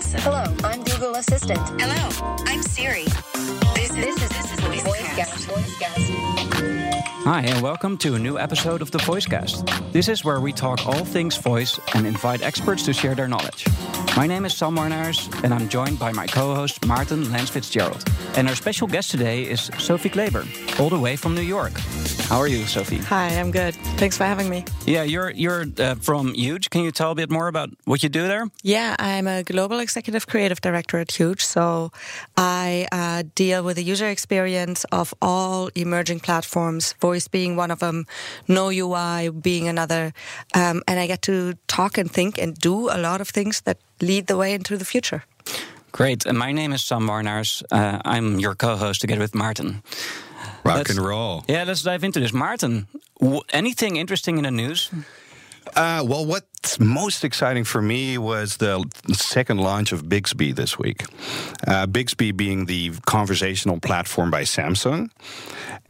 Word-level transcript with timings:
Alexa. 0.00 0.20
Hello, 0.20 0.44
I'm 0.64 0.82
Google 0.82 1.14
Assistant. 1.16 1.58
Hello, 1.78 2.34
I'm 2.46 2.62
Siri. 2.62 3.04
This 3.74 3.90
is 3.90 3.96
This 3.96 4.22
is 4.22 4.28
this 4.30 4.50
is 4.52 4.56
the 4.56 4.88
VoiceCast. 4.88 5.46
VoiceCast. 5.46 6.79
Hi, 7.02 7.42
and 7.42 7.62
welcome 7.62 7.96
to 7.98 8.14
a 8.14 8.18
new 8.18 8.38
episode 8.38 8.82
of 8.82 8.90
the 8.90 8.98
Voicecast. 8.98 9.92
This 9.92 10.08
is 10.08 10.24
where 10.24 10.40
we 10.40 10.52
talk 10.52 10.86
all 10.86 11.04
things 11.04 11.36
voice 11.36 11.78
and 11.94 12.06
invite 12.06 12.42
experts 12.42 12.84
to 12.84 12.92
share 12.92 13.14
their 13.14 13.28
knowledge. 13.28 13.66
My 14.16 14.26
name 14.26 14.44
is 14.44 14.54
Sam 14.54 14.76
Marnaars, 14.76 15.28
and 15.44 15.54
I'm 15.54 15.68
joined 15.68 15.98
by 15.98 16.12
my 16.12 16.26
co 16.26 16.54
host 16.54 16.84
Martin 16.86 17.30
Lance 17.32 17.50
Fitzgerald. 17.50 18.04
And 18.36 18.48
our 18.48 18.54
special 18.54 18.86
guest 18.86 19.10
today 19.10 19.44
is 19.44 19.70
Sophie 19.78 20.08
Kleber, 20.08 20.44
all 20.78 20.90
the 20.90 20.98
way 20.98 21.16
from 21.16 21.34
New 21.34 21.42
York. 21.42 21.72
How 22.30 22.38
are 22.38 22.46
you, 22.46 22.64
Sophie? 22.64 22.98
Hi, 22.98 23.26
I'm 23.40 23.50
good. 23.50 23.74
Thanks 23.98 24.16
for 24.16 24.22
having 24.22 24.48
me. 24.48 24.64
Yeah, 24.86 25.02
you're 25.02 25.30
you're 25.30 25.66
uh, 25.78 25.96
from 25.96 26.32
Huge. 26.34 26.70
Can 26.70 26.84
you 26.84 26.92
tell 26.92 27.10
a 27.10 27.14
bit 27.16 27.28
more 27.28 27.48
about 27.48 27.70
what 27.86 28.04
you 28.04 28.08
do 28.08 28.28
there? 28.28 28.46
Yeah, 28.62 28.94
I'm 29.00 29.26
a 29.26 29.42
global 29.42 29.80
executive 29.80 30.28
creative 30.28 30.60
director 30.60 30.98
at 30.98 31.10
Huge. 31.10 31.44
So 31.44 31.90
I 32.36 32.86
uh, 32.92 33.24
deal 33.34 33.64
with 33.64 33.76
the 33.76 33.82
user 33.82 34.08
experience 34.08 34.84
of 34.92 35.12
all 35.20 35.70
emerging 35.74 36.20
platforms, 36.20 36.89
voice 37.00 37.28
being 37.28 37.56
one 37.56 37.70
of 37.72 37.78
them, 37.78 38.06
no 38.48 38.70
UI 38.70 39.30
being 39.30 39.68
another. 39.68 40.12
Um, 40.54 40.82
and 40.86 40.98
I 41.00 41.06
get 41.06 41.22
to 41.22 41.54
talk 41.66 41.98
and 41.98 42.10
think 42.10 42.38
and 42.38 42.54
do 42.56 42.88
a 42.90 42.98
lot 42.98 43.20
of 43.20 43.28
things 43.28 43.60
that 43.62 43.78
lead 44.00 44.26
the 44.26 44.36
way 44.36 44.54
into 44.54 44.76
the 44.76 44.84
future. 44.84 45.24
Great. 45.92 46.26
And 46.26 46.38
my 46.38 46.52
name 46.52 46.72
is 46.72 46.82
Sam 46.86 47.02
Marnaars. 47.06 47.62
Uh, 47.70 47.98
I'm 48.04 48.38
your 48.38 48.54
co 48.54 48.76
host 48.76 49.00
together 49.00 49.20
with 49.20 49.34
Martin. 49.34 49.82
Rock 50.64 50.76
Let's- 50.76 50.90
and 50.90 51.00
roll. 51.00 51.44
Yeah, 51.48 51.64
let's 51.64 51.82
dive 51.82 52.04
into 52.04 52.20
this. 52.20 52.32
Martin, 52.32 52.86
w- 53.20 53.42
anything 53.52 53.96
interesting 53.96 54.36
in 54.38 54.44
the 54.44 54.50
news? 54.50 54.90
Uh, 55.76 56.02
well, 56.06 56.24
what's 56.26 56.46
most 56.78 57.24
exciting 57.24 57.64
for 57.64 57.80
me 57.80 58.18
was 58.18 58.58
the 58.58 58.84
second 59.12 59.58
launch 59.58 59.92
of 59.92 60.08
Bixby 60.08 60.52
this 60.52 60.78
week. 60.78 61.04
Uh, 61.66 61.86
Bixby 61.86 62.32
being 62.32 62.66
the 62.66 62.92
conversational 63.06 63.80
platform 63.80 64.30
by 64.30 64.42
Samsung. 64.42 65.10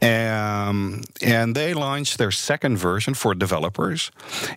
Um, 0.03 1.03
and 1.23 1.55
they 1.55 1.75
launched 1.75 2.17
their 2.19 2.31
second 2.31 2.79
version 2.79 3.15
for 3.15 3.35
developers. 3.35 4.11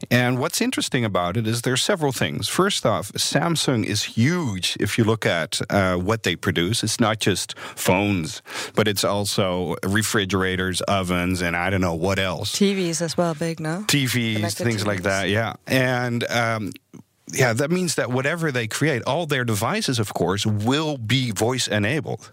And 0.09 0.39
what's 0.39 0.61
interesting 0.61 1.03
about 1.03 1.35
it 1.35 1.47
is 1.47 1.63
there 1.63 1.73
are 1.73 1.77
several 1.77 2.13
things. 2.13 2.47
First 2.47 2.85
off, 2.85 3.11
Samsung 3.13 3.83
is 3.83 4.03
huge 4.03 4.77
if 4.79 4.97
you 4.97 5.03
look 5.03 5.25
at 5.25 5.59
uh, 5.69 5.95
what 5.95 6.23
they 6.23 6.35
produce. 6.37 6.83
It's 6.83 6.99
not 6.99 7.19
just 7.19 7.57
phones, 7.59 8.41
but 8.73 8.87
it's 8.87 9.03
also 9.03 9.75
refrigerators, 9.83 10.79
ovens, 10.81 11.41
and 11.41 11.57
I 11.57 11.69
don't 11.69 11.81
know 11.81 11.95
what 11.95 12.19
else. 12.19 12.53
TVs 12.55 13.01
as 13.01 13.17
well, 13.17 13.33
big, 13.33 13.59
no? 13.59 13.83
TVs, 13.87 14.35
Connected 14.35 14.63
things 14.63 14.87
like 14.87 15.03
that. 15.03 15.27
Yeah, 15.29 15.53
and 15.67 16.02
um, 16.29 16.71
yeah, 17.31 17.53
that 17.53 17.71
means 17.71 17.95
that 17.95 18.11
whatever 18.11 18.51
they 18.51 18.67
create, 18.67 19.01
all 19.07 19.25
their 19.25 19.45
devices, 19.45 19.97
of 19.97 20.13
course, 20.13 20.45
will 20.45 20.97
be 20.97 21.31
voice 21.31 21.67
enabled, 21.67 22.31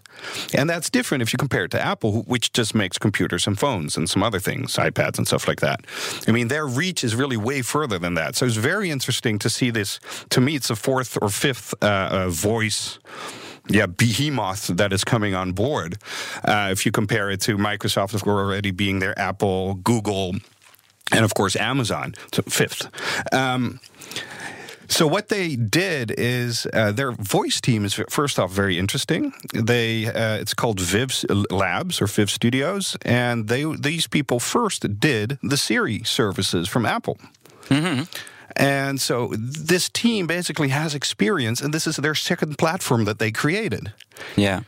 and 0.53 0.69
that's 0.69 0.89
different 0.89 1.21
if 1.21 1.31
you 1.31 1.37
compare 1.37 1.63
it 1.63 1.71
to 1.71 1.81
Apple, 1.81 2.23
which 2.23 2.51
just 2.51 2.75
makes 2.75 2.97
computers 2.97 3.47
and 3.47 3.57
phones 3.57 3.95
and 3.95 4.09
some 4.09 4.21
other 4.21 4.39
things, 4.39 4.75
iPads 4.75 5.17
and 5.17 5.25
stuff 5.25 5.47
like 5.47 5.61
that. 5.61 5.85
I 6.27 6.31
mean, 6.31 6.49
their 6.49 6.67
reach 6.67 7.03
is 7.03 7.15
really 7.15 7.37
way 7.37 7.61
further 7.61 7.97
than 7.97 8.15
that. 8.15 8.35
So 8.35 8.45
it's 8.45 8.57
very 8.57 8.91
interesting 8.91 9.39
to 9.39 9.49
see 9.49 9.69
this. 9.69 9.99
To 10.29 10.41
me, 10.41 10.55
it's 10.55 10.69
a 10.69 10.75
fourth 10.75 11.17
or 11.21 11.29
fifth 11.29 11.73
uh, 11.81 12.09
uh, 12.11 12.29
voice 12.29 12.99
yeah, 13.69 13.85
behemoth 13.85 14.67
that 14.67 14.91
is 14.91 15.03
coming 15.03 15.35
on 15.35 15.53
board. 15.53 15.97
Uh, 16.43 16.69
if 16.71 16.85
you 16.85 16.91
compare 16.91 17.29
it 17.29 17.41
to 17.41 17.57
Microsoft, 17.57 18.13
of 18.13 18.23
course, 18.23 18.41
already 18.41 18.71
being 18.71 18.99
there, 18.99 19.17
Apple, 19.17 19.75
Google, 19.75 20.35
and 21.11 21.25
of 21.25 21.33
course 21.33 21.55
Amazon, 21.55 22.15
so 22.33 22.41
fifth. 22.43 22.87
Um, 23.33 23.79
so 24.91 25.07
what 25.07 25.29
they 25.29 25.55
did 25.55 26.13
is 26.17 26.67
uh, 26.73 26.91
their 26.91 27.13
voice 27.13 27.61
team 27.61 27.85
is 27.85 27.93
first 28.09 28.37
off 28.37 28.51
very 28.51 28.77
interesting. 28.77 29.33
They 29.53 30.05
uh, 30.07 30.35
it's 30.35 30.53
called 30.53 30.81
Viv 30.81 31.13
Labs 31.49 32.01
or 32.01 32.07
Viv 32.07 32.29
Studios, 32.29 32.97
and 33.03 33.47
they 33.47 33.63
these 33.63 34.07
people 34.07 34.39
first 34.39 34.99
did 34.99 35.39
the 35.41 35.55
Siri 35.55 36.03
services 36.03 36.67
from 36.67 36.85
Apple. 36.85 37.17
And 38.57 38.99
so 38.99 39.31
this 39.37 39.87
team 39.87 40.27
basically 40.27 40.69
has 40.69 40.93
experience, 40.93 41.61
and 41.61 41.73
this 41.73 41.87
is 41.87 41.95
their 41.95 42.15
second 42.15 42.57
platform 42.57 43.05
that 43.05 43.17
they 43.17 43.31
created. 43.31 43.93
Yeah. 44.35 44.63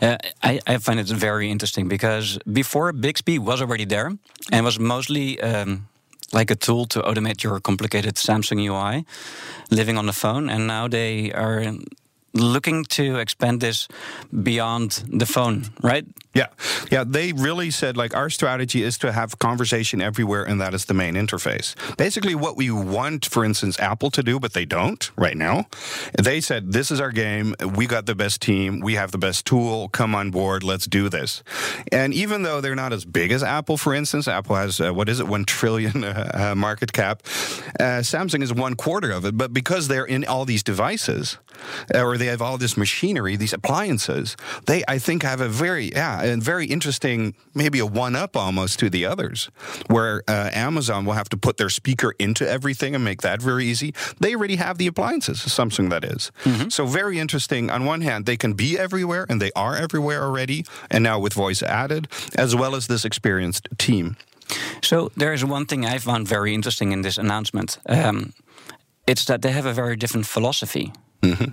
Uh, 0.00 0.16
I, 0.42 0.60
I 0.66 0.78
find 0.78 1.00
it 1.00 1.06
very 1.06 1.50
interesting 1.50 1.88
because 1.88 2.38
before 2.50 2.92
Bixby 2.92 3.38
was 3.38 3.60
already 3.60 3.84
there 3.84 4.12
and 4.52 4.64
was 4.64 4.78
mostly 4.78 5.40
um, 5.40 5.88
like 6.32 6.50
a 6.50 6.56
tool 6.56 6.86
to 6.86 7.00
automate 7.02 7.42
your 7.42 7.60
complicated 7.60 8.16
Samsung 8.16 8.60
UI 8.60 9.04
living 9.70 9.98
on 9.98 10.06
the 10.06 10.12
phone. 10.12 10.48
And 10.50 10.66
now 10.66 10.88
they 10.88 11.32
are 11.32 11.74
looking 12.32 12.84
to 12.84 13.18
expand 13.18 13.60
this 13.60 13.88
beyond 14.42 15.04
the 15.12 15.26
phone, 15.26 15.66
right? 15.82 16.04
Yeah. 16.34 16.48
Yeah. 16.90 17.04
They 17.06 17.32
really 17.32 17.70
said, 17.70 17.96
like, 17.96 18.14
our 18.14 18.28
strategy 18.28 18.82
is 18.82 18.98
to 18.98 19.12
have 19.12 19.38
conversation 19.38 20.02
everywhere, 20.02 20.44
and 20.44 20.60
that 20.60 20.74
is 20.74 20.84
the 20.86 20.94
main 20.94 21.14
interface. 21.14 21.74
Basically, 21.96 22.34
what 22.34 22.56
we 22.56 22.70
want, 22.70 23.24
for 23.26 23.44
instance, 23.44 23.78
Apple 23.78 24.10
to 24.10 24.22
do, 24.22 24.40
but 24.40 24.52
they 24.52 24.64
don't 24.64 25.10
right 25.16 25.36
now. 25.36 25.66
They 26.20 26.40
said, 26.40 26.72
this 26.72 26.90
is 26.90 27.00
our 27.00 27.12
game. 27.12 27.54
We 27.74 27.86
got 27.86 28.06
the 28.06 28.14
best 28.14 28.42
team. 28.42 28.80
We 28.80 28.94
have 28.94 29.12
the 29.12 29.18
best 29.18 29.46
tool. 29.46 29.88
Come 29.88 30.14
on 30.14 30.30
board. 30.30 30.62
Let's 30.62 30.86
do 30.86 31.08
this. 31.08 31.42
And 31.92 32.12
even 32.12 32.42
though 32.42 32.60
they're 32.60 32.74
not 32.74 32.92
as 32.92 33.04
big 33.04 33.30
as 33.30 33.42
Apple, 33.42 33.76
for 33.76 33.94
instance, 33.94 34.26
Apple 34.26 34.56
has, 34.56 34.80
uh, 34.80 34.92
what 34.92 35.08
is 35.08 35.20
it, 35.20 35.28
one 35.28 35.44
trillion 35.44 36.04
uh, 36.04 36.30
uh, 36.34 36.54
market 36.54 36.92
cap. 36.92 37.22
Uh, 37.78 38.02
Samsung 38.02 38.42
is 38.42 38.52
one 38.52 38.74
quarter 38.74 39.10
of 39.12 39.24
it. 39.24 39.36
But 39.36 39.52
because 39.52 39.88
they're 39.88 40.04
in 40.04 40.24
all 40.24 40.44
these 40.44 40.62
devices, 40.62 41.38
uh, 41.94 42.02
or 42.02 42.18
they 42.18 42.26
have 42.26 42.42
all 42.42 42.58
this 42.58 42.76
machinery, 42.76 43.36
these 43.36 43.52
appliances, 43.52 44.36
they, 44.66 44.82
I 44.88 44.98
think, 44.98 45.22
have 45.22 45.40
a 45.40 45.48
very, 45.48 45.90
yeah, 45.92 46.23
and 46.24 46.42
very 46.42 46.66
interesting, 46.66 47.34
maybe 47.54 47.78
a 47.78 47.86
one 47.86 48.16
up 48.16 48.36
almost 48.36 48.78
to 48.80 48.90
the 48.90 49.06
others, 49.06 49.50
where 49.88 50.22
uh, 50.28 50.50
Amazon 50.52 51.04
will 51.04 51.12
have 51.14 51.28
to 51.28 51.36
put 51.36 51.56
their 51.56 51.70
speaker 51.70 52.14
into 52.18 52.48
everything 52.48 52.94
and 52.94 53.04
make 53.04 53.22
that 53.22 53.42
very 53.42 53.64
easy. 53.66 53.94
They 54.20 54.34
already 54.34 54.56
have 54.56 54.78
the 54.78 54.86
appliances, 54.86 55.38
Samsung 55.38 55.90
that 55.90 56.04
is. 56.04 56.32
So, 56.68 56.86
very 56.86 57.18
interesting. 57.18 57.70
On 57.70 57.84
one 57.84 58.00
hand, 58.00 58.26
they 58.26 58.36
can 58.36 58.54
be 58.54 58.78
everywhere, 58.78 59.26
and 59.28 59.40
they 59.40 59.52
are 59.54 59.76
everywhere 59.76 60.22
already, 60.22 60.64
and 60.90 61.04
now 61.04 61.18
with 61.18 61.34
voice 61.34 61.62
added, 61.62 62.08
as 62.36 62.54
well 62.54 62.74
as 62.74 62.86
this 62.86 63.04
experienced 63.04 63.68
team. 63.78 64.16
So 64.82 65.10
there 65.16 65.32
is 65.32 65.44
one 65.44 65.66
thing 65.66 65.84
I 65.86 65.98
found 65.98 66.28
very 66.28 66.54
interesting 66.54 66.92
in 66.92 67.02
this 67.02 67.18
announcement. 67.18 67.78
Um, 67.88 68.32
it's 69.06 69.24
that 69.24 69.40
they 69.40 69.52
have 69.52 69.66
a 69.66 69.72
very 69.72 69.96
different 69.96 70.26
philosophy. 70.26 70.92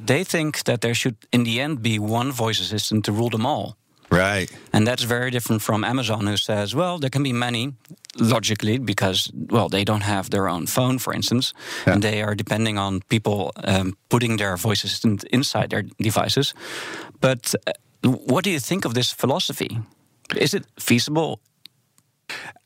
They 0.05 0.23
think 0.25 0.63
that 0.63 0.81
there 0.81 0.93
should, 0.93 1.15
in 1.31 1.43
the 1.43 1.61
end, 1.61 1.81
be 1.81 1.97
one 1.97 2.31
voice 2.31 2.59
assistant 2.59 3.05
to 3.05 3.11
rule 3.13 3.29
them 3.29 3.45
all. 3.45 3.77
Right. 4.11 4.51
And 4.73 4.85
that's 4.85 5.03
very 5.03 5.31
different 5.31 5.61
from 5.61 5.83
Amazon, 5.83 6.27
who 6.27 6.35
says, 6.37 6.75
well, 6.75 6.99
there 6.99 7.09
can 7.09 7.23
be 7.23 7.33
many, 7.33 7.73
logically, 8.19 8.77
because, 8.77 9.31
well, 9.33 9.69
they 9.69 9.83
don't 9.85 10.03
have 10.03 10.29
their 10.29 10.49
own 10.49 10.67
phone, 10.67 10.99
for 10.99 11.13
instance, 11.13 11.53
Yeah. 11.85 11.93
and 11.93 12.01
they 12.03 12.21
are 12.21 12.35
depending 12.35 12.77
on 12.77 13.01
people 13.07 13.51
um, 13.63 13.93
putting 14.09 14.37
their 14.37 14.57
voice 14.57 14.83
assistant 14.83 15.23
inside 15.31 15.69
their 15.69 15.83
devices. 15.97 16.53
But 17.19 17.55
uh, 17.67 17.71
what 18.27 18.43
do 18.43 18.49
you 18.49 18.59
think 18.59 18.85
of 18.85 18.93
this 18.93 19.13
philosophy? 19.13 19.79
Is 20.35 20.53
it 20.53 20.65
feasible? 20.79 21.39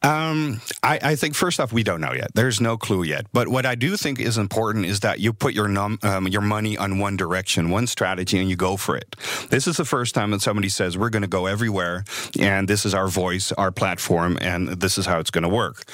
Um, 0.05 0.61
I, 0.83 0.99
I 1.01 1.15
think 1.15 1.33
first 1.33 1.59
off, 1.59 1.73
we 1.73 1.81
don't 1.81 1.99
know 1.99 2.13
yet. 2.13 2.29
There's 2.35 2.61
no 2.61 2.77
clue 2.77 3.01
yet. 3.01 3.25
But 3.33 3.47
what 3.47 3.65
I 3.65 3.73
do 3.73 3.97
think 3.97 4.19
is 4.19 4.37
important 4.37 4.85
is 4.85 4.99
that 4.99 5.19
you 5.19 5.33
put 5.33 5.55
your 5.55 5.67
num, 5.67 5.97
um, 6.03 6.27
your 6.27 6.41
money 6.41 6.77
on 6.77 6.99
one 6.99 7.17
direction, 7.17 7.71
one 7.71 7.87
strategy, 7.87 8.37
and 8.37 8.47
you 8.47 8.55
go 8.55 8.77
for 8.77 8.95
it. 8.95 9.15
This 9.49 9.65
is 9.65 9.77
the 9.77 9.85
first 9.85 10.13
time 10.13 10.29
that 10.29 10.41
somebody 10.41 10.69
says 10.69 10.95
we're 10.95 11.09
going 11.09 11.23
to 11.23 11.27
go 11.27 11.47
everywhere, 11.47 12.03
and 12.39 12.67
this 12.67 12.85
is 12.85 12.93
our 12.93 13.07
voice, 13.07 13.51
our 13.53 13.71
platform, 13.71 14.37
and 14.41 14.67
this 14.67 14.99
is 14.99 15.07
how 15.07 15.19
it's 15.19 15.31
going 15.31 15.41
to 15.43 15.49
work. 15.49 15.85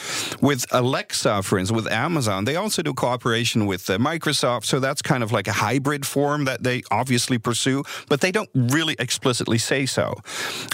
With 0.41 0.65
Alexa, 0.71 1.43
for 1.43 1.57
instance, 1.57 1.83
with 1.83 1.89
Amazon, 1.89 2.43
they 2.43 2.57
also 2.57 2.81
do 2.81 2.93
cooperation 2.93 3.65
with 3.65 3.89
uh, 3.89 3.97
Microsoft, 3.97 4.65
so 4.65 4.81
that's 4.81 5.01
kind 5.01 5.23
of 5.23 5.31
like 5.31 5.47
a 5.47 5.53
hybrid 5.53 6.05
form 6.05 6.43
that 6.45 6.63
they 6.63 6.83
obviously 6.91 7.37
pursue, 7.37 7.83
but 8.09 8.19
they 8.19 8.31
don't 8.33 8.49
really 8.53 8.97
explicitly 8.99 9.57
say 9.57 9.85
so. 9.85 10.15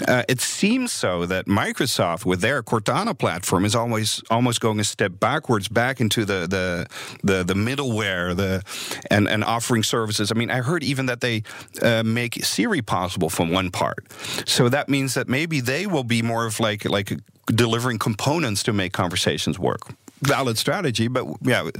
Uh, 0.08 0.24
it 0.28 0.40
seems 0.40 0.90
so 0.90 1.24
that 1.26 1.46
Microsoft, 1.46 2.24
with 2.24 2.40
their 2.40 2.64
Cortana 2.64 2.87
platform, 3.14 3.64
is 3.64 3.74
always 3.74 4.22
almost 4.30 4.60
going 4.60 4.80
a 4.80 4.84
step 4.84 5.12
backwards, 5.20 5.68
back 5.68 6.00
into 6.00 6.24
the 6.24 6.46
the 6.46 6.86
the, 7.22 7.44
the 7.44 7.54
middleware, 7.54 8.34
the 8.36 8.62
and 9.10 9.28
and 9.28 9.44
offering 9.44 9.82
services. 9.82 10.30
I 10.30 10.34
mean, 10.34 10.50
I 10.50 10.62
heard 10.62 10.82
even 10.82 11.06
that 11.06 11.20
they 11.20 11.42
uh, 11.82 12.02
make 12.02 12.44
Siri 12.44 12.82
possible 12.82 13.30
from 13.30 13.50
one 13.50 13.70
part. 13.70 14.06
So 14.46 14.68
that 14.68 14.88
means 14.88 15.14
that 15.14 15.28
maybe 15.28 15.60
they 15.60 15.86
will 15.86 16.04
be 16.04 16.22
more 16.22 16.46
of 16.46 16.60
like 16.60 16.84
like 16.84 17.12
delivering 17.46 17.98
components 17.98 18.62
to 18.64 18.72
make 18.72 18.92
conversations 18.92 19.58
work. 19.58 19.80
Valid 20.22 20.58
strategy, 20.58 21.08
but 21.08 21.26
yeah, 21.42 21.70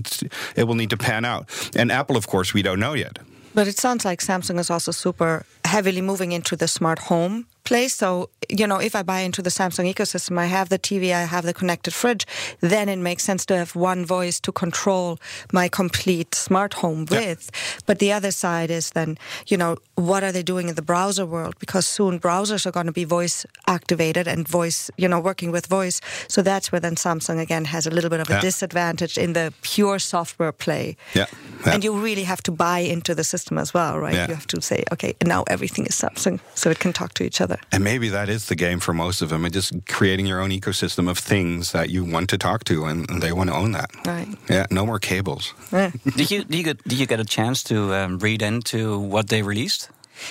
it 0.54 0.64
will 0.64 0.76
need 0.76 0.90
to 0.90 0.96
pan 0.96 1.24
out. 1.24 1.48
And 1.74 1.90
Apple, 1.90 2.16
of 2.16 2.26
course, 2.26 2.54
we 2.54 2.62
don't 2.62 2.78
know 2.78 2.94
yet. 2.94 3.18
But 3.54 3.66
it 3.66 3.78
sounds 3.78 4.04
like 4.04 4.20
Samsung 4.20 4.58
is 4.58 4.70
also 4.70 4.92
super 4.92 5.44
heavily 5.64 6.00
moving 6.00 6.32
into 6.32 6.54
the 6.56 6.68
smart 6.68 6.98
home 6.98 7.46
place. 7.68 7.94
So, 7.94 8.30
you 8.60 8.66
know, 8.66 8.80
if 8.88 8.94
I 9.00 9.02
buy 9.02 9.20
into 9.28 9.42
the 9.42 9.50
Samsung 9.50 9.86
ecosystem, 9.92 10.38
I 10.38 10.46
have 10.46 10.68
the 10.74 10.78
TV, 10.88 11.04
I 11.12 11.24
have 11.34 11.44
the 11.44 11.52
connected 11.60 11.92
fridge, 12.00 12.24
then 12.72 12.88
it 12.88 12.98
makes 13.08 13.22
sense 13.30 13.42
to 13.46 13.54
have 13.56 13.72
one 13.76 14.02
voice 14.16 14.40
to 14.46 14.52
control 14.52 15.18
my 15.52 15.66
complete 15.68 16.34
smart 16.34 16.72
home 16.82 17.04
with. 17.10 17.42
But 17.86 17.98
the 17.98 18.10
other 18.18 18.30
side 18.44 18.70
is 18.78 18.90
then, 18.98 19.18
you 19.52 19.56
know, 19.62 19.76
what 19.96 20.22
are 20.24 20.32
they 20.32 20.42
doing 20.42 20.68
in 20.70 20.74
the 20.76 20.86
browser 20.92 21.26
world? 21.26 21.54
Because 21.64 21.86
soon 21.86 22.18
browsers 22.18 22.64
are 22.66 22.72
going 22.78 22.86
to 22.86 22.92
be 23.02 23.04
voice 23.04 23.44
activated 23.66 24.26
and 24.26 24.48
voice, 24.48 24.90
you 24.96 25.08
know, 25.08 25.20
working 25.20 25.50
with 25.52 25.66
voice. 25.66 26.00
So 26.28 26.42
that's 26.42 26.72
where 26.72 26.80
then 26.80 26.96
Samsung 26.96 27.38
again 27.46 27.64
has 27.66 27.86
a 27.86 27.90
little 27.90 28.10
bit 28.10 28.20
of 28.20 28.28
a 28.30 28.32
Yeah. 28.34 28.40
disadvantage 28.50 29.18
in 29.24 29.32
the 29.34 29.52
pure 29.62 29.98
software 29.98 30.52
play. 30.52 30.96
Yeah. 31.14 31.26
Yeah. 31.66 31.74
And 31.74 31.84
you 31.84 31.92
really 32.04 32.24
have 32.24 32.42
to 32.48 32.52
buy 32.52 32.80
into 32.94 33.14
the 33.14 33.24
system 33.24 33.58
as 33.58 33.74
well, 33.74 33.98
right? 33.98 34.14
Yeah. 34.14 34.28
You 34.28 34.34
have 34.34 34.46
to 34.54 34.60
say, 34.62 34.84
okay, 34.92 35.12
now 35.24 35.42
everything 35.54 35.86
is 35.86 35.94
Samsung, 36.02 36.38
so 36.54 36.70
it 36.70 36.78
can 36.78 36.92
talk 36.92 37.12
to 37.14 37.24
each 37.24 37.40
other. 37.40 37.57
And 37.72 37.84
maybe 37.84 38.08
that 38.08 38.28
is 38.28 38.46
the 38.46 38.56
game 38.56 38.80
for 38.80 38.92
most 38.92 39.22
of 39.22 39.28
them, 39.28 39.44
and 39.44 39.52
just 39.52 39.72
creating 39.86 40.26
your 40.26 40.40
own 40.40 40.50
ecosystem 40.50 41.08
of 41.08 41.18
things 41.18 41.72
that 41.72 41.90
you 41.90 42.04
want 42.04 42.30
to 42.30 42.38
talk 42.38 42.64
to, 42.64 42.84
and, 42.86 43.08
and 43.10 43.22
they 43.22 43.32
want 43.32 43.50
to 43.50 43.56
own 43.56 43.72
that. 43.72 43.90
Right. 44.06 44.28
Yeah, 44.48 44.66
no 44.70 44.86
more 44.86 44.98
cables. 44.98 45.54
Yeah. 45.72 45.90
Did 46.16 46.30
you 46.30 46.44
did 46.44 46.54
you 46.54 46.64
get 46.64 46.84
did 46.84 46.98
you 46.98 47.06
get 47.06 47.20
a 47.20 47.24
chance 47.24 47.62
to 47.64 47.94
um, 47.94 48.18
read 48.18 48.42
into 48.42 48.98
what 48.98 49.28
they 49.28 49.42
released? 49.42 49.90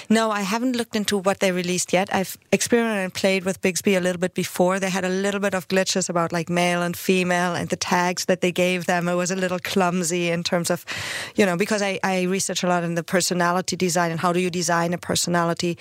No, 0.09 0.31
I 0.31 0.41
haven't 0.41 0.75
looked 0.75 0.95
into 0.95 1.17
what 1.17 1.39
they 1.39 1.51
released 1.51 1.93
yet. 1.93 2.13
I've 2.13 2.37
experimented 2.51 3.03
and 3.03 3.13
played 3.13 3.45
with 3.45 3.61
Bixby 3.61 3.95
a 3.95 3.99
little 3.99 4.19
bit 4.19 4.33
before. 4.33 4.79
They 4.79 4.89
had 4.89 5.05
a 5.05 5.09
little 5.09 5.39
bit 5.39 5.53
of 5.53 5.67
glitches 5.67 6.09
about 6.09 6.31
like 6.31 6.49
male 6.49 6.81
and 6.81 6.95
female 6.95 7.55
and 7.55 7.69
the 7.69 7.75
tags 7.75 8.25
that 8.25 8.41
they 8.41 8.51
gave 8.51 8.85
them. 8.85 9.07
It 9.07 9.15
was 9.15 9.31
a 9.31 9.35
little 9.35 9.59
clumsy 9.59 10.29
in 10.29 10.43
terms 10.43 10.69
of, 10.69 10.85
you 11.35 11.45
know, 11.45 11.57
because 11.57 11.81
I, 11.81 11.99
I 12.03 12.23
research 12.23 12.63
a 12.63 12.67
lot 12.67 12.83
in 12.83 12.95
the 12.95 13.03
personality 13.03 13.75
design 13.75 14.11
and 14.11 14.19
how 14.19 14.33
do 14.33 14.39
you 14.39 14.49
design 14.49 14.93
a 14.93 14.97
personality 14.97 15.77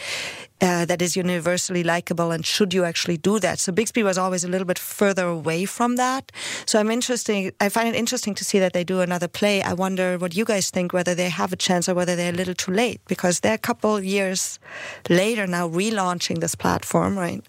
uh, 0.60 0.84
that 0.84 1.02
is 1.02 1.16
universally 1.16 1.84
likable 1.84 2.30
and 2.30 2.44
should 2.44 2.72
you 2.72 2.84
actually 2.84 3.16
do 3.16 3.38
that? 3.40 3.58
So 3.58 3.72
Bixby 3.72 4.02
was 4.02 4.18
always 4.18 4.44
a 4.44 4.48
little 4.48 4.66
bit 4.66 4.78
further 4.78 5.26
away 5.26 5.64
from 5.64 5.96
that. 5.96 6.32
So 6.66 6.78
I'm 6.78 6.90
interesting. 6.90 7.52
I 7.60 7.68
find 7.68 7.88
it 7.88 7.94
interesting 7.94 8.34
to 8.34 8.44
see 8.44 8.58
that 8.58 8.72
they 8.72 8.84
do 8.84 9.00
another 9.00 9.28
play. 9.28 9.62
I 9.62 9.74
wonder 9.74 10.18
what 10.18 10.34
you 10.34 10.44
guys 10.44 10.70
think, 10.70 10.92
whether 10.92 11.14
they 11.14 11.28
have 11.28 11.52
a 11.52 11.56
chance 11.56 11.88
or 11.88 11.94
whether 11.94 12.16
they're 12.16 12.32
a 12.32 12.36
little 12.36 12.54
too 12.54 12.72
late 12.72 13.00
because 13.06 13.40
they're 13.40 13.54
a 13.54 13.58
couple 13.58 14.00
years 14.00 14.58
later 15.08 15.46
now 15.46 15.68
relaunching 15.68 16.40
this 16.40 16.54
platform, 16.54 17.18
right? 17.18 17.44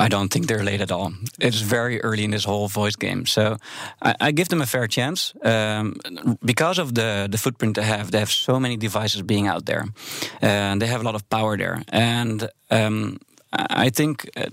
I 0.00 0.08
don't 0.08 0.28
think 0.32 0.46
they're 0.46 0.64
late 0.64 0.82
at 0.82 0.90
all. 0.90 1.12
It's 1.38 1.60
very 1.60 2.00
early 2.00 2.24
in 2.24 2.30
this 2.30 2.44
whole 2.44 2.68
voice 2.68 2.96
game, 2.96 3.26
so 3.26 3.56
I, 4.02 4.14
I 4.28 4.32
give 4.32 4.48
them 4.48 4.62
a 4.62 4.66
fair 4.66 4.88
chance 4.88 5.34
um, 5.44 5.94
because 6.42 6.80
of 6.80 6.94
the 6.94 7.28
the 7.30 7.38
footprint 7.38 7.74
they 7.74 7.86
have. 7.86 8.10
They 8.10 8.18
have 8.18 8.30
so 8.30 8.58
many 8.58 8.76
devices 8.76 9.22
being 9.22 9.48
out 9.48 9.64
there, 9.64 9.84
and 10.40 10.80
they 10.80 10.88
have 10.88 11.00
a 11.00 11.04
lot 11.04 11.14
of 11.14 11.22
power 11.28 11.56
there. 11.56 11.82
And 11.92 12.48
um, 12.70 13.18
I 13.52 13.90
think. 13.90 14.28
Uh, 14.36 14.50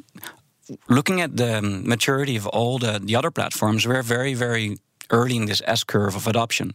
Looking 0.89 1.21
at 1.21 1.37
the 1.37 1.61
maturity 1.61 2.35
of 2.35 2.45
all 2.45 2.77
the, 2.77 2.99
the 2.99 3.15
other 3.15 3.31
platforms, 3.31 3.87
we're 3.87 4.03
very, 4.03 4.33
very 4.35 4.75
early 5.09 5.37
in 5.37 5.45
this 5.45 5.61
S 5.65 5.85
curve 5.85 6.13
of 6.13 6.27
adoption 6.27 6.73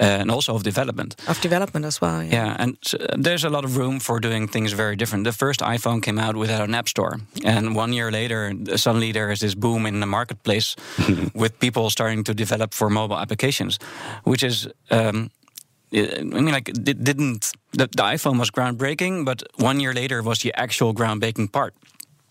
and 0.00 0.30
also 0.30 0.54
of 0.54 0.62
development. 0.62 1.14
Of 1.28 1.40
development 1.40 1.86
as 1.86 2.00
well. 2.00 2.22
Yeah. 2.22 2.32
Yeah, 2.32 2.56
and 2.58 2.76
so 2.82 2.96
there's 3.18 3.44
a 3.44 3.50
lot 3.50 3.64
of 3.64 3.76
room 3.76 4.00
for 4.00 4.20
doing 4.20 4.48
things 4.48 4.72
very 4.72 4.96
different. 4.96 5.24
The 5.24 5.32
first 5.32 5.60
iPhone 5.60 6.02
came 6.02 6.18
out 6.18 6.36
without 6.36 6.68
an 6.68 6.74
app 6.74 6.88
store, 6.88 7.20
and 7.44 7.76
one 7.76 7.92
year 7.92 8.10
later, 8.10 8.54
suddenly 8.76 9.12
there 9.12 9.30
is 9.30 9.40
this 9.40 9.54
boom 9.54 9.86
in 9.86 10.00
the 10.00 10.06
marketplace 10.06 10.76
with 11.34 11.58
people 11.58 11.90
starting 11.90 12.24
to 12.24 12.34
develop 12.34 12.74
for 12.74 12.90
mobile 12.90 13.18
applications, 13.18 13.78
which 14.24 14.42
is. 14.42 14.68
Um, 14.90 15.30
I 15.92 16.22
mean, 16.22 16.52
like, 16.52 16.68
it 16.68 17.02
didn't 17.02 17.52
the, 17.72 17.86
the 17.86 18.02
iPhone 18.02 18.38
was 18.38 18.50
groundbreaking, 18.50 19.24
but 19.24 19.42
one 19.56 19.80
year 19.80 19.92
later 19.92 20.22
was 20.22 20.38
the 20.38 20.52
actual 20.54 20.94
groundbreaking 20.94 21.50
part. 21.50 21.74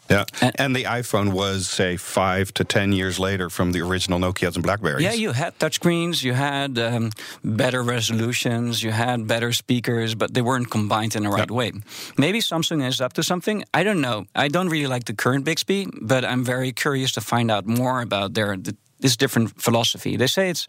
Yeah, 0.10 0.26
And- 0.42 0.56
and 0.60 0.76
the 0.76 0.86
iPhone 0.86 1.34
was 1.34 1.68
say 1.70 1.96
five 1.98 2.52
to 2.56 2.64
ten 2.64 2.92
years 2.94 3.20
later 3.20 3.50
from 3.50 3.72
the 3.74 3.82
original 3.82 4.20
Nokia's 4.20 4.56
and 4.56 4.64
Blackberries. 4.64 5.04
Yeah, 5.04 5.14
you 5.14 5.34
had 5.34 5.58
touchscreens, 5.60 6.24
you 6.24 6.34
had 6.34 6.80
um, 6.80 7.12
better 7.44 7.84
resolutions, 7.84 8.82
you 8.82 8.92
had 8.92 9.28
better 9.28 9.54
speakers, 9.54 10.16
but 10.16 10.34
they 10.34 10.42
weren't 10.42 10.70
combined 10.72 11.16
in 11.16 11.24
the 11.24 11.30
right 11.30 11.52
way. 11.52 11.72
Maybe 12.18 12.40
Samsung 12.42 12.82
is 12.88 13.00
up 13.02 13.14
to 13.14 13.24
something. 13.24 13.64
I 13.74 13.84
don't 13.84 14.02
know. 14.02 14.26
I 14.36 14.48
don't 14.48 14.70
really 14.70 14.88
like 14.88 15.06
the 15.06 15.14
current 15.14 15.46
Bixby, 15.46 15.88
but 16.02 16.24
I'm 16.26 16.44
very 16.44 16.72
curious 16.72 17.12
to 17.12 17.22
find 17.22 17.52
out 17.52 17.66
more 17.68 18.02
about 18.02 18.34
their 18.34 18.58
this 19.02 19.16
different 19.16 19.62
philosophy. 19.62 20.18
They 20.18 20.28
say 20.28 20.50
it's 20.50 20.68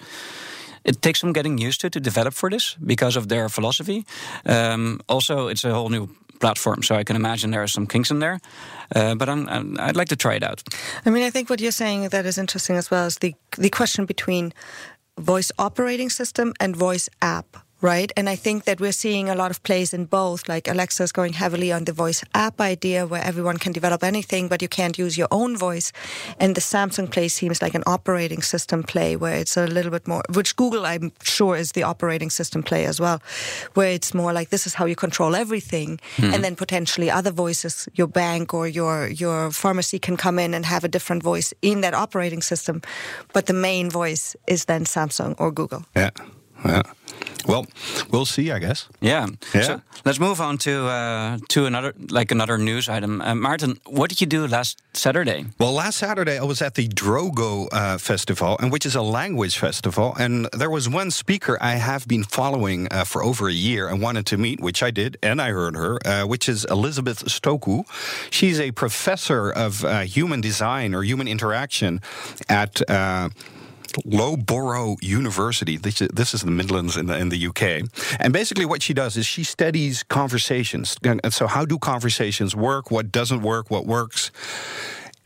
it 0.84 1.00
takes 1.02 1.20
some 1.20 1.32
getting 1.32 1.58
used 1.58 1.80
to 1.80 1.88
to 1.90 2.00
develop 2.00 2.34
for 2.34 2.50
this 2.50 2.76
because 2.84 3.16
of 3.18 3.26
their 3.28 3.48
philosophy. 3.48 4.04
Um, 4.46 5.00
also, 5.08 5.48
it's 5.48 5.64
a 5.64 5.72
whole 5.72 5.88
new 5.88 6.08
platform, 6.40 6.82
so 6.82 6.94
I 6.94 7.04
can 7.04 7.16
imagine 7.16 7.50
there 7.50 7.62
are 7.62 7.68
some 7.68 7.86
kinks 7.86 8.10
in 8.10 8.18
there. 8.18 8.40
Uh, 8.96 9.14
but 9.14 9.28
I'm, 9.28 9.48
I'm, 9.48 9.78
I'd 9.78 9.96
like 9.96 10.08
to 10.08 10.16
try 10.16 10.34
it 10.34 10.42
out. 10.42 10.62
I 11.06 11.10
mean, 11.10 11.22
I 11.22 11.30
think 11.30 11.48
what 11.48 11.60
you're 11.60 11.72
saying 11.72 12.08
that 12.08 12.26
is 12.26 12.38
interesting 12.38 12.76
as 12.76 12.90
well 12.90 13.06
is 13.06 13.18
the 13.18 13.34
the 13.58 13.70
question 13.70 14.06
between 14.06 14.52
voice 15.18 15.52
operating 15.58 16.10
system 16.10 16.52
and 16.58 16.76
voice 16.76 17.08
app, 17.20 17.56
right? 17.80 18.12
And 18.16 18.28
I 18.28 18.36
think 18.36 18.64
that 18.64 18.80
we're 18.80 18.92
seeing 18.92 19.28
a 19.28 19.34
lot 19.34 19.50
of 19.50 19.62
plays 19.62 19.92
in 19.94 20.04
both. 20.04 20.48
Like 20.48 20.68
Alexa 20.68 21.02
is 21.02 21.12
going 21.12 21.32
heavily 21.32 21.72
on 21.72 21.84
the 21.84 21.92
voice 21.92 22.22
app 22.34 22.60
idea 22.60 23.06
where 23.06 23.22
everyone 23.22 23.58
can 23.58 23.72
develop 23.72 24.02
anything, 24.04 24.48
but 24.48 24.62
you 24.62 24.68
can't 24.68 24.98
use 24.98 25.16
your 25.16 25.28
own 25.30 25.56
voice. 25.56 25.92
And 26.38 26.54
the 26.54 26.60
Samsung 26.60 27.10
play 27.10 27.28
seems 27.28 27.62
like 27.62 27.74
an 27.74 27.82
operating 27.86 28.42
system 28.42 28.82
play 28.82 29.16
where 29.16 29.36
it's 29.36 29.56
a 29.56 29.66
little 29.66 29.90
bit 29.90 30.06
more, 30.06 30.22
which 30.34 30.56
Google, 30.56 30.86
I'm 30.86 31.12
sure, 31.22 31.56
is 31.56 31.72
the 31.72 31.82
operating 31.82 32.30
system 32.30 32.62
play 32.62 32.84
as 32.86 33.00
well, 33.00 33.22
where 33.74 33.90
it's 33.90 34.14
more 34.14 34.32
like 34.32 34.50
this 34.50 34.66
is 34.66 34.74
how 34.74 34.84
you 34.84 34.96
control 34.96 35.34
everything. 35.34 36.00
Hmm. 36.16 36.34
And 36.34 36.44
then 36.44 36.56
potentially 36.56 37.10
other 37.10 37.30
voices, 37.30 37.88
your 37.94 38.08
bank 38.08 38.54
or 38.54 38.68
your, 38.68 39.08
your 39.08 39.50
pharmacy 39.50 39.98
can 39.98 40.16
come 40.16 40.38
in 40.38 40.54
and 40.54 40.66
have 40.66 40.84
a 40.84 40.88
different 40.88 41.22
voice 41.22 41.54
in 41.62 41.80
that 41.80 41.94
operating 41.94 42.42
system. 42.42 42.82
But 43.32 43.46
the 43.46 43.54
main 43.54 43.90
voice 43.90 44.36
is 44.46 44.66
then 44.66 44.84
Samsung 44.84 45.34
or 45.38 45.50
Google. 45.50 45.84
yeah, 45.96 46.10
yeah. 46.64 46.82
Well, 47.46 47.66
we'll 48.10 48.26
see, 48.26 48.50
I 48.50 48.58
guess. 48.58 48.88
Yeah. 49.00 49.26
Yeah. 49.54 49.62
So 49.62 49.82
let's 50.04 50.18
move 50.20 50.40
on 50.40 50.58
to 50.58 50.86
uh, 50.86 51.38
to 51.48 51.66
another 51.66 51.94
like 52.10 52.30
another 52.30 52.58
news 52.58 52.88
item. 52.88 53.20
Uh, 53.20 53.34
Martin, 53.34 53.80
what 53.86 54.10
did 54.10 54.20
you 54.20 54.26
do 54.26 54.46
last 54.46 54.82
Saturday? 54.92 55.46
Well, 55.58 55.72
last 55.72 55.98
Saturday 55.98 56.38
I 56.38 56.44
was 56.44 56.62
at 56.62 56.74
the 56.74 56.88
Drongo 56.88 57.68
uh, 57.72 57.98
Festival, 57.98 58.56
and 58.60 58.72
which 58.72 58.86
is 58.86 58.94
a 58.94 59.02
language 59.02 59.58
festival, 59.58 60.14
and 60.18 60.48
there 60.52 60.70
was 60.70 60.88
one 60.88 61.10
speaker 61.10 61.56
I 61.60 61.76
have 61.76 62.06
been 62.06 62.24
following 62.24 62.88
uh, 62.90 63.04
for 63.04 63.22
over 63.22 63.48
a 63.48 63.52
year 63.52 63.88
and 63.88 64.02
wanted 64.02 64.26
to 64.26 64.36
meet, 64.36 64.60
which 64.60 64.82
I 64.82 64.90
did, 64.90 65.16
and 65.22 65.40
I 65.40 65.50
heard 65.50 65.76
her, 65.76 65.98
uh, 66.06 66.26
which 66.26 66.48
is 66.48 66.64
Elizabeth 66.66 67.24
Stokoe. 67.24 67.84
She's 68.30 68.60
a 68.60 68.72
professor 68.72 69.50
of 69.50 69.84
uh, 69.84 70.00
human 70.00 70.40
design 70.40 70.94
or 70.94 71.02
human 71.02 71.28
interaction 71.28 72.00
at. 72.48 72.82
Loughborough 74.04 74.96
University. 75.00 75.76
This 75.76 76.00
is, 76.00 76.08
this 76.08 76.34
is 76.34 76.42
the 76.42 76.50
Midlands 76.50 76.96
in 76.96 77.06
the, 77.06 77.18
in 77.18 77.28
the 77.28 77.46
UK. 77.46 77.88
And 78.18 78.32
basically, 78.32 78.64
what 78.64 78.82
she 78.82 78.94
does 78.94 79.16
is 79.16 79.26
she 79.26 79.44
studies 79.44 80.02
conversations. 80.02 80.96
And 81.02 81.32
so, 81.32 81.46
how 81.46 81.64
do 81.64 81.78
conversations 81.78 82.54
work? 82.54 82.90
What 82.90 83.12
doesn't 83.12 83.42
work? 83.42 83.70
What 83.70 83.86
works? 83.86 84.30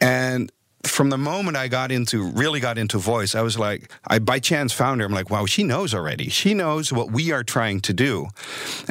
And 0.01 0.51
from 0.87 1.11
the 1.11 1.19
moment 1.19 1.57
I 1.57 1.69
got 1.69 1.91
into 1.91 2.23
really 2.23 2.61
got 2.61 2.79
into 2.79 2.99
voice, 2.99 3.35
I 3.35 3.43
was 3.43 3.59
like, 3.59 3.91
I 4.07 4.19
by 4.19 4.39
chance 4.39 4.73
found 4.73 5.01
her. 5.01 5.07
I'm 5.07 5.13
like, 5.13 5.31
wow, 5.31 5.47
she 5.47 5.63
knows 5.63 5.95
already. 5.95 6.29
She 6.29 6.55
knows 6.55 6.93
what 6.93 7.11
we 7.11 7.33
are 7.33 7.43
trying 7.43 7.81
to 7.83 7.93
do. 7.93 8.29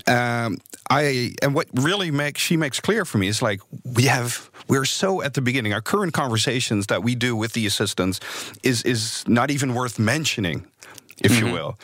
Um, 0.08 0.58
I 0.89 1.34
and 1.42 1.53
what 1.56 1.68
really 1.74 2.12
makes 2.12 2.42
she 2.42 2.58
makes 2.58 2.80
clear 2.80 3.06
for 3.06 3.18
me 3.18 3.27
is 3.27 3.42
like 3.42 3.62
we 3.84 4.03
have 4.03 4.50
we're 4.74 4.86
so 4.86 5.22
at 5.22 5.36
the 5.36 5.42
beginning. 5.42 5.72
Our 5.72 5.82
current 5.82 6.13
conversations 6.13 6.88
that 6.88 7.03
we 7.03 7.13
do 7.13 7.36
with 7.36 7.53
the 7.53 7.68
assistants 7.68 8.20
is 8.63 8.82
is 8.84 9.24
not 9.27 9.51
even 9.51 9.75
worth 9.75 10.00
mentioning, 10.00 10.65
if 11.20 11.38
you 11.39 11.46
will. 11.46 11.77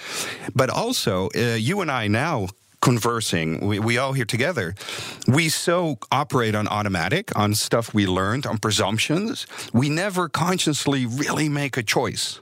But 0.56 0.72
also, 0.72 1.30
uh, 1.36 1.54
you 1.54 1.82
and 1.82 1.92
I 1.92 2.08
now 2.08 2.48
conversing 2.82 3.60
we, 3.68 3.78
we 3.78 3.98
all 3.98 4.14
here 4.14 4.26
together 4.26 4.74
we 5.28 5.50
so 5.50 5.98
operate 6.14 6.56
on 6.56 6.66
automatic 6.66 7.26
on 7.38 7.54
stuff 7.54 7.94
we 7.94 8.08
learned 8.08 8.46
on 8.46 8.58
presumptions 8.58 9.46
we 9.74 9.90
never 9.90 10.30
consciously 10.30 11.06
really 11.06 11.50
make 11.50 11.76
a 11.76 11.84
choice 11.84 12.40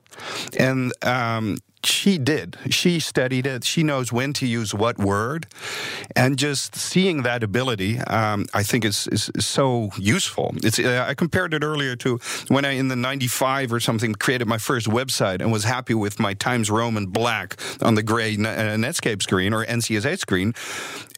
and 0.60 0.94
um, 1.02 1.58
she 1.84 2.18
did. 2.18 2.58
She 2.70 3.00
studied 3.00 3.46
it. 3.46 3.64
She 3.64 3.84
knows 3.84 4.12
when 4.12 4.34
to 4.34 4.48
use 4.48 4.74
what 4.74 4.98
word. 4.98 5.48
And 6.16 6.38
just 6.38 6.76
seeing 6.76 7.24
that 7.24 7.44
ability 7.44 8.00
um, 8.00 8.46
i 8.54 8.64
think 8.64 8.86
is, 8.86 9.08
is, 9.08 9.32
so 9.40 9.90
useful. 9.98 10.54
It's 10.64 10.80
uh, 10.80 11.06
i 11.08 11.14
compared 11.14 11.54
it 11.54 11.64
earlier 11.64 11.96
to 11.98 12.20
when 12.48 12.66
i 12.66 12.72
in 12.72 12.88
the 12.88 12.96
95 12.96 13.74
or 13.74 13.80
something 13.80 14.14
created 14.16 14.48
my 14.48 14.58
first 14.58 14.88
website 14.88 15.42
and 15.42 15.52
was 15.52 15.64
happy 15.64 15.94
with 15.94 16.20
my 16.20 16.34
times 16.34 16.70
roman 16.70 17.08
black 17.08 17.56
on 17.82 17.96
the 17.96 18.04
gray 18.04 18.34
uh, 18.34 18.78
netscape 18.78 19.22
screen 19.22 19.54
or 19.54 19.66
ncsa 19.66 20.18
screen. 20.18 20.54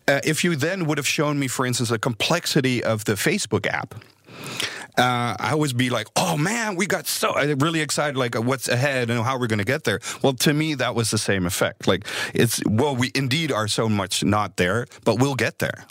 Uh, 0.08 0.20
if 0.24 0.44
you 0.44 0.56
then 0.56 0.86
would 0.86 0.98
have 0.98 1.08
shown 1.08 1.40
me 1.40 1.48
for 1.48 1.66
instance 1.66 1.90
the 1.90 2.00
complexity 2.00 2.84
of 2.84 3.06
the 3.06 3.14
facebook 3.14 3.66
app 3.68 3.96
uh, 5.00 5.36
I 5.40 5.52
always 5.52 5.74
be 5.74 5.90
like, 5.90 6.08
"Oh 6.16 6.38
man, 6.38 6.76
we 6.76 6.86
got 6.86 7.08
so 7.08 7.34
really 7.56 7.82
excited! 7.82 8.18
Like, 8.18 8.36
uh, 8.36 8.42
what's 8.42 8.68
ahead 8.68 9.10
and 9.10 9.24
how 9.24 9.40
we're 9.40 9.48
going 9.48 9.60
to 9.60 9.66
get 9.66 9.84
there." 9.84 10.00
Well, 10.22 10.34
to 10.34 10.54
me, 10.54 10.76
that 10.76 10.94
was 10.96 11.10
the 11.10 11.18
same 11.18 11.46
effect. 11.46 11.88
Like, 11.88 12.06
it's 12.34 12.62
well, 12.66 12.96
we 12.96 13.12
indeed 13.16 13.52
are 13.52 13.68
so 13.68 13.88
much 13.90 14.24
not 14.24 14.58
there, 14.58 14.86
but 15.06 15.20
we'll 15.20 15.36
get 15.36 15.60
there. 15.60 15.86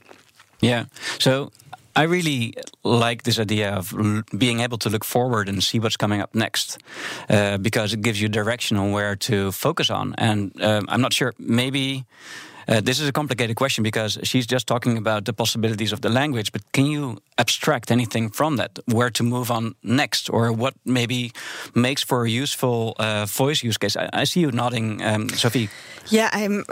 Yeah. 0.61 0.85
So 1.19 1.51
I 1.97 2.03
really 2.03 2.55
like 2.85 3.23
this 3.23 3.39
idea 3.39 3.71
of 3.71 3.93
being 4.37 4.61
able 4.61 4.79
to 4.79 4.91
look 4.91 5.05
forward 5.05 5.49
and 5.49 5.63
see 5.63 5.81
what's 5.81 5.97
coming 5.97 6.21
up 6.21 6.35
next, 6.35 6.79
uh, 7.29 7.59
because 7.59 7.93
it 7.93 8.03
gives 8.03 8.21
you 8.21 8.29
direction 8.29 8.77
on 8.77 8.93
where 8.93 9.17
to 9.17 9.51
focus 9.53 9.91
on. 9.91 10.15
And 10.19 10.53
um, 10.63 10.87
I'm 10.89 11.01
not 11.01 11.13
sure, 11.13 11.33
maybe. 11.39 12.05
Uh, 12.69 12.83
this 12.83 13.01
is 13.01 13.09
a 13.09 13.13
complicated 13.13 13.57
question 13.57 13.83
because 13.83 14.19
she's 14.23 14.47
just 14.47 14.67
talking 14.67 14.99
about 14.99 15.25
the 15.25 15.33
possibilities 15.33 15.93
of 15.93 16.01
the 16.01 16.11
language, 16.11 16.53
but 16.53 16.61
can 16.73 16.85
you 16.85 17.17
abstract 17.39 17.91
anything 17.91 18.29
from 18.29 18.57
that? 18.57 18.79
Where 18.85 19.11
to 19.11 19.23
move 19.23 19.51
on 19.51 19.75
next, 19.83 20.29
or 20.29 20.53
what 20.53 20.75
maybe 20.85 21.33
makes 21.75 22.05
for 22.05 22.27
a 22.27 22.31
useful 22.31 22.95
uh, 22.99 23.25
voice 23.27 23.63
use 23.63 23.79
case? 23.79 23.97
I, 23.97 24.11
I, 24.13 24.25
see 24.25 24.41
you 24.41 24.51
nodding, 24.53 25.03
um, 25.03 25.29
Sophie. 25.31 25.71
Yeah, 26.11 26.29
I'm. 26.33 26.65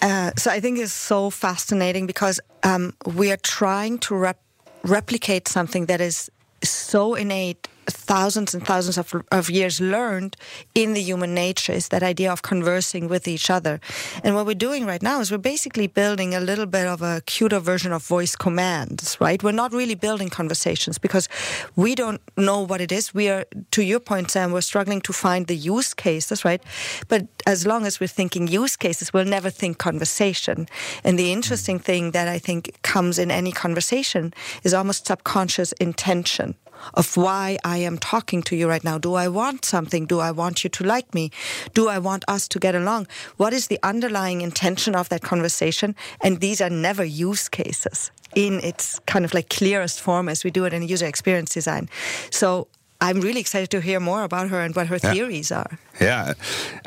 Uh, 0.00 0.32
so 0.36 0.50
I 0.50 0.58
think 0.58 0.80
it's 0.80 0.92
so 0.92 1.30
fascinating 1.30 2.06
because 2.06 2.40
um, 2.64 2.92
we 3.14 3.30
are 3.30 3.36
trying 3.36 3.98
to 4.00 4.16
rep- 4.16 4.42
replicate 4.82 5.46
something 5.46 5.86
that 5.86 6.00
is 6.00 6.28
so 6.64 7.14
innate 7.14 7.68
thousands 7.86 8.54
and 8.54 8.64
thousands 8.64 8.98
of, 8.98 9.24
of 9.30 9.50
years 9.50 9.80
learned 9.80 10.36
in 10.74 10.94
the 10.94 11.00
human 11.00 11.34
nature 11.34 11.72
is 11.72 11.88
that 11.88 12.02
idea 12.02 12.30
of 12.30 12.42
conversing 12.42 13.08
with 13.08 13.26
each 13.26 13.50
other. 13.50 13.80
And 14.22 14.34
what 14.34 14.46
we're 14.46 14.54
doing 14.54 14.86
right 14.86 15.02
now 15.02 15.20
is 15.20 15.30
we're 15.30 15.38
basically 15.38 15.86
building 15.86 16.34
a 16.34 16.40
little 16.40 16.66
bit 16.66 16.86
of 16.86 17.02
a 17.02 17.22
cuter 17.26 17.58
version 17.58 17.92
of 17.92 18.04
voice 18.04 18.36
commands, 18.36 19.16
right? 19.20 19.42
We're 19.42 19.52
not 19.52 19.72
really 19.72 19.94
building 19.94 20.28
conversations 20.28 20.98
because 20.98 21.28
we 21.76 21.94
don't 21.94 22.20
know 22.36 22.60
what 22.60 22.80
it 22.80 22.92
is. 22.92 23.14
We 23.14 23.28
are, 23.28 23.44
to 23.72 23.82
your 23.82 24.00
point, 24.00 24.30
Sam, 24.30 24.52
we're 24.52 24.60
struggling 24.60 25.00
to 25.02 25.12
find 25.12 25.46
the 25.46 25.56
use 25.56 25.94
cases, 25.94 26.44
right? 26.44 26.62
But 27.08 27.26
as 27.46 27.66
long 27.66 27.86
as 27.86 28.00
we're 28.00 28.06
thinking 28.06 28.48
use 28.48 28.76
cases, 28.76 29.12
we'll 29.12 29.24
never 29.24 29.50
think 29.50 29.78
conversation. 29.78 30.68
And 31.04 31.18
the 31.18 31.32
interesting 31.32 31.78
thing 31.78 32.12
that 32.12 32.28
I 32.28 32.38
think 32.38 32.80
comes 32.82 33.18
in 33.18 33.30
any 33.30 33.52
conversation 33.52 34.32
is 34.62 34.74
almost 34.74 35.06
subconscious 35.06 35.72
intention 35.72 36.54
of 36.94 37.16
why 37.16 37.58
I 37.64 37.78
am 37.78 37.98
talking 37.98 38.42
to 38.44 38.56
you 38.56 38.68
right 38.68 38.84
now. 38.84 38.98
Do 38.98 39.14
I 39.14 39.28
want 39.28 39.64
something? 39.64 40.06
Do 40.06 40.20
I 40.20 40.30
want 40.30 40.64
you 40.64 40.70
to 40.70 40.84
like 40.84 41.14
me? 41.14 41.30
Do 41.74 41.88
I 41.88 41.98
want 41.98 42.24
us 42.28 42.48
to 42.48 42.58
get 42.58 42.74
along? 42.74 43.06
What 43.36 43.52
is 43.52 43.66
the 43.66 43.78
underlying 43.82 44.40
intention 44.40 44.94
of 44.94 45.08
that 45.08 45.22
conversation? 45.22 45.94
And 46.20 46.40
these 46.40 46.60
are 46.60 46.70
never 46.70 47.04
use 47.04 47.48
cases 47.48 48.10
in 48.34 48.60
its 48.60 48.98
kind 49.00 49.24
of 49.24 49.34
like 49.34 49.48
clearest 49.50 50.00
form 50.00 50.28
as 50.28 50.44
we 50.44 50.50
do 50.50 50.64
it 50.64 50.72
in 50.72 50.82
user 50.82 51.06
experience 51.06 51.54
design. 51.54 51.88
So 52.30 52.68
I'm 53.02 53.20
really 53.20 53.40
excited 53.40 53.68
to 53.70 53.80
hear 53.80 53.98
more 53.98 54.22
about 54.22 54.48
her 54.50 54.60
and 54.60 54.76
what 54.76 54.86
her 54.86 54.98
yeah. 55.02 55.12
theories 55.12 55.50
are. 55.50 55.78
Yeah. 56.00 56.34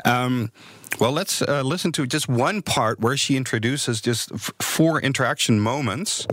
Um, 0.06 0.50
well, 0.98 1.12
let's 1.12 1.42
uh, 1.42 1.60
listen 1.60 1.92
to 1.92 2.06
just 2.06 2.26
one 2.26 2.62
part 2.62 3.00
where 3.00 3.18
she 3.18 3.36
introduces 3.36 4.00
just 4.00 4.30
four 4.62 4.98
interaction 4.98 5.60
moments 5.60 6.26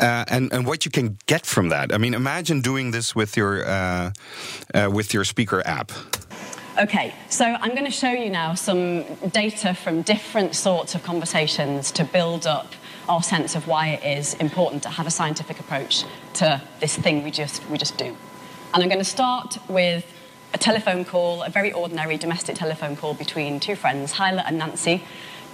uh, 0.00 0.24
and, 0.26 0.52
and 0.52 0.66
what 0.66 0.84
you 0.84 0.90
can 0.90 1.18
get 1.26 1.46
from 1.46 1.68
that. 1.68 1.94
I 1.94 1.98
mean, 1.98 2.14
imagine 2.14 2.62
doing 2.62 2.90
this 2.90 3.14
with 3.14 3.36
your, 3.36 3.64
uh, 3.64 4.10
uh 4.74 4.90
with 4.92 5.14
your 5.14 5.22
speaker 5.22 5.62
app. 5.64 5.92
Okay, 6.80 7.14
so 7.28 7.44
I'm 7.44 7.72
going 7.72 7.84
to 7.84 7.92
show 7.92 8.10
you 8.10 8.28
now 8.28 8.54
some 8.54 9.04
data 9.30 9.72
from 9.72 10.02
different 10.02 10.56
sorts 10.56 10.96
of 10.96 11.04
conversations 11.04 11.92
to 11.92 12.04
build 12.04 12.46
up 12.46 12.72
our 13.08 13.22
sense 13.22 13.54
of 13.54 13.68
why 13.68 13.88
it 13.88 14.18
is 14.18 14.34
important 14.34 14.82
to 14.82 14.88
have 14.88 15.06
a 15.06 15.10
scientific 15.10 15.60
approach 15.60 16.04
to 16.34 16.60
this 16.80 16.96
thing 16.96 17.22
we 17.22 17.30
just, 17.30 17.64
we 17.68 17.78
just 17.78 17.96
do. 17.98 18.16
And 18.74 18.82
I'm 18.82 18.88
going 18.88 19.00
to 19.00 19.04
start 19.04 19.58
with 19.68 20.10
a 20.54 20.58
telephone 20.58 21.04
call, 21.04 21.42
a 21.42 21.50
very 21.50 21.72
ordinary 21.72 22.16
domestic 22.16 22.56
telephone 22.56 22.96
call 22.96 23.12
between 23.12 23.60
two 23.60 23.76
friends, 23.76 24.12
Hyla 24.12 24.44
and 24.46 24.56
Nancy. 24.56 25.04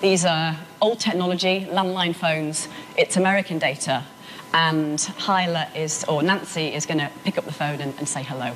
These 0.00 0.24
are 0.24 0.56
old 0.80 1.00
technology, 1.00 1.66
landline 1.68 2.14
phones. 2.14 2.68
It's 2.96 3.16
American 3.16 3.58
data. 3.58 4.04
And 4.54 5.00
Hyla 5.00 5.66
is, 5.74 6.04
or 6.04 6.22
Nancy 6.22 6.72
is 6.72 6.86
going 6.86 6.98
to 6.98 7.10
pick 7.24 7.36
up 7.38 7.44
the 7.44 7.52
phone 7.52 7.80
and, 7.80 7.92
and 7.98 8.08
say 8.08 8.22
hello. 8.22 8.54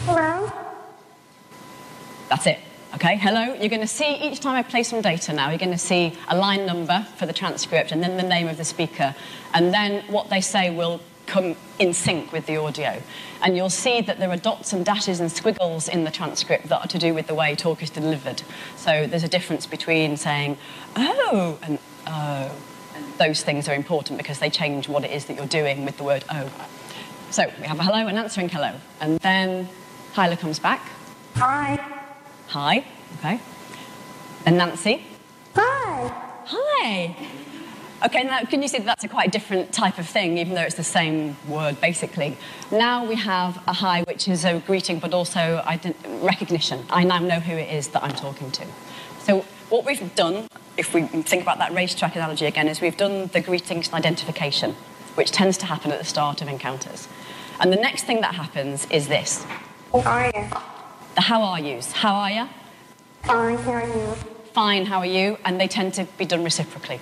Hello? 0.00 0.52
That's 2.28 2.46
it. 2.48 2.58
Okay, 2.96 3.16
hello. 3.18 3.54
You're 3.54 3.68
going 3.68 3.82
to 3.82 3.86
see 3.86 4.16
each 4.16 4.40
time 4.40 4.56
I 4.56 4.64
play 4.64 4.82
some 4.82 5.00
data 5.00 5.32
now, 5.32 5.50
you're 5.50 5.58
going 5.58 5.70
to 5.70 5.78
see 5.78 6.12
a 6.26 6.36
line 6.36 6.66
number 6.66 7.06
for 7.18 7.26
the 7.26 7.32
transcript 7.32 7.92
and 7.92 8.02
then 8.02 8.16
the 8.16 8.24
name 8.24 8.48
of 8.48 8.56
the 8.56 8.64
speaker. 8.64 9.14
And 9.54 9.72
then 9.72 10.02
what 10.10 10.28
they 10.28 10.40
say 10.40 10.70
will 10.70 11.00
come 11.28 11.54
in 11.78 11.94
sync 11.94 12.32
with 12.32 12.46
the 12.46 12.56
audio. 12.56 13.00
And 13.42 13.56
you'll 13.56 13.70
see 13.70 14.00
that 14.00 14.18
there 14.18 14.30
are 14.30 14.36
dots 14.36 14.72
and 14.72 14.84
dashes 14.84 15.20
and 15.20 15.30
squiggles 15.30 15.86
in 15.86 16.04
the 16.04 16.10
transcript 16.10 16.68
that 16.68 16.80
are 16.84 16.88
to 16.88 16.98
do 16.98 17.14
with 17.14 17.28
the 17.28 17.34
way 17.34 17.54
talk 17.54 17.82
is 17.82 17.90
delivered. 17.90 18.42
So 18.76 19.06
there's 19.06 19.22
a 19.22 19.28
difference 19.28 19.66
between 19.66 20.16
saying, 20.16 20.58
oh, 20.96 21.58
and 21.62 21.78
oh. 22.06 22.50
And 22.96 23.04
those 23.16 23.44
things 23.44 23.68
are 23.68 23.74
important 23.74 24.18
because 24.18 24.40
they 24.40 24.50
change 24.50 24.88
what 24.88 25.04
it 25.04 25.12
is 25.12 25.26
that 25.26 25.36
you're 25.36 25.46
doing 25.46 25.84
with 25.84 25.98
the 25.98 26.04
word 26.04 26.24
oh. 26.30 26.50
So 27.30 27.48
we 27.60 27.66
have 27.66 27.78
a 27.78 27.84
hello 27.84 28.08
and 28.08 28.18
answering 28.18 28.48
hello. 28.48 28.72
And 29.00 29.20
then 29.20 29.68
Hyla 30.14 30.36
comes 30.36 30.58
back. 30.58 30.80
Hi. 31.36 31.78
Hi. 32.48 32.84
Okay. 33.18 33.38
And 34.46 34.56
Nancy. 34.56 35.04
Hi. 35.54 36.10
Hi. 36.46 37.16
Okay, 38.00 38.22
now 38.22 38.38
can 38.42 38.62
you 38.62 38.68
see 38.68 38.78
that 38.78 38.86
that's 38.86 39.02
a 39.02 39.08
quite 39.08 39.32
different 39.32 39.72
type 39.72 39.98
of 39.98 40.08
thing, 40.08 40.38
even 40.38 40.54
though 40.54 40.62
it's 40.62 40.76
the 40.76 40.84
same 40.84 41.36
word, 41.48 41.80
basically? 41.80 42.36
Now 42.70 43.04
we 43.04 43.16
have 43.16 43.60
a 43.66 43.72
hi, 43.72 44.04
which 44.04 44.28
is 44.28 44.44
a 44.44 44.60
greeting, 44.60 45.00
but 45.00 45.12
also 45.12 45.64
recognition. 46.22 46.84
I 46.90 47.02
now 47.02 47.18
know 47.18 47.40
who 47.40 47.54
it 47.54 47.74
is 47.74 47.88
that 47.88 48.04
I'm 48.04 48.14
talking 48.14 48.52
to. 48.52 48.64
So 49.18 49.40
what 49.68 49.84
we've 49.84 50.14
done, 50.14 50.46
if 50.76 50.94
we 50.94 51.02
think 51.02 51.42
about 51.42 51.58
that 51.58 51.74
racetrack 51.74 52.14
analogy 52.14 52.46
again, 52.46 52.68
is 52.68 52.80
we've 52.80 52.96
done 52.96 53.26
the 53.32 53.40
greetings 53.40 53.88
and 53.88 53.94
identification, 53.96 54.76
which 55.16 55.32
tends 55.32 55.58
to 55.58 55.66
happen 55.66 55.90
at 55.90 55.98
the 55.98 56.04
start 56.04 56.40
of 56.40 56.46
encounters. 56.46 57.08
And 57.58 57.72
the 57.72 57.76
next 57.76 58.04
thing 58.04 58.20
that 58.20 58.36
happens 58.36 58.86
is 58.92 59.08
this. 59.08 59.44
How 59.92 60.00
are 60.02 60.26
you? 60.26 60.48
The 61.16 61.22
how 61.22 61.42
are 61.42 61.58
yous. 61.58 61.90
How 61.90 62.14
are 62.14 62.30
you? 62.30 62.48
Fine, 63.24 63.58
how 63.58 63.72
are 63.72 63.86
you? 63.88 64.14
Fine, 64.52 64.86
how 64.86 64.98
are 64.98 65.06
you? 65.06 65.36
And 65.44 65.60
they 65.60 65.66
tend 65.66 65.94
to 65.94 66.04
be 66.16 66.24
done 66.24 66.44
reciprocally. 66.44 67.00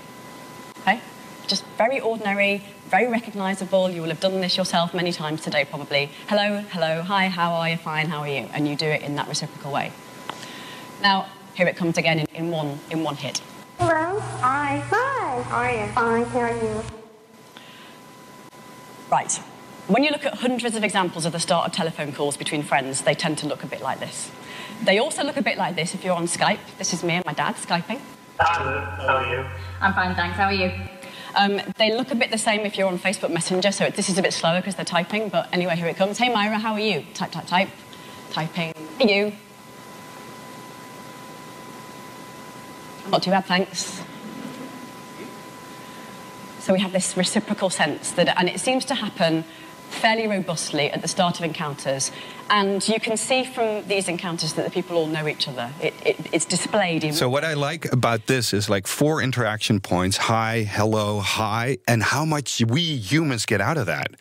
Okay? 0.87 1.01
Just 1.49 1.65
very 1.77 1.99
ordinary, 1.99 2.63
very 2.89 3.09
recognizable. 3.09 3.91
You 3.91 4.03
will 4.03 4.09
have 4.09 4.21
done 4.21 4.41
this 4.41 4.57
yourself 4.57 4.95
many 4.95 5.13
times 5.13 5.41
today, 5.41 5.65
probably. 5.65 6.11
Hello, 6.29 6.61
hello, 6.71 7.03
hi, 7.03 7.29
how 7.29 7.55
are 7.55 7.71
you? 7.71 7.77
Fine, 7.77 8.07
how 8.07 8.21
are 8.21 8.29
you? 8.29 8.49
And 8.53 8.69
you 8.69 8.77
do 8.77 8.87
it 8.87 9.03
in 9.03 9.17
that 9.17 9.29
reciprocal 9.29 9.73
way. 9.73 9.93
Now, 11.03 11.27
here 11.55 11.67
it 11.67 11.77
comes 11.77 11.99
again 11.99 12.21
in, 12.21 12.27
in 12.35 12.51
one 12.51 12.79
in 12.91 13.03
one 13.03 13.17
hit. 13.17 13.43
Hello, 13.79 14.21
hi, 14.21 14.83
hi, 14.89 15.43
how 15.43 15.57
are 15.57 15.73
you? 15.73 15.93
Fine, 15.93 16.25
how 16.27 16.41
are 16.41 16.57
you? 16.57 16.83
Right. 19.11 19.33
When 19.89 20.03
you 20.05 20.11
look 20.11 20.25
at 20.25 20.35
hundreds 20.35 20.77
of 20.77 20.85
examples 20.85 21.27
of 21.27 21.33
the 21.33 21.41
start 21.41 21.67
of 21.67 21.73
telephone 21.73 22.13
calls 22.13 22.37
between 22.37 22.63
friends, 22.63 23.03
they 23.03 23.15
tend 23.15 23.39
to 23.39 23.47
look 23.47 23.63
a 23.63 23.69
bit 23.69 23.81
like 23.81 24.01
this. 24.01 24.31
They 24.85 24.99
also 24.99 25.25
look 25.25 25.37
a 25.37 25.43
bit 25.43 25.59
like 25.59 25.75
this 25.75 25.95
if 25.95 26.05
you're 26.05 26.15
on 26.15 26.27
Skype. 26.27 26.59
This 26.79 26.93
is 26.93 27.03
me 27.03 27.15
and 27.15 27.25
my 27.25 27.33
dad 27.33 27.55
Skyping. 27.55 28.01
Are? 28.39 29.51
I'm 29.81 29.95
fine, 29.95 30.15
thanks. 30.15 30.37
How 30.37 30.47
are 30.47 30.53
you? 30.53 30.71
Um, 31.37 31.61
they 31.77 31.95
look 31.95 32.11
a 32.11 32.15
bit 32.15 32.31
the 32.31 32.39
same 32.39 32.61
if 32.61 32.77
you're 32.79 32.89
on 32.89 32.99
Facebook 32.99 33.31
Messenger, 33.31 33.73
so 33.73 33.91
this 33.91 34.09
is 34.09 34.19
a 34.19 34.23
bit 34.23 34.33
slower 34.33 34.61
because 34.61 34.75
they're 34.75 34.85
typing, 34.85 35.29
but 35.29 35.49
anyway, 35.53 35.77
here 35.77 35.87
it 35.87 35.97
comes. 35.97 36.19
Hey 36.19 36.33
Myra, 36.33 36.59
how 36.59 36.73
are 36.73 36.81
you? 36.81 37.05
Type, 37.15 37.31
type, 37.31 37.47
type. 37.47 37.69
Typing. 38.31 38.73
Hey 38.99 39.17
you. 39.27 39.33
Not 43.11 43.23
too 43.23 43.31
bad, 43.31 43.45
thanks. 43.45 44.03
So 46.59 46.73
we 46.73 46.81
have 46.81 46.93
this 46.93 47.17
reciprocal 47.17 47.71
sense 47.71 48.13
that, 48.13 48.37
and 48.39 48.49
it 48.49 48.59
seems 48.59 48.85
to 48.87 48.95
happen 48.95 49.45
fairly 49.89 50.27
robustly 50.27 50.91
at 50.91 51.03
the 51.03 51.09
start 51.09 51.39
of 51.39 51.45
encounters. 51.45 52.11
And 52.49 52.87
you 52.89 53.01
can 53.01 53.17
see 53.17 53.43
from 53.43 53.87
these 53.89 54.09
encounters 54.09 54.53
that 54.53 54.65
the 54.65 54.71
people 54.71 54.97
all 54.97 55.07
know 55.07 55.27
each 55.27 55.49
other. 55.49 55.69
It, 55.83 55.95
it, 56.05 56.17
it's 56.33 56.45
displayed 56.45 57.03
in. 57.03 57.13
So, 57.13 57.29
what 57.29 57.45
I 57.45 57.55
like 57.55 57.93
about 57.93 58.27
this 58.27 58.53
is 58.53 58.71
like 58.71 58.87
four 58.87 59.21
interaction 59.21 59.81
points 59.81 60.17
hi, 60.17 60.63
hello, 60.63 61.19
hi, 61.19 61.79
and 61.89 62.05
how 62.05 62.25
much 62.25 62.63
we 62.69 62.81
humans 62.81 63.47
get 63.47 63.61
out 63.61 63.79
of 63.79 63.87
that. 63.87 64.13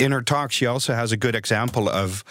In 0.00 0.12
her 0.12 0.22
talk, 0.22 0.50
she 0.50 0.64
also 0.64 0.94
has 0.94 1.12
a 1.12 1.16
good 1.18 1.34
example 1.34 1.88
of 1.88 2.24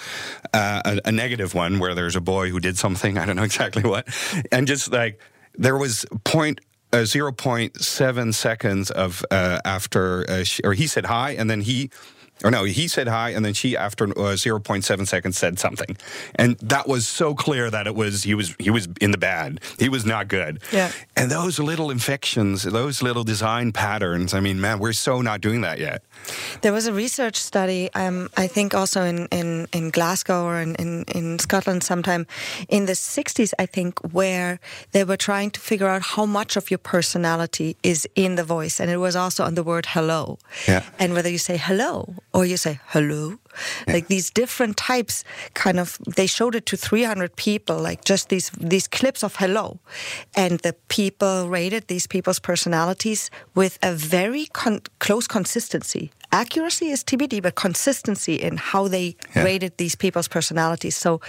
uh, 0.53 0.81
a, 0.85 1.09
a 1.09 1.12
negative 1.12 1.53
one 1.53 1.77
where 1.77 1.93
there's 1.93 2.15
a 2.15 2.21
boy 2.21 2.50
who 2.50 2.59
did 2.59 2.77
something, 2.77 3.17
I 3.19 3.25
don't 3.25 3.35
know 3.35 3.43
exactly 3.43 3.83
what, 3.83 4.07
and 4.51 4.65
just 4.65 4.91
like 4.91 5.19
there 5.55 5.77
was 5.77 6.05
point 6.23 6.62
uh, 6.91 6.97
0.7 6.97 8.33
seconds 8.33 8.91
of 8.91 9.25
uh, 9.31 9.59
after, 9.65 10.29
uh, 10.29 10.43
she, 10.43 10.63
or 10.63 10.73
he 10.73 10.85
said 10.85 11.05
hi, 11.05 11.31
and 11.31 11.50
then 11.50 11.62
he 11.62 11.89
or 12.43 12.51
no, 12.51 12.63
he 12.63 12.88
said 12.88 13.07
hi, 13.07 13.29
and 13.29 13.45
then 13.45 13.53
she, 13.53 13.77
after 13.77 14.05
uh, 14.05 14.35
0.7 14.35 15.07
seconds, 15.07 15.38
said 15.38 15.59
something, 15.59 15.97
and 16.35 16.57
that 16.59 16.88
was 16.88 17.07
so 17.07 17.33
clear 17.33 17.69
that 17.69 17.88
it 17.88 17.95
was 17.95 18.23
he 18.23 18.35
was 18.35 18.55
he 18.59 18.69
was 18.69 18.88
in 19.00 19.12
the 19.12 19.17
bad. 19.17 19.62
He 19.79 19.89
was 19.89 20.05
not 20.05 20.27
good. 20.27 20.62
Yeah. 20.71 20.91
And 21.15 21.31
those 21.31 21.59
little 21.59 21.91
infections, 21.91 22.63
those 22.63 23.01
little 23.01 23.23
design 23.23 23.71
patterns. 23.71 24.33
I 24.33 24.39
mean, 24.39 24.59
man, 24.59 24.79
we're 24.79 24.93
so 24.93 25.21
not 25.21 25.41
doing 25.41 25.62
that 25.62 25.79
yet. 25.79 26.03
There 26.62 26.73
was 26.73 26.88
a 26.88 26.93
research 26.93 27.35
study, 27.35 27.89
um, 27.93 28.29
I 28.38 28.47
think 28.47 28.73
also 28.73 29.03
in, 29.03 29.27
in, 29.27 29.67
in 29.73 29.89
Glasgow 29.89 30.45
or 30.45 30.59
in, 30.59 30.75
in, 30.75 31.03
in 31.13 31.39
Scotland 31.39 31.83
sometime 31.83 32.25
in 32.69 32.85
the 32.85 32.93
60s, 32.93 33.53
I 33.59 33.65
think, 33.65 34.00
where 34.13 34.59
they 34.91 35.03
were 35.03 35.17
trying 35.17 35.51
to 35.51 35.59
figure 35.59 35.88
out 35.88 36.01
how 36.01 36.25
much 36.25 36.55
of 36.55 36.71
your 36.71 36.77
personality 36.77 37.75
is 37.83 38.07
in 38.15 38.35
the 38.35 38.43
voice. 38.43 38.79
And 38.79 38.89
it 38.89 38.97
was 38.97 39.15
also 39.15 39.43
on 39.43 39.55
the 39.55 39.63
word 39.63 39.88
hello. 39.88 40.39
Yeah. 40.67 40.83
And 41.00 41.13
whether 41.13 41.29
you 41.29 41.38
say 41.38 41.57
hello 41.57 42.15
or 42.33 42.45
you 42.45 42.57
say 42.57 42.79
hello, 42.87 43.37
like 43.87 44.07
these 44.07 44.31
different 44.31 44.75
types 44.77 45.23
kind 45.53 45.79
of, 45.79 45.97
they 46.15 46.25
showed 46.27 46.55
it 46.55 46.65
to 46.65 46.77
300 46.77 47.35
people, 47.35 47.77
like 47.77 48.03
just 48.03 48.29
these, 48.29 48.49
these 48.57 48.87
clips 48.87 49.23
of 49.23 49.35
hello. 49.35 49.79
And 50.35 50.59
the 50.61 50.73
people 50.89 51.47
rated 51.49 51.87
these 51.87 52.07
people's 52.07 52.39
personalities 52.39 53.29
with 53.55 53.77
a 53.83 53.93
very 53.93 54.45
con- 54.53 54.81
close 54.99 55.27
consistency. 55.27 56.11
Accuracy 56.31 56.89
is 56.89 57.03
TBD, 57.03 57.43
but 57.43 57.53
consistency 57.53 58.35
in 58.35 58.57
how 58.57 58.87
they 58.87 59.15
Yeah. 59.35 59.43
rated 59.43 59.77
these 59.77 59.95
people's 59.95 60.27
personalities. 60.27 60.95
So, 60.97 61.21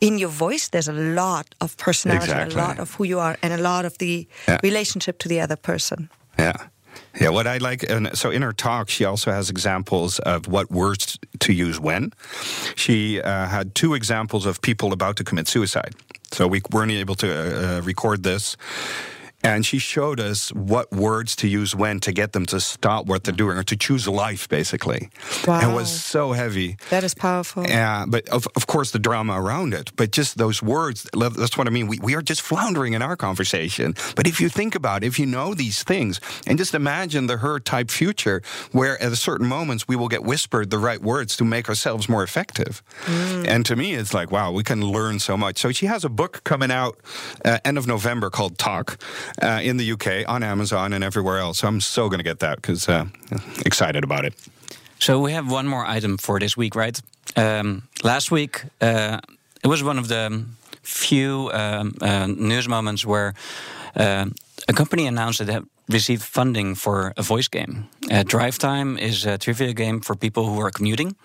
in 0.00 0.16
your 0.18 0.30
voice, 0.30 0.68
there's 0.70 0.88
a 0.88 0.92
lot 0.94 1.54
of 1.60 1.76
personality, 1.76 2.32
Exactly. 2.32 2.54
a 2.60 2.64
lot 2.66 2.78
of 2.78 2.94
who 2.94 3.04
you 3.04 3.18
are, 3.20 3.36
and 3.42 3.52
a 3.52 3.58
lot 3.58 3.84
of 3.84 3.98
the 3.98 4.26
Yeah. 4.48 4.58
relationship 4.62 5.18
to 5.18 5.28
the 5.28 5.42
other 5.42 5.56
person. 5.56 6.08
Yeah. 6.38 6.56
Yeah, 7.20 7.30
what 7.30 7.46
I 7.46 7.58
like, 7.58 7.82
and 7.82 8.10
so 8.16 8.30
in 8.30 8.42
her 8.42 8.52
talk, 8.52 8.88
she 8.88 9.04
also 9.04 9.30
has 9.30 9.48
examples 9.48 10.18
of 10.20 10.48
what 10.48 10.70
words 10.70 11.18
to 11.40 11.52
use 11.52 11.80
when. 11.80 12.12
She 12.74 13.20
uh, 13.22 13.46
had 13.46 13.74
two 13.74 13.94
examples 13.94 14.44
of 14.46 14.60
people 14.60 14.92
about 14.92 15.16
to 15.16 15.24
commit 15.24 15.48
suicide. 15.48 15.94
So 16.32 16.46
we 16.46 16.60
weren't 16.70 16.92
able 16.92 17.14
to 17.16 17.78
uh, 17.78 17.80
record 17.82 18.22
this. 18.22 18.56
And 19.46 19.64
she 19.64 19.78
showed 19.78 20.20
us 20.20 20.52
what 20.52 20.90
words 20.92 21.36
to 21.36 21.48
use 21.48 21.74
when 21.74 22.00
to 22.00 22.12
get 22.12 22.32
them 22.32 22.46
to 22.46 22.60
stop 22.60 23.06
what 23.06 23.24
they're 23.24 23.34
doing 23.34 23.56
or 23.56 23.62
to 23.64 23.76
choose 23.76 24.08
life, 24.08 24.48
basically. 24.48 25.08
And 25.46 25.72
it 25.72 25.74
was 25.74 25.90
so 25.90 26.32
heavy. 26.32 26.76
That 26.90 27.04
is 27.04 27.14
powerful. 27.14 27.64
Yeah, 27.66 28.04
but 28.08 28.28
of, 28.28 28.46
of 28.56 28.66
course 28.66 28.90
the 28.90 28.98
drama 28.98 29.40
around 29.40 29.74
it. 29.74 29.92
But 29.96 30.10
just 30.10 30.38
those 30.38 30.62
words, 30.62 31.08
that's 31.12 31.56
what 31.56 31.66
I 31.66 31.70
mean. 31.70 31.86
We, 31.86 31.98
we 31.98 32.14
are 32.14 32.22
just 32.22 32.42
floundering 32.42 32.94
in 32.94 33.02
our 33.02 33.16
conversation. 33.16 33.94
But 34.14 34.26
if 34.26 34.40
you 34.40 34.48
think 34.48 34.74
about 34.74 35.02
it, 35.02 35.06
if 35.06 35.18
you 35.18 35.26
know 35.26 35.54
these 35.54 35.82
things, 35.82 36.20
and 36.46 36.58
just 36.58 36.74
imagine 36.74 37.26
the 37.26 37.38
her 37.38 37.60
type 37.60 37.90
future 37.90 38.42
where 38.72 39.00
at 39.02 39.12
certain 39.16 39.46
moments 39.46 39.88
we 39.88 39.96
will 39.96 40.08
get 40.08 40.22
whispered 40.22 40.70
the 40.70 40.78
right 40.78 41.00
words 41.00 41.36
to 41.36 41.44
make 41.44 41.68
ourselves 41.68 42.08
more 42.08 42.22
effective. 42.22 42.82
And 43.06 43.64
to 43.66 43.76
me, 43.76 43.94
it's 43.94 44.14
like, 44.14 44.30
wow, 44.30 44.52
we 44.52 44.62
can 44.62 44.82
learn 44.82 45.18
so 45.18 45.36
much. 45.36 45.58
So 45.58 45.72
she 45.72 45.86
has 45.86 46.04
a 46.04 46.08
book 46.08 46.42
coming 46.44 46.70
out 46.70 46.98
uh, 47.44 47.58
end 47.64 47.78
of 47.78 47.86
November 47.86 48.30
called 48.30 48.58
Talk 48.58 48.98
uh, 49.42 49.60
in 49.62 49.76
the 49.76 49.92
UK 49.92 50.28
on 50.28 50.42
Amazon 50.42 50.92
and 50.92 51.04
everywhere 51.04 51.38
else. 51.38 51.58
So 51.58 51.68
I'm 51.68 51.80
so 51.80 52.08
going 52.08 52.18
to 52.18 52.24
get 52.24 52.38
that 52.40 52.56
because 52.56 52.88
uh, 52.88 53.06
excited 53.64 54.04
about 54.04 54.24
it. 54.24 54.34
So 54.98 55.20
we 55.20 55.32
have 55.32 55.50
one 55.50 55.66
more 55.66 55.84
item 55.84 56.16
for 56.18 56.38
this 56.40 56.56
week, 56.56 56.74
right? 56.74 57.00
Um, 57.36 57.82
last 58.02 58.30
week, 58.30 58.64
uh, 58.80 59.20
it 59.62 59.68
was 59.68 59.82
one 59.82 59.98
of 59.98 60.08
the 60.08 60.44
few 60.82 61.50
um, 61.52 61.94
uh, 62.00 62.26
news 62.26 62.68
moments 62.68 63.04
where 63.04 63.34
uh, 63.96 64.26
a 64.68 64.72
company 64.72 65.06
announced 65.06 65.38
that 65.38 65.46
they 65.46 65.60
received 65.88 66.22
funding 66.22 66.74
for 66.74 67.12
a 67.16 67.22
voice 67.22 67.48
game. 67.48 67.88
Uh, 68.10 68.24
Drivetime 68.24 68.98
is 68.98 69.24
a 69.26 69.38
trivia 69.38 69.72
game 69.72 70.00
for 70.00 70.16
people 70.16 70.42
who 70.44 70.60
are 70.60 70.70
commuting, 70.70 71.16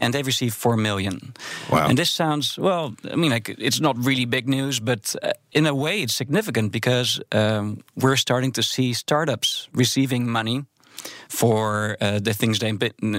and 0.00 0.12
they've 0.12 0.26
received 0.26 0.54
four 0.54 0.76
million. 0.76 1.34
Wow. 1.70 1.88
And 1.88 1.98
this 1.98 2.10
sounds 2.10 2.58
well. 2.58 2.94
I 3.10 3.16
mean, 3.16 3.30
like 3.30 3.48
it's 3.48 3.80
not 3.80 3.96
really 4.04 4.26
big 4.26 4.48
news, 4.48 4.80
but 4.80 5.16
uh, 5.22 5.32
in 5.52 5.66
a 5.66 5.74
way, 5.74 6.02
it's 6.02 6.14
significant 6.14 6.72
because 6.72 7.20
um, 7.32 7.82
we're 7.96 8.16
starting 8.16 8.52
to 8.52 8.62
see 8.62 8.92
startups 8.92 9.68
receiving 9.72 10.28
money 10.30 10.64
for 11.28 11.96
uh, 12.00 12.20
the 12.20 12.34
things 12.34 12.58
they 12.58 12.72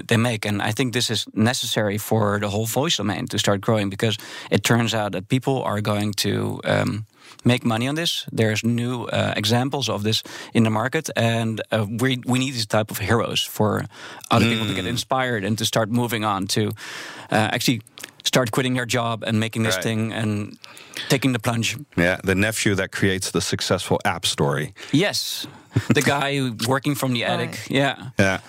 they 0.08 0.18
make, 0.18 0.46
and 0.46 0.62
I 0.62 0.72
think 0.72 0.94
this 0.94 1.10
is 1.10 1.26
necessary 1.34 1.98
for 1.98 2.40
the 2.40 2.50
whole 2.50 2.66
voice 2.66 2.98
domain 2.98 3.28
to 3.28 3.38
start 3.38 3.62
growing 3.62 3.90
because 3.90 4.18
it 4.52 4.64
turns 4.64 4.94
out 4.94 5.12
that 5.12 5.28
people 5.28 5.64
are 5.64 5.82
going 5.82 6.14
to. 6.14 6.60
Um, 6.64 7.06
Make 7.44 7.64
money 7.64 7.88
on 7.88 7.96
this. 7.96 8.26
There's 8.32 8.64
new 8.64 9.04
uh, 9.06 9.34
examples 9.38 9.88
of 9.90 10.02
this 10.04 10.24
in 10.54 10.64
the 10.64 10.70
market, 10.70 11.10
and 11.16 11.62
uh, 11.72 11.86
we 12.02 12.18
we 12.26 12.40
need 12.40 12.54
these 12.54 12.66
type 12.68 12.92
of 12.92 12.98
heroes 13.00 13.42
for 13.48 13.86
other 14.32 14.46
people 14.50 14.66
to 14.68 14.74
get 14.74 14.86
inspired 14.86 15.44
and 15.44 15.58
to 15.58 15.66
start 15.66 15.90
moving 15.90 16.26
on 16.26 16.48
to 16.48 16.62
uh, 17.32 17.50
actually 17.54 17.82
start 18.24 18.50
quitting 18.52 18.74
their 18.76 18.88
job 18.88 19.24
and 19.28 19.40
making 19.40 19.64
this 19.64 19.76
Right. 19.76 19.84
thing 19.84 20.14
and 20.14 20.58
taking 21.10 21.34
the 21.34 21.40
plunge. 21.40 21.78
Yeah, 21.98 22.18
the 22.24 22.34
nephew 22.36 22.76
that 22.76 22.90
creates 22.92 23.30
the 23.32 23.42
successful 23.42 23.98
app 24.04 24.26
story. 24.26 24.74
Yes, 24.92 25.48
the 25.94 26.02
guy 26.02 26.50
working 26.68 26.96
from 26.96 27.14
the 27.14 27.24
attic. 27.26 27.50
Right. 27.50 27.72
Yeah. 27.72 27.96
Yeah. 28.20 28.40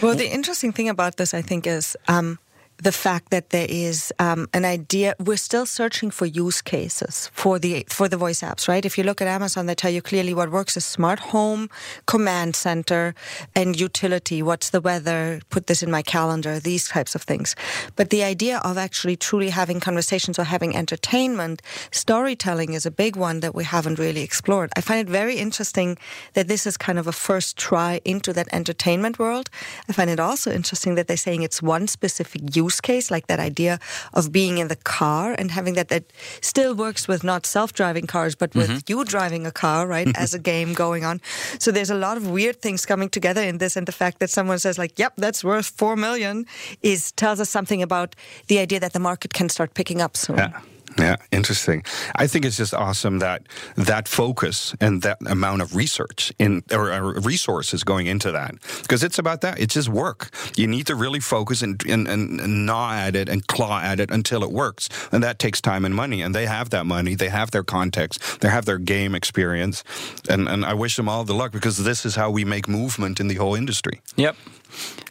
Well, 0.00 0.16
the 0.16 0.26
interesting 0.32 0.72
thing 0.72 0.88
about 0.88 1.16
this, 1.16 1.34
I 1.34 1.42
think, 1.42 1.66
is 1.66 1.96
um, 2.06 2.38
the 2.82 2.92
fact 2.92 3.30
that 3.30 3.50
there 3.50 3.66
is 3.68 4.12
um, 4.18 4.48
an 4.54 4.64
idea. 4.64 5.14
We're 5.18 5.36
still 5.36 5.66
searching 5.66 6.10
for 6.10 6.26
use 6.26 6.62
cases 6.62 7.30
for 7.34 7.58
the 7.58 7.84
for 7.88 8.08
the 8.08 8.16
voice 8.16 8.40
apps, 8.40 8.68
right? 8.68 8.84
If 8.84 8.96
you 8.96 9.04
look 9.04 9.20
at 9.20 9.28
Amazon, 9.28 9.66
they 9.66 9.74
tell 9.74 9.90
you 9.90 10.00
clearly 10.00 10.32
what 10.32 10.50
works 10.50 10.76
is 10.76 10.84
smart 10.84 11.18
home, 11.18 11.70
command 12.06 12.54
center, 12.54 13.14
and 13.54 13.78
utility. 13.78 14.42
What's 14.42 14.70
the 14.70 14.80
weather? 14.80 15.40
Put 15.50 15.66
this 15.66 15.82
in 15.82 15.90
my 15.90 16.02
calendar. 16.02 16.60
These 16.60 16.88
types 16.88 17.14
of 17.14 17.22
things. 17.22 17.56
But 17.96 18.10
the 18.10 18.22
idea 18.22 18.58
of 18.58 18.78
actually 18.78 19.16
truly 19.16 19.50
having 19.50 19.80
conversations 19.80 20.38
or 20.38 20.44
having 20.44 20.76
entertainment, 20.76 21.62
storytelling 21.90 22.74
is 22.74 22.86
a 22.86 22.90
big 22.90 23.16
one 23.16 23.40
that 23.40 23.54
we 23.54 23.64
haven't 23.64 23.98
really 23.98 24.22
explored. 24.22 24.70
I 24.76 24.80
find 24.80 25.00
it 25.00 25.10
very 25.10 25.36
interesting 25.36 25.98
that 26.34 26.46
this 26.46 26.66
is 26.66 26.76
kind 26.76 26.98
of 26.98 27.06
a 27.06 27.12
first 27.12 27.56
try 27.56 28.00
into 28.04 28.32
that 28.34 28.48
entertainment 28.52 29.18
world. 29.18 29.50
I 29.88 29.92
find 29.92 30.10
it 30.10 30.20
also 30.20 30.52
interesting 30.52 30.94
that 30.94 31.08
they're 31.08 31.16
saying 31.16 31.42
it's 31.42 31.60
one 31.60 31.88
specific 31.88 32.42
use 32.68 32.80
case, 32.80 33.10
like 33.10 33.26
that 33.26 33.40
idea 33.50 33.78
of 34.12 34.30
being 34.30 34.58
in 34.58 34.68
the 34.68 34.80
car 34.98 35.34
and 35.38 35.50
having 35.50 35.74
that 35.74 35.88
that 35.88 36.04
still 36.40 36.74
works 36.74 37.08
with 37.08 37.24
not 37.24 37.46
self-driving 37.46 38.06
cars, 38.06 38.34
but 38.36 38.50
with 38.54 38.70
mm-hmm. 38.70 38.90
you 38.90 39.04
driving 39.04 39.46
a 39.46 39.50
car, 39.50 39.86
right, 39.86 40.08
as 40.24 40.34
a 40.34 40.38
game 40.52 40.74
going 40.74 41.04
on. 41.04 41.20
So 41.58 41.72
there's 41.72 41.90
a 41.90 42.00
lot 42.06 42.16
of 42.16 42.24
weird 42.38 42.56
things 42.60 42.86
coming 42.86 43.10
together 43.10 43.42
in 43.50 43.58
this, 43.58 43.76
and 43.76 43.86
the 43.86 43.98
fact 44.02 44.18
that 44.20 44.30
someone 44.30 44.58
says 44.58 44.76
like, 44.78 44.98
"Yep, 44.98 45.12
that's 45.16 45.42
worth 45.44 45.68
four 45.80 45.96
million 45.96 46.44
is 46.82 47.12
tells 47.12 47.40
us 47.40 47.50
something 47.50 47.82
about 47.82 48.14
the 48.48 48.58
idea 48.58 48.80
that 48.80 48.92
the 48.92 49.00
market 49.00 49.32
can 49.32 49.48
start 49.48 49.70
picking 49.74 50.00
up 50.02 50.16
soon. 50.16 50.36
Yeah. 50.36 50.60
Yeah, 50.96 51.16
interesting. 51.30 51.84
I 52.14 52.26
think 52.26 52.44
it's 52.44 52.56
just 52.56 52.74
awesome 52.74 53.18
that 53.18 53.42
that 53.76 54.08
focus 54.08 54.74
and 54.80 55.02
that 55.02 55.18
amount 55.26 55.62
of 55.62 55.76
research 55.76 56.32
in 56.38 56.62
or, 56.72 56.92
or 56.92 57.20
resources 57.20 57.84
going 57.84 58.06
into 58.06 58.32
that 58.32 58.54
because 58.82 59.02
it's 59.02 59.18
about 59.18 59.42
that. 59.42 59.58
It's 59.58 59.74
just 59.74 59.88
work. 59.88 60.30
You 60.56 60.66
need 60.66 60.86
to 60.86 60.94
really 60.94 61.20
focus 61.20 61.62
and, 61.62 61.82
and, 61.86 62.08
and 62.08 62.66
gnaw 62.66 62.92
at 62.94 63.14
it 63.16 63.28
and 63.28 63.46
claw 63.46 63.80
at 63.80 64.00
it 64.00 64.10
until 64.10 64.42
it 64.42 64.50
works, 64.50 64.88
and 65.12 65.22
that 65.22 65.38
takes 65.38 65.60
time 65.60 65.84
and 65.84 65.94
money. 65.94 66.22
And 66.22 66.34
they 66.34 66.46
have 66.46 66.70
that 66.70 66.86
money. 66.86 67.14
They 67.14 67.28
have 67.28 67.50
their 67.50 67.64
context. 67.64 68.40
They 68.40 68.48
have 68.48 68.64
their 68.64 68.78
game 68.78 69.14
experience, 69.14 69.84
and 70.28 70.48
and 70.48 70.64
I 70.64 70.74
wish 70.74 70.96
them 70.96 71.08
all 71.08 71.24
the 71.24 71.34
luck 71.34 71.52
because 71.52 71.84
this 71.84 72.06
is 72.06 72.16
how 72.16 72.30
we 72.30 72.44
make 72.44 72.68
movement 72.68 73.20
in 73.20 73.28
the 73.28 73.36
whole 73.36 73.54
industry. 73.54 74.00
Yep. 74.16 74.36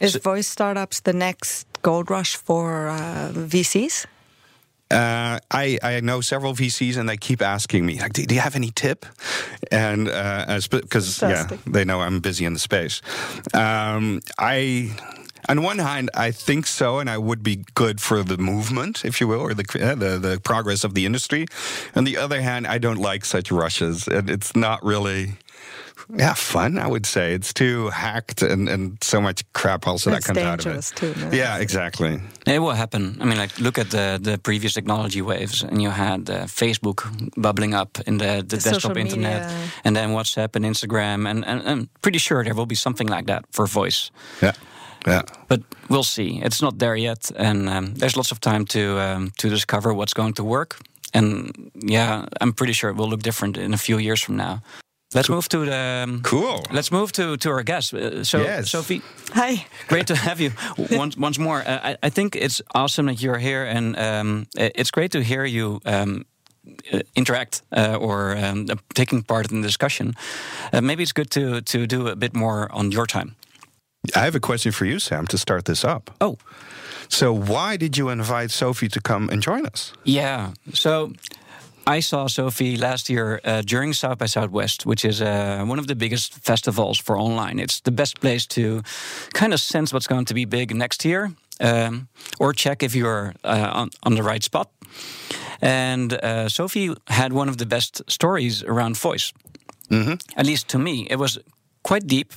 Is 0.00 0.16
voice 0.16 0.48
startups 0.48 1.00
the 1.00 1.12
next 1.12 1.66
gold 1.82 2.10
rush 2.10 2.36
for 2.36 2.88
uh, 2.88 3.32
VCs? 3.34 4.06
Uh, 4.90 5.38
I, 5.50 5.78
I 5.82 6.00
know 6.00 6.20
several 6.20 6.54
VCs 6.54 6.96
and 6.96 7.08
they 7.08 7.16
keep 7.16 7.42
asking 7.42 7.84
me, 7.84 8.00
like, 8.00 8.14
do, 8.14 8.24
do 8.24 8.34
you 8.34 8.40
have 8.40 8.56
any 8.56 8.70
tip? 8.70 9.04
And 9.70 10.06
because 10.06 11.20
yeah, 11.20 11.48
they 11.66 11.84
know 11.84 12.00
I'm 12.00 12.20
busy 12.20 12.44
in 12.44 12.54
the 12.54 12.58
space. 12.58 13.02
Um, 13.52 14.20
I, 14.38 14.96
on 15.48 15.62
one 15.62 15.78
hand, 15.78 16.10
I 16.14 16.30
think 16.30 16.66
so, 16.66 16.98
and 16.98 17.08
I 17.08 17.18
would 17.18 17.42
be 17.42 17.64
good 17.74 18.00
for 18.00 18.22
the 18.22 18.38
movement, 18.38 19.04
if 19.04 19.20
you 19.20 19.28
will, 19.28 19.40
or 19.40 19.54
the 19.54 19.64
uh, 19.80 19.94
the, 19.94 20.18
the 20.18 20.40
progress 20.40 20.84
of 20.84 20.94
the 20.94 21.06
industry. 21.06 21.46
On 21.94 22.04
the 22.04 22.16
other 22.16 22.40
hand, 22.40 22.66
I 22.66 22.78
don't 22.78 22.98
like 22.98 23.24
such 23.24 23.50
rushes, 23.50 24.08
and 24.08 24.28
it's 24.28 24.54
not 24.54 24.84
really. 24.84 25.34
Yeah, 26.16 26.34
fun. 26.34 26.78
I 26.78 26.86
would 26.86 27.04
say 27.06 27.34
it's 27.34 27.52
too 27.52 27.90
hacked 27.90 28.42
and, 28.42 28.68
and 28.68 28.96
so 29.04 29.20
much 29.20 29.44
crap 29.52 29.86
also 29.86 30.10
It's 30.10 30.26
that 30.26 30.34
comes 30.34 30.46
out 30.46 30.58
of 30.58 30.64
dangerous 30.64 30.90
it. 30.92 30.96
too, 30.96 31.14
no? 31.20 31.30
Yeah, 31.32 31.58
exactly. 31.60 32.18
It 32.46 32.60
will 32.60 32.72
happen. 32.76 33.16
I 33.20 33.24
mean, 33.24 33.36
like 33.38 33.58
look 33.60 33.78
at 33.78 33.90
the 33.90 34.18
the 34.22 34.38
previous 34.38 34.72
technology 34.72 35.20
waves, 35.22 35.62
and 35.62 35.82
you 35.82 35.90
had 35.90 36.30
uh, 36.30 36.46
Facebook 36.46 37.02
bubbling 37.36 37.74
up 37.74 37.98
in 38.06 38.18
the, 38.18 38.42
the, 38.46 38.56
The 38.56 38.70
desktop 38.70 38.96
internet, 38.96 39.42
media. 39.42 39.68
and 39.84 39.94
then 39.96 40.08
WhatsApp 40.14 40.56
and 40.56 40.64
Instagram, 40.64 41.26
and, 41.28 41.44
and 41.44 41.62
I'm 41.68 41.88
pretty 42.00 42.18
sure 42.18 42.42
there 42.44 42.54
will 42.54 42.66
be 42.66 42.76
something 42.76 43.10
like 43.10 43.26
that 43.26 43.44
for 43.50 43.66
voice. 43.66 44.10
Yeah, 44.40 44.52
yeah. 45.06 45.22
But 45.48 45.60
we'll 45.88 46.04
see. 46.04 46.40
It's 46.42 46.60
not 46.62 46.78
there 46.78 46.96
yet, 46.96 47.30
and 47.36 47.68
um, 47.68 47.94
there's 47.94 48.16
lots 48.16 48.32
of 48.32 48.38
time 48.40 48.64
to 48.64 48.80
um, 48.98 49.30
to 49.36 49.48
discover 49.48 49.92
what's 49.92 50.14
going 50.14 50.34
to 50.34 50.44
work. 50.44 50.76
And 51.14 51.52
yeah, 51.74 52.24
I'm 52.40 52.52
pretty 52.52 52.72
sure 52.72 52.90
it 52.90 52.96
will 52.96 53.08
look 53.10 53.22
different 53.22 53.56
in 53.56 53.74
a 53.74 53.78
few 53.78 53.98
years 53.98 54.24
from 54.24 54.36
now. 54.36 54.60
Let's 55.14 55.28
move 55.30 55.48
to 55.48 55.64
the 55.64 56.02
um, 56.04 56.20
Cool. 56.22 56.62
Let's 56.70 56.90
move 56.90 57.12
to 57.12 57.36
to 57.36 57.50
our 57.50 57.62
guest. 57.64 57.94
Uh, 57.94 58.24
so, 58.24 58.38
Yes. 58.38 58.70
Sophie, 58.70 59.00
Hi. 59.32 59.66
great 59.88 60.06
to 60.06 60.14
have 60.14 60.40
you 60.44 60.52
once 60.98 61.16
once 61.16 61.38
more. 61.40 61.62
Uh, 61.66 61.78
I, 61.92 61.96
I 62.06 62.10
think 62.10 62.34
it's 62.36 62.60
awesome 62.74 63.06
that 63.06 63.20
you're 63.22 63.38
here, 63.40 63.64
and 63.64 63.96
um, 63.96 64.46
it's 64.56 64.90
great 64.90 65.10
to 65.12 65.20
hear 65.22 65.44
you. 65.46 65.80
Um, 65.84 66.24
uh, 66.92 66.98
interact 67.14 67.62
uh, 67.76 67.96
or 67.98 68.36
um, 68.36 68.66
uh, 68.70 68.74
taking 68.94 69.22
part 69.22 69.50
in 69.50 69.62
the 69.62 69.66
discussion. 69.68 70.14
Uh, 70.72 70.82
maybe 70.82 71.02
it's 71.02 71.12
good 71.14 71.30
to 71.30 71.60
to 71.62 71.86
do 71.86 72.08
a 72.08 72.14
bit 72.16 72.34
more 72.34 72.68
on 72.72 72.92
your 72.92 73.06
time. 73.06 73.34
I 74.14 74.18
have 74.24 74.36
a 74.36 74.40
question 74.40 74.72
for 74.72 74.86
you, 74.86 74.98
Sam, 74.98 75.26
to 75.26 75.36
start 75.38 75.64
this 75.64 75.84
up. 75.84 76.10
Oh, 76.20 76.36
So, 77.08 77.32
why 77.32 77.76
did 77.78 77.96
you 77.96 78.10
invite 78.10 78.50
Sophie 78.50 78.88
to 78.88 79.00
come 79.00 79.30
and 79.32 79.42
join 79.42 79.64
us? 79.66 79.92
Yeah. 80.04 80.50
So 80.74 81.12
I 81.88 82.00
saw 82.00 82.26
Sophie 82.28 82.76
last 82.76 83.08
year 83.08 83.40
uh, 83.44 83.62
during 83.62 83.94
South 83.94 84.18
by 84.18 84.26
Southwest, 84.26 84.84
which 84.84 85.06
is 85.06 85.22
uh, 85.22 85.64
one 85.64 85.78
of 85.78 85.86
the 85.86 85.94
biggest 85.94 86.34
festivals 86.34 86.98
for 86.98 87.18
online. 87.18 87.58
It's 87.58 87.80
the 87.80 87.90
best 87.90 88.20
place 88.20 88.46
to 88.48 88.82
kind 89.32 89.54
of 89.54 89.60
sense 89.60 89.90
what's 89.94 90.06
going 90.06 90.26
to 90.26 90.34
be 90.34 90.44
big 90.44 90.74
next 90.74 91.04
year 91.04 91.32
um, 91.60 92.08
or 92.38 92.52
check 92.52 92.82
if 92.82 92.94
you're 92.94 93.32
uh, 93.42 93.70
on, 93.72 93.90
on 94.02 94.14
the 94.16 94.22
right 94.22 94.44
spot. 94.44 94.68
And 95.62 96.12
uh, 96.12 96.50
Sophie 96.50 96.94
had 97.06 97.32
one 97.32 97.48
of 97.48 97.56
the 97.56 97.66
best 97.66 98.02
stories 98.06 98.62
around 98.62 98.98
voice. 98.98 99.32
At 100.36 100.46
least 100.46 100.68
to 100.68 100.78
me, 100.78 101.06
it 101.10 101.16
was 101.16 101.38
quite 101.82 102.06
deep, 102.06 102.34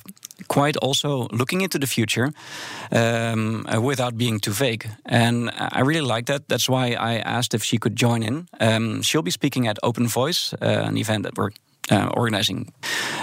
quite 0.48 0.76
also 0.76 1.28
looking 1.30 1.60
into 1.60 1.78
the 1.78 1.86
future 1.86 2.32
um, 2.90 3.66
without 3.82 4.16
being 4.16 4.40
too 4.40 4.52
vague. 4.52 4.88
And 5.04 5.50
I 5.50 5.80
really 5.80 6.00
like 6.00 6.26
that. 6.26 6.48
That's 6.48 6.68
why 6.68 6.92
I 6.92 7.18
asked 7.18 7.54
if 7.54 7.64
she 7.64 7.78
could 7.78 7.96
join 7.96 8.22
in. 8.22 8.48
Um, 8.60 9.02
she'll 9.02 9.22
be 9.22 9.30
speaking 9.30 9.68
at 9.68 9.78
Open 9.82 10.08
Voice, 10.08 10.54
uh, 10.54 10.84
an 10.88 10.96
event 10.96 11.22
that 11.24 11.36
we're 11.36 11.50
uh, 11.90 12.10
organizing, 12.14 12.72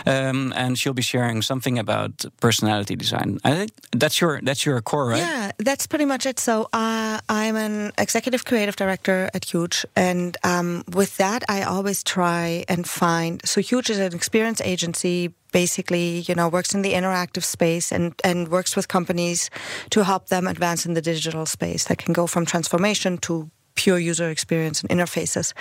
um, 0.05 0.53
and 0.55 0.77
she'll 0.77 0.93
be 0.93 1.01
sharing 1.01 1.41
something 1.41 1.79
about 1.79 2.25
personality 2.41 2.95
design. 2.95 3.39
I 3.43 3.55
think 3.55 3.71
that's 3.91 4.19
your 4.19 4.41
that's 4.41 4.65
your 4.65 4.81
core, 4.81 5.07
right? 5.07 5.19
Yeah, 5.19 5.51
that's 5.57 5.87
pretty 5.87 6.05
much 6.05 6.25
it. 6.25 6.39
So 6.39 6.67
uh, 6.73 7.19
I'm 7.29 7.55
an 7.55 7.91
executive 7.97 8.43
creative 8.43 8.75
director 8.75 9.29
at 9.33 9.45
Huge, 9.45 9.85
and 9.95 10.35
um, 10.43 10.83
with 10.93 11.17
that, 11.17 11.43
I 11.47 11.63
always 11.63 12.03
try 12.03 12.65
and 12.67 12.87
find. 12.87 13.41
So 13.45 13.61
Huge 13.61 13.89
is 13.89 13.99
an 13.99 14.13
experience 14.13 14.61
agency. 14.61 15.33
Basically, 15.51 16.19
you 16.19 16.35
know, 16.35 16.47
works 16.47 16.73
in 16.73 16.81
the 16.81 16.93
interactive 16.93 17.43
space 17.43 17.91
and, 17.91 18.13
and 18.23 18.47
works 18.49 18.75
with 18.75 18.87
companies 18.87 19.49
to 19.89 20.03
help 20.03 20.27
them 20.27 20.47
advance 20.47 20.85
in 20.85 20.93
the 20.93 21.01
digital 21.01 21.45
space. 21.45 21.85
That 21.85 21.97
can 21.97 22.13
go 22.13 22.27
from 22.27 22.45
transformation 22.45 23.17
to 23.19 23.49
pure 23.83 23.99
user 24.11 24.29
experience 24.29 24.77
and 24.81 24.89
interfaces. 24.95 25.53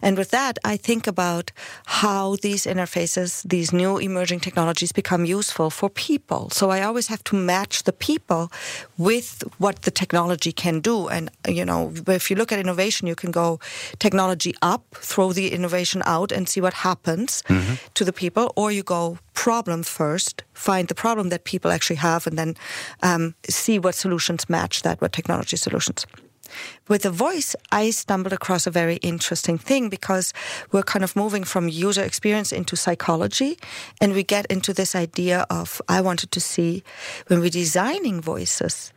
And 0.00 0.16
with 0.16 0.30
that, 0.30 0.54
I 0.72 0.76
think 0.78 1.06
about 1.06 1.46
how 2.02 2.36
these 2.46 2.62
interfaces, 2.72 3.30
these 3.54 3.68
new 3.82 3.98
emerging 3.98 4.40
technologies 4.40 4.92
become 4.92 5.22
useful 5.38 5.68
for 5.70 5.88
people. 6.08 6.42
So 6.58 6.64
I 6.76 6.80
always 6.88 7.08
have 7.08 7.22
to 7.24 7.36
match 7.36 7.82
the 7.82 7.92
people 8.08 8.42
with 9.08 9.28
what 9.58 9.76
the 9.82 9.90
technology 9.90 10.52
can 10.52 10.80
do. 10.80 10.96
And, 11.08 11.24
you 11.58 11.64
know, 11.64 11.92
if 12.20 12.30
you 12.30 12.36
look 12.36 12.52
at 12.52 12.58
innovation, 12.58 13.08
you 13.08 13.14
can 13.14 13.30
go 13.30 13.58
technology 13.98 14.52
up, 14.62 14.82
throw 15.12 15.32
the 15.32 15.52
innovation 15.52 16.02
out 16.06 16.32
and 16.32 16.48
see 16.48 16.62
what 16.62 16.74
happens 16.74 17.42
to 17.94 18.04
the 18.04 18.12
people, 18.12 18.44
or 18.56 18.72
you 18.72 18.82
go 18.82 19.18
problem 19.34 19.82
first, 19.82 20.44
find 20.54 20.88
the 20.88 20.94
problem 20.94 21.28
that 21.28 21.44
people 21.44 21.70
actually 21.70 22.00
have, 22.00 22.26
and 22.26 22.38
then 22.38 22.54
um, 23.02 23.34
see 23.50 23.78
what 23.78 23.94
solutions 23.94 24.48
match 24.48 24.82
that, 24.82 25.00
what 25.00 25.12
technology 25.12 25.56
solutions. 25.56 26.06
With 26.88 27.02
the 27.02 27.10
voice, 27.10 27.56
I 27.72 27.90
stumbled 27.90 28.32
across 28.32 28.66
a 28.66 28.70
very 28.70 28.96
interesting 28.96 29.58
thing 29.58 29.88
because 29.88 30.32
we're 30.72 30.82
kind 30.82 31.04
of 31.04 31.16
moving 31.16 31.44
from 31.44 31.68
user 31.68 32.02
experience 32.02 32.52
into 32.52 32.76
psychology, 32.76 33.58
and 34.00 34.12
we 34.12 34.22
get 34.22 34.46
into 34.46 34.72
this 34.72 34.94
idea 34.94 35.46
of 35.50 35.82
I 35.88 36.00
wanted 36.00 36.30
to 36.32 36.40
see 36.40 36.82
when 37.26 37.40
we're 37.40 37.50
designing 37.50 38.20
voices. 38.20 38.92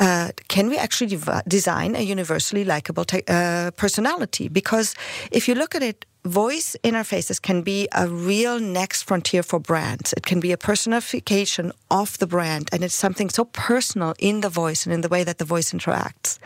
Uh, 0.00 0.30
can 0.48 0.68
we 0.68 0.76
actually 0.76 1.18
design 1.46 1.94
a 1.94 2.00
universally 2.00 2.64
likable 2.64 3.04
te- 3.04 3.22
uh, 3.28 3.70
personality? 3.72 4.48
Because 4.48 4.94
if 5.30 5.46
you 5.48 5.54
look 5.54 5.74
at 5.74 5.82
it, 5.82 6.04
voice 6.24 6.74
interfaces 6.82 7.40
can 7.40 7.62
be 7.62 7.86
a 7.92 8.08
real 8.08 8.58
next 8.58 9.02
frontier 9.02 9.42
for 9.42 9.60
brands. 9.60 10.12
It 10.14 10.24
can 10.24 10.40
be 10.40 10.52
a 10.52 10.56
personification 10.56 11.70
of 11.90 12.18
the 12.18 12.26
brand, 12.26 12.68
and 12.72 12.82
it's 12.82 12.94
something 12.94 13.28
so 13.28 13.44
personal 13.44 14.14
in 14.18 14.40
the 14.40 14.48
voice 14.48 14.84
and 14.84 14.92
in 14.92 15.02
the 15.02 15.08
way 15.08 15.22
that 15.22 15.38
the 15.38 15.44
voice 15.44 15.72
interacts. 15.72 16.38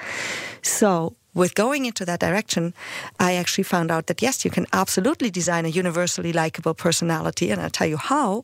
So, 0.63 1.15
with 1.35 1.55
going 1.55 1.87
into 1.87 2.05
that 2.05 2.19
direction, 2.19 2.75
I 3.21 3.35
actually 3.35 3.65
found 3.65 3.91
out 3.93 4.09
that 4.09 4.21
yes, 4.21 4.45
you 4.45 4.51
can 4.51 4.67
absolutely 4.73 5.31
design 5.31 5.65
a 5.67 5.69
universally 5.69 6.33
likable 6.33 6.75
personality, 6.75 7.51
and 7.51 7.61
I'll 7.61 7.71
tell 7.71 7.87
you 7.87 7.97
how. 7.97 8.43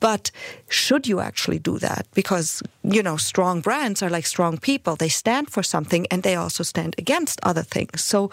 But 0.00 0.32
should 0.68 1.06
you 1.06 1.20
actually 1.20 1.60
do 1.60 1.78
that? 1.78 2.06
Because, 2.14 2.60
you 2.82 3.02
know, 3.02 3.16
strong 3.16 3.60
brands 3.60 4.02
are 4.02 4.10
like 4.10 4.26
strong 4.26 4.58
people. 4.58 4.96
They 4.96 5.08
stand 5.08 5.50
for 5.50 5.62
something 5.62 6.06
and 6.10 6.22
they 6.22 6.34
also 6.34 6.62
stand 6.64 6.94
against 6.98 7.40
other 7.42 7.62
things. 7.62 8.02
So, 8.04 8.30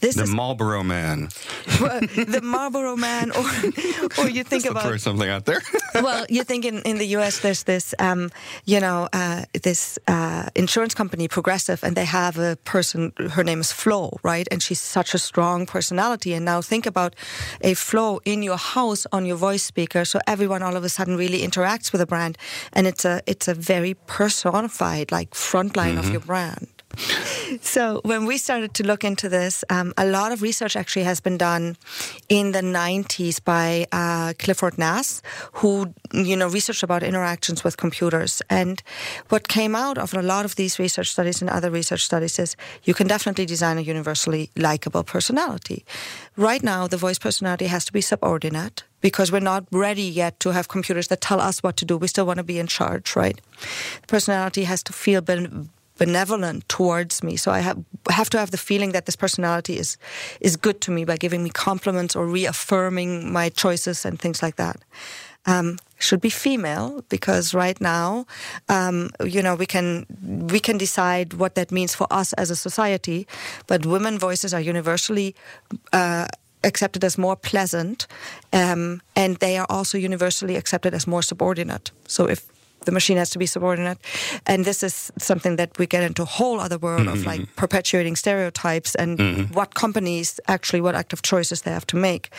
this 0.00 0.16
The 0.16 0.22
is 0.22 0.30
Marlboro 0.30 0.82
Man. 0.82 1.28
the 1.66 2.40
Marlboro 2.42 2.96
Man, 2.96 3.30
or, 3.32 3.44
or 4.18 4.28
you 4.28 4.44
think 4.44 4.64
To 4.64 4.70
about 4.70 4.84
throw 4.84 4.96
something 4.96 5.28
out 5.28 5.44
there. 5.44 5.62
well, 5.94 6.24
you 6.28 6.44
think 6.44 6.64
in, 6.64 6.82
in 6.82 6.98
the 6.98 7.06
U.S. 7.18 7.40
there's 7.40 7.64
this, 7.64 7.94
um, 7.98 8.30
you 8.64 8.80
know, 8.80 9.08
uh, 9.12 9.44
this 9.62 9.98
uh, 10.08 10.48
insurance 10.54 10.94
company, 10.94 11.28
Progressive, 11.28 11.84
and 11.84 11.96
they 11.96 12.06
have 12.06 12.38
a 12.38 12.56
person. 12.64 13.12
Her 13.32 13.44
name 13.44 13.60
is 13.60 13.72
Flo, 13.72 14.18
right? 14.22 14.48
And 14.50 14.62
she's 14.62 14.80
such 14.80 15.14
a 15.14 15.18
strong 15.18 15.66
personality. 15.66 16.32
And 16.34 16.44
now 16.44 16.62
think 16.62 16.86
about 16.86 17.14
a 17.60 17.74
Flo 17.74 18.20
in 18.24 18.42
your 18.42 18.56
house 18.56 19.06
on 19.12 19.26
your 19.26 19.36
voice 19.36 19.62
speaker, 19.62 20.04
so 20.04 20.20
everyone 20.26 20.62
all 20.62 20.76
of 20.76 20.84
a 20.84 20.88
sudden 20.88 21.16
really 21.16 21.42
interacts 21.42 21.92
with 21.92 22.00
a 22.00 22.06
brand, 22.06 22.38
and 22.72 22.86
it's 22.86 23.04
a 23.04 23.22
it's 23.26 23.48
a 23.48 23.54
very 23.54 23.89
personified 23.94 25.12
like 25.12 25.34
front 25.34 25.76
line 25.76 25.98
of 25.98 26.04
mm-hmm. 26.04 26.12
your 26.12 26.20
brand. 26.20 26.79
So 27.62 28.00
when 28.04 28.26
we 28.26 28.38
started 28.38 28.74
to 28.74 28.86
look 28.86 29.04
into 29.04 29.28
this, 29.28 29.64
um, 29.70 29.92
a 29.96 30.06
lot 30.06 30.30
of 30.32 30.40
research 30.40 30.76
actually 30.76 31.02
has 31.04 31.20
been 31.20 31.36
done 31.36 31.76
in 32.28 32.52
the 32.52 32.60
90s 32.60 33.42
by 33.42 33.86
uh, 33.92 34.34
Clifford 34.38 34.78
Nass, 34.78 35.20
who 35.54 35.92
you 36.12 36.36
know 36.36 36.48
researched 36.48 36.82
about 36.82 37.02
interactions 37.02 37.64
with 37.64 37.76
computers. 37.76 38.40
And 38.48 38.82
what 39.30 39.48
came 39.48 39.74
out 39.74 39.98
of 39.98 40.14
a 40.14 40.22
lot 40.22 40.44
of 40.44 40.54
these 40.54 40.78
research 40.78 41.10
studies 41.10 41.40
and 41.40 41.50
other 41.50 41.70
research 41.70 42.04
studies 42.04 42.38
is 42.38 42.56
you 42.84 42.94
can 42.94 43.06
definitely 43.06 43.46
design 43.46 43.78
a 43.78 43.82
universally 43.82 44.50
likable 44.56 45.02
personality. 45.02 45.84
Right 46.36 46.62
now, 46.62 46.86
the 46.86 46.96
voice 46.96 47.18
personality 47.18 47.66
has 47.66 47.84
to 47.86 47.92
be 47.92 48.00
subordinate 48.00 48.84
because 49.00 49.32
we're 49.32 49.40
not 49.40 49.64
ready 49.72 50.02
yet 50.02 50.38
to 50.40 50.50
have 50.50 50.68
computers 50.68 51.08
that 51.08 51.20
tell 51.20 51.40
us 51.40 51.62
what 51.62 51.76
to 51.78 51.84
do. 51.84 51.96
We 51.96 52.06
still 52.06 52.26
want 52.26 52.36
to 52.36 52.44
be 52.44 52.58
in 52.58 52.66
charge, 52.66 53.16
right? 53.16 53.40
The 54.02 54.06
personality 54.06 54.64
has 54.64 54.82
to 54.84 54.92
feel 54.92 55.20
ben- 55.20 55.70
benevolent 56.00 56.66
towards 56.68 57.22
me. 57.22 57.36
So 57.36 57.52
I 57.52 57.60
have 57.60 57.78
have 58.08 58.30
to 58.30 58.38
have 58.38 58.50
the 58.50 58.62
feeling 58.68 58.92
that 58.92 59.04
this 59.04 59.16
personality 59.16 59.74
is 59.82 59.98
is 60.40 60.56
good 60.56 60.80
to 60.80 60.90
me 60.90 61.04
by 61.04 61.16
giving 61.16 61.42
me 61.42 61.50
compliments 61.50 62.16
or 62.16 62.24
reaffirming 62.26 63.32
my 63.32 63.50
choices 63.50 64.06
and 64.06 64.18
things 64.18 64.42
like 64.42 64.56
that. 64.56 64.76
Um, 65.46 65.76
should 65.98 66.20
be 66.20 66.30
female 66.30 67.04
because 67.08 67.54
right 67.54 67.80
now, 67.80 68.26
um, 68.68 69.10
you 69.34 69.42
know, 69.42 69.54
we 69.58 69.66
can 69.66 70.06
we 70.52 70.60
can 70.60 70.78
decide 70.78 71.34
what 71.34 71.54
that 71.54 71.70
means 71.70 71.94
for 71.94 72.06
us 72.20 72.32
as 72.34 72.50
a 72.50 72.56
society, 72.56 73.26
but 73.66 73.86
women 73.86 74.18
voices 74.18 74.54
are 74.54 74.64
universally. 74.68 75.34
Uh, 75.92 76.26
accepted 76.62 77.04
as 77.04 77.16
more 77.16 77.36
pleasant 77.36 78.06
um, 78.52 79.00
and 79.16 79.36
they 79.38 79.56
are 79.56 79.66
also 79.70 79.96
universally 79.96 80.56
accepted 80.56 80.92
as 80.94 81.06
more 81.06 81.22
subordinate 81.22 81.90
so 82.06 82.28
if 82.28 82.40
the 82.86 82.92
machine 82.92 83.18
has 83.18 83.30
to 83.30 83.38
be 83.38 83.46
subordinate. 83.46 83.98
And 84.46 84.64
this 84.64 84.82
is 84.82 85.12
something 85.18 85.56
that 85.56 85.78
we 85.78 85.86
get 85.86 86.02
into 86.02 86.22
a 86.22 86.26
whole 86.38 86.60
other 86.60 86.78
world 86.78 87.08
of 87.08 87.24
like 87.26 87.42
perpetuating 87.56 88.16
stereotypes 88.16 88.94
and 88.94 89.20
what 89.54 89.74
companies 89.74 90.40
actually, 90.48 90.80
what 90.80 90.94
active 90.94 91.22
choices 91.22 91.62
they 91.62 91.70
have 91.72 91.86
to 91.86 91.96
make. 91.96 92.30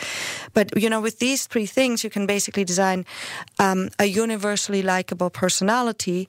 But, 0.54 0.66
you 0.82 0.88
know, 0.90 1.00
with 1.00 1.18
these 1.18 1.46
three 1.46 1.66
things, 1.66 2.02
you 2.04 2.10
can 2.10 2.26
basically 2.26 2.64
design 2.64 3.04
um, 3.58 3.88
a 3.98 4.04
universally 4.06 4.82
likable 4.82 5.30
personality, 5.30 6.28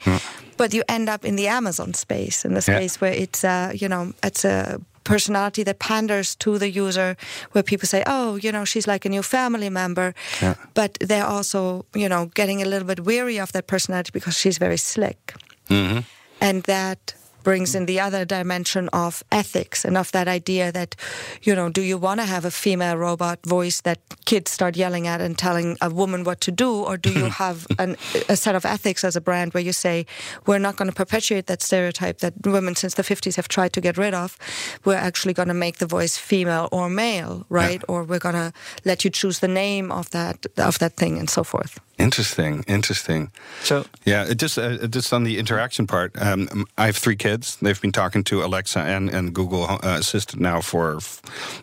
but 0.58 0.74
you 0.74 0.84
end 0.88 1.10
up 1.10 1.26
in 1.26 1.36
the 1.36 1.48
Amazon 1.48 1.94
space, 1.94 2.46
in 2.46 2.54
the 2.54 2.64
Yeah. 2.68 2.78
space 2.78 3.02
where 3.02 3.14
it's, 3.14 3.44
uh, 3.44 3.72
you 3.74 3.90
know, 3.90 4.14
it's 4.24 4.46
a 4.46 4.80
personality 5.04 5.64
that 5.64 5.80
panders 5.80 6.36
to 6.36 6.58
the 6.58 6.70
user 6.70 7.16
where 7.52 7.64
people 7.64 7.88
say 7.88 8.04
oh 8.06 8.36
you 8.44 8.52
know 8.52 8.66
she's 8.66 8.88
like 8.88 9.06
a 9.06 9.10
new 9.10 9.22
family 9.24 9.70
member 9.70 10.14
Yeah. 10.42 10.56
but 10.74 10.98
they're 11.10 11.26
also 11.36 11.86
you 11.96 12.08
know 12.08 12.26
getting 12.36 12.62
a 12.62 12.66
little 12.66 12.88
bit 12.88 13.00
weary 13.06 13.40
of 13.40 13.52
that 13.52 13.66
personality 13.68 14.12
because 14.14 14.38
she's 14.38 14.58
very 14.60 14.78
slick 14.78 15.34
Mm-hmm. 15.70 16.00
and 16.42 16.64
that 16.64 17.16
brings 17.44 17.76
in 17.76 17.86
the 17.86 18.00
other 18.00 18.26
dimension 18.26 18.90
of 18.90 19.24
ethics 19.32 19.86
and 19.86 19.98
of 19.98 20.12
that 20.12 20.28
idea 20.28 20.72
that, 20.72 20.96
you 21.42 21.56
know, 21.56 21.70
do 21.70 21.82
you 21.82 21.98
want 21.98 22.20
to 22.20 22.26
have 22.26 22.46
a 22.46 22.52
female 22.52 22.98
robot 22.98 23.40
voice 23.46 23.82
that 23.82 24.00
kids 24.26 24.52
start 24.52 24.76
yelling 24.76 25.08
at 25.08 25.22
and 25.22 25.38
telling 25.38 25.78
a 25.82 25.90
woman 25.90 26.24
what 26.24 26.42
to 26.42 26.52
do, 26.52 26.72
or 26.74 26.98
do 26.98 27.12
you 27.12 27.26
have 27.44 27.68
an, 27.80 27.96
a 28.30 28.36
set 28.36 28.56
of 28.56 28.66
ethics 28.66 29.04
as 29.04 29.16
a 29.16 29.22
brand 29.22 29.54
where 29.54 29.64
you 29.64 29.74
say 29.74 30.06
we're 30.46 30.60
not 30.60 30.76
going 30.76 30.90
to 30.90 30.96
perpetuate 30.96 31.48
that 31.48 31.62
stereotype 31.62 32.20
that 32.20 32.34
women 32.46 32.76
since 32.76 32.96
the 32.96 33.04
50s 33.04 33.36
have 33.36 33.48
tried 33.48 33.74
to 33.74 33.82
get 33.82 33.98
rid 33.98 34.14
of. 34.14 34.38
We're 34.86 34.96
actually 34.96 35.34
going 35.34 35.50
to 35.50 35.54
make 35.54 35.78
the 35.78 35.86
voice 35.86 36.18
female 36.18 36.70
or 36.72 36.90
male, 36.90 37.46
right? 37.50 37.82
Yeah. 37.82 37.94
Or 37.94 38.04
we're 38.04 38.20
going 38.20 38.36
to 38.36 38.54
let 38.86 39.04
you 39.04 39.10
choose 39.10 39.40
the 39.40 39.48
name 39.48 39.92
of 39.92 40.10
that 40.12 40.46
of 40.58 40.80
that 40.80 40.94
thing 40.96 41.18
and 41.20 41.30
so 41.30 41.44
forth. 41.44 41.80
Interesting, 41.98 42.64
interesting. 42.68 43.32
So 43.64 43.86
Yeah, 44.06 44.26
it 44.30 44.36
just 44.42 44.58
uh, 44.58 44.88
just 44.88 45.14
on 45.14 45.24
the 45.24 45.38
interaction 45.38 45.86
part. 45.88 46.12
Um, 46.20 46.66
I 46.78 46.88
have 46.88 46.98
three 46.98 47.16
kids. 47.16 47.58
They've 47.62 47.80
been 47.80 47.92
talking 47.92 48.24
to 48.26 48.44
Alexa 48.44 48.80
and, 48.80 49.10
and 49.10 49.34
Google 49.34 49.64
uh, 49.64 49.78
Assistant 50.00 50.42
now 50.42 50.62
for, 50.62 51.00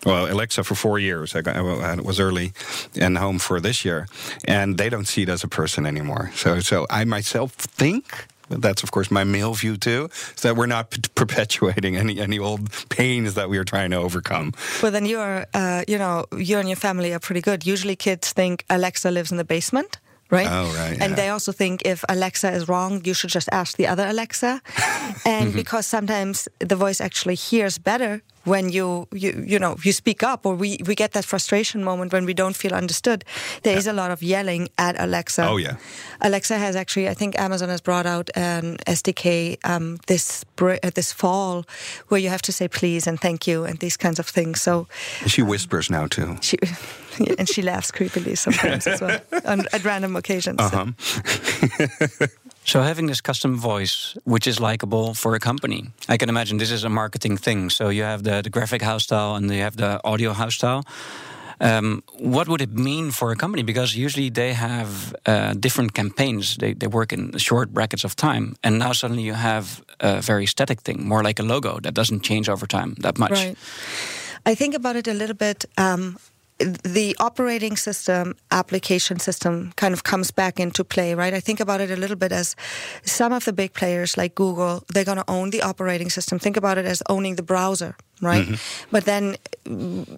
well, 0.06 0.32
Alexa 0.32 0.62
for 0.64 0.74
four 0.76 0.98
years. 0.98 1.34
I, 1.34 1.40
got, 1.42 1.56
I 1.56 1.96
was 2.00 2.20
early 2.20 2.52
and 3.00 3.18
home 3.18 3.38
for 3.38 3.60
this 3.60 3.84
year, 3.84 4.06
and 4.44 4.78
they 4.78 4.88
don't 4.88 5.06
see 5.06 5.22
it 5.22 5.28
as 5.28 5.42
a 5.44 5.48
person 5.48 5.84
anymore. 5.84 6.30
So, 6.34 6.60
so 6.60 6.86
I 6.90 7.04
myself 7.04 7.52
think. 7.52 8.04
but 8.48 8.62
That's 8.62 8.82
of 8.82 8.90
course 8.90 9.10
my 9.10 9.24
male 9.24 9.54
view 9.54 9.76
too. 9.76 10.08
Is 10.36 10.42
that 10.42 10.56
we're 10.56 10.66
not 10.66 10.90
p- 10.90 11.00
perpetuating 11.14 11.96
any 11.96 12.20
any 12.20 12.38
old 12.38 12.70
pains 12.88 13.34
that 13.34 13.48
we 13.48 13.58
are 13.58 13.64
trying 13.64 13.90
to 13.90 13.96
overcome. 13.96 14.52
Well, 14.82 14.92
then 14.92 15.06
you're, 15.06 15.46
uh, 15.54 15.82
you 15.88 15.98
know, 15.98 16.24
you 16.36 16.58
and 16.58 16.68
your 16.68 16.76
family 16.76 17.12
are 17.12 17.20
pretty 17.20 17.40
good. 17.40 17.66
Usually, 17.66 17.96
kids 17.96 18.32
think 18.32 18.64
Alexa 18.68 19.10
lives 19.10 19.30
in 19.32 19.36
the 19.38 19.44
basement. 19.44 19.98
Right? 20.30 20.48
Oh, 20.48 20.72
right, 20.76 20.96
And 21.00 21.16
they 21.16 21.28
also 21.28 21.52
think 21.52 21.82
if 21.84 22.04
Alexa 22.08 22.52
is 22.52 22.68
wrong, 22.68 23.02
you 23.04 23.14
should 23.14 23.30
just 23.30 23.48
ask 23.50 23.76
the 23.76 23.88
other 23.88 24.06
Alexa. 24.06 24.62
and 25.24 25.48
mm-hmm. 25.48 25.56
because 25.56 25.86
sometimes 25.86 26.48
the 26.60 26.76
voice 26.76 27.00
actually 27.00 27.34
hears 27.34 27.78
better 27.78 28.22
when 28.44 28.70
you, 28.70 29.06
you 29.12 29.44
you 29.46 29.58
know 29.58 29.76
you 29.84 29.92
speak 29.92 30.22
up 30.22 30.46
or 30.46 30.54
we, 30.54 30.78
we 30.86 30.94
get 30.94 31.12
that 31.12 31.24
frustration 31.24 31.84
moment 31.84 32.12
when 32.12 32.24
we 32.24 32.32
don't 32.34 32.56
feel 32.56 32.72
understood 32.74 33.24
there 33.62 33.76
is 33.76 33.86
a 33.86 33.92
lot 33.92 34.10
of 34.10 34.22
yelling 34.22 34.68
at 34.78 34.94
alexa 34.98 35.42
Oh, 35.46 35.58
yeah. 35.58 35.76
alexa 36.20 36.56
has 36.58 36.74
actually 36.76 37.08
i 37.10 37.14
think 37.14 37.38
amazon 37.38 37.68
has 37.68 37.80
brought 37.82 38.06
out 38.06 38.30
an 38.34 38.76
sdk 38.86 39.58
um, 39.64 39.98
this 40.06 40.44
uh, 40.60 40.90
this 40.94 41.12
fall 41.12 41.64
where 42.08 42.20
you 42.20 42.30
have 42.30 42.40
to 42.42 42.52
say 42.52 42.68
please 42.68 43.06
and 43.06 43.20
thank 43.20 43.46
you 43.46 43.64
and 43.66 43.78
these 43.78 43.96
kinds 43.98 44.18
of 44.18 44.26
things 44.26 44.62
so 44.62 44.86
She 45.26 45.42
whispers 45.42 45.90
now 45.90 46.06
too. 46.06 46.36
she 46.40 46.56
and 47.38 47.48
she 47.48 47.62
laughs 47.62 47.90
creepily 47.90 48.36
sometimes 48.38 48.86
as 48.86 49.00
well 49.00 49.20
on, 49.44 49.60
at 49.72 49.84
random 49.84 50.16
occasions 50.16 50.60
Uh 50.60 50.70
huh. 50.70 52.26
So 52.70 52.82
having 52.82 53.08
this 53.08 53.20
custom 53.20 53.56
voice, 53.56 54.16
which 54.22 54.46
is 54.46 54.60
likable 54.60 55.14
for 55.14 55.34
a 55.34 55.40
company, 55.40 55.90
I 56.08 56.16
can 56.16 56.28
imagine 56.28 56.58
this 56.58 56.70
is 56.70 56.84
a 56.84 56.88
marketing 56.88 57.36
thing. 57.36 57.68
So 57.68 57.88
you 57.88 58.04
have 58.04 58.22
the, 58.22 58.42
the 58.42 58.50
graphic 58.50 58.80
house 58.80 59.02
style 59.02 59.34
and 59.34 59.50
you 59.50 59.62
have 59.62 59.76
the 59.76 60.00
audio 60.04 60.32
house 60.32 60.54
style. 60.54 60.84
Um, 61.60 62.04
what 62.20 62.46
would 62.46 62.60
it 62.60 62.72
mean 62.72 63.10
for 63.10 63.32
a 63.32 63.36
company? 63.36 63.64
Because 63.64 63.96
usually 63.96 64.30
they 64.30 64.52
have 64.52 65.12
uh, 65.26 65.54
different 65.54 65.94
campaigns. 65.94 66.58
They, 66.58 66.74
they 66.74 66.86
work 66.86 67.12
in 67.12 67.36
short 67.38 67.74
brackets 67.74 68.04
of 68.04 68.14
time, 68.14 68.54
and 68.62 68.78
now 68.78 68.92
suddenly 68.92 69.24
you 69.24 69.34
have 69.34 69.82
a 69.98 70.20
very 70.22 70.46
static 70.46 70.82
thing, 70.82 71.08
more 71.08 71.24
like 71.24 71.40
a 71.40 71.42
logo 71.42 71.80
that 71.80 71.94
doesn't 71.94 72.22
change 72.22 72.48
over 72.48 72.68
time 72.68 72.94
that 73.00 73.18
much. 73.18 73.32
Right. 73.32 73.56
I 74.46 74.54
think 74.54 74.76
about 74.76 74.94
it 74.94 75.08
a 75.08 75.12
little 75.12 75.36
bit. 75.36 75.64
Um, 75.76 76.18
the 76.60 77.16
operating 77.18 77.76
system, 77.76 78.36
application 78.50 79.18
system 79.18 79.72
kind 79.76 79.94
of 79.94 80.04
comes 80.04 80.30
back 80.30 80.60
into 80.60 80.84
play, 80.84 81.14
right? 81.14 81.32
I 81.32 81.40
think 81.40 81.60
about 81.60 81.80
it 81.80 81.90
a 81.90 81.96
little 81.96 82.16
bit 82.16 82.32
as 82.32 82.54
some 83.04 83.32
of 83.32 83.44
the 83.44 83.52
big 83.52 83.72
players 83.72 84.16
like 84.16 84.34
Google, 84.34 84.84
they're 84.88 85.04
going 85.04 85.18
to 85.18 85.30
own 85.30 85.50
the 85.50 85.62
operating 85.62 86.10
system. 86.10 86.38
Think 86.38 86.56
about 86.56 86.78
it 86.78 86.84
as 86.84 87.02
owning 87.08 87.36
the 87.36 87.42
browser, 87.42 87.96
right? 88.20 88.46
Mm-hmm. 88.46 88.88
But 88.90 89.04
then 89.04 89.36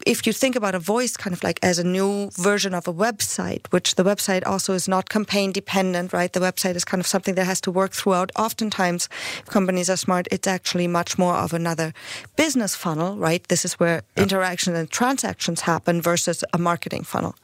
if 0.06 0.26
you 0.26 0.32
think 0.32 0.56
about 0.56 0.74
a 0.74 0.78
voice 0.78 1.16
kind 1.16 1.34
of 1.34 1.42
like 1.42 1.58
as 1.62 1.78
a 1.78 1.84
new 1.84 2.30
version 2.32 2.74
of 2.74 2.88
a 2.88 2.92
website, 2.92 3.66
which 3.70 3.94
the 3.96 4.04
website 4.04 4.46
also 4.46 4.72
is 4.72 4.88
not 4.88 5.08
campaign 5.08 5.52
dependent, 5.52 6.12
right? 6.12 6.32
The 6.32 6.40
website 6.40 6.74
is 6.76 6.84
kind 6.84 7.00
of 7.00 7.06
something 7.06 7.34
that 7.34 7.44
has 7.44 7.60
to 7.62 7.70
work 7.70 7.92
throughout. 7.92 8.30
Oftentimes, 8.36 9.08
if 9.40 9.46
companies 9.46 9.90
are 9.90 9.96
smart, 9.96 10.26
it's 10.30 10.48
actually 10.48 10.86
much 10.86 11.18
more 11.18 11.34
of 11.34 11.52
another 11.52 11.92
business 12.36 12.74
funnel, 12.74 13.16
right? 13.16 13.46
This 13.48 13.64
is 13.64 13.74
where 13.74 14.02
interaction 14.16 14.74
and 14.74 14.90
transactions 14.90 15.62
happen 15.62 16.00
versus 16.00 16.44
a 16.52 16.58
marketing 16.58 17.04
funnel. 17.04 17.34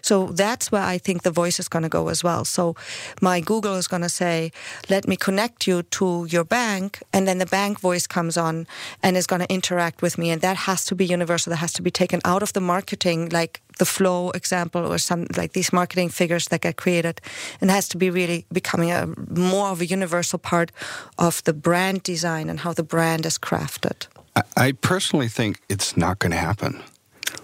So 0.00 0.26
that's 0.26 0.72
where 0.72 0.82
I 0.82 0.98
think 0.98 1.22
the 1.22 1.30
voice 1.30 1.58
is 1.60 1.68
going 1.68 1.84
to 1.84 1.88
go 1.88 2.08
as 2.08 2.24
well. 2.24 2.44
So 2.44 2.76
my 3.20 3.40
Google 3.40 3.76
is 3.76 3.88
going 3.88 4.02
to 4.02 4.08
say, 4.08 4.52
let 4.90 5.06
me 5.06 5.16
connect 5.16 5.66
you 5.66 5.82
to 5.82 6.26
your 6.28 6.44
bank. 6.44 7.02
And 7.12 7.26
then 7.26 7.38
the 7.38 7.46
bank 7.46 7.80
voice 7.80 8.06
comes 8.06 8.36
on 8.36 8.66
and 9.02 9.16
is 9.16 9.26
going 9.26 9.40
to 9.40 9.52
interact 9.52 10.01
with 10.02 10.18
me. 10.18 10.30
And 10.30 10.42
that 10.42 10.56
has 10.56 10.84
to 10.86 10.94
be 10.94 11.06
universal. 11.06 11.50
That 11.50 11.56
has 11.56 11.72
to 11.74 11.82
be 11.82 11.90
taken 11.90 12.20
out 12.24 12.42
of 12.42 12.52
the 12.52 12.60
marketing, 12.60 13.28
like 13.30 13.60
the 13.78 13.84
Flo 13.84 14.30
example 14.30 14.86
or 14.86 14.98
some 14.98 15.26
like 15.36 15.52
these 15.52 15.72
marketing 15.72 16.10
figures 16.10 16.48
that 16.48 16.60
get 16.60 16.76
created 16.76 17.20
and 17.60 17.70
has 17.70 17.88
to 17.88 17.96
be 17.96 18.10
really 18.10 18.44
becoming 18.52 18.90
a 18.90 19.06
more 19.30 19.68
of 19.68 19.80
a 19.80 19.86
universal 19.86 20.38
part 20.38 20.72
of 21.18 21.42
the 21.44 21.52
brand 21.52 22.02
design 22.02 22.50
and 22.50 22.60
how 22.60 22.72
the 22.72 22.82
brand 22.82 23.26
is 23.26 23.38
crafted. 23.38 24.06
I, 24.36 24.42
I 24.56 24.72
personally 24.72 25.28
think 25.28 25.60
it's 25.68 25.96
not 25.96 26.18
going 26.18 26.32
to 26.32 26.38
happen. 26.38 26.82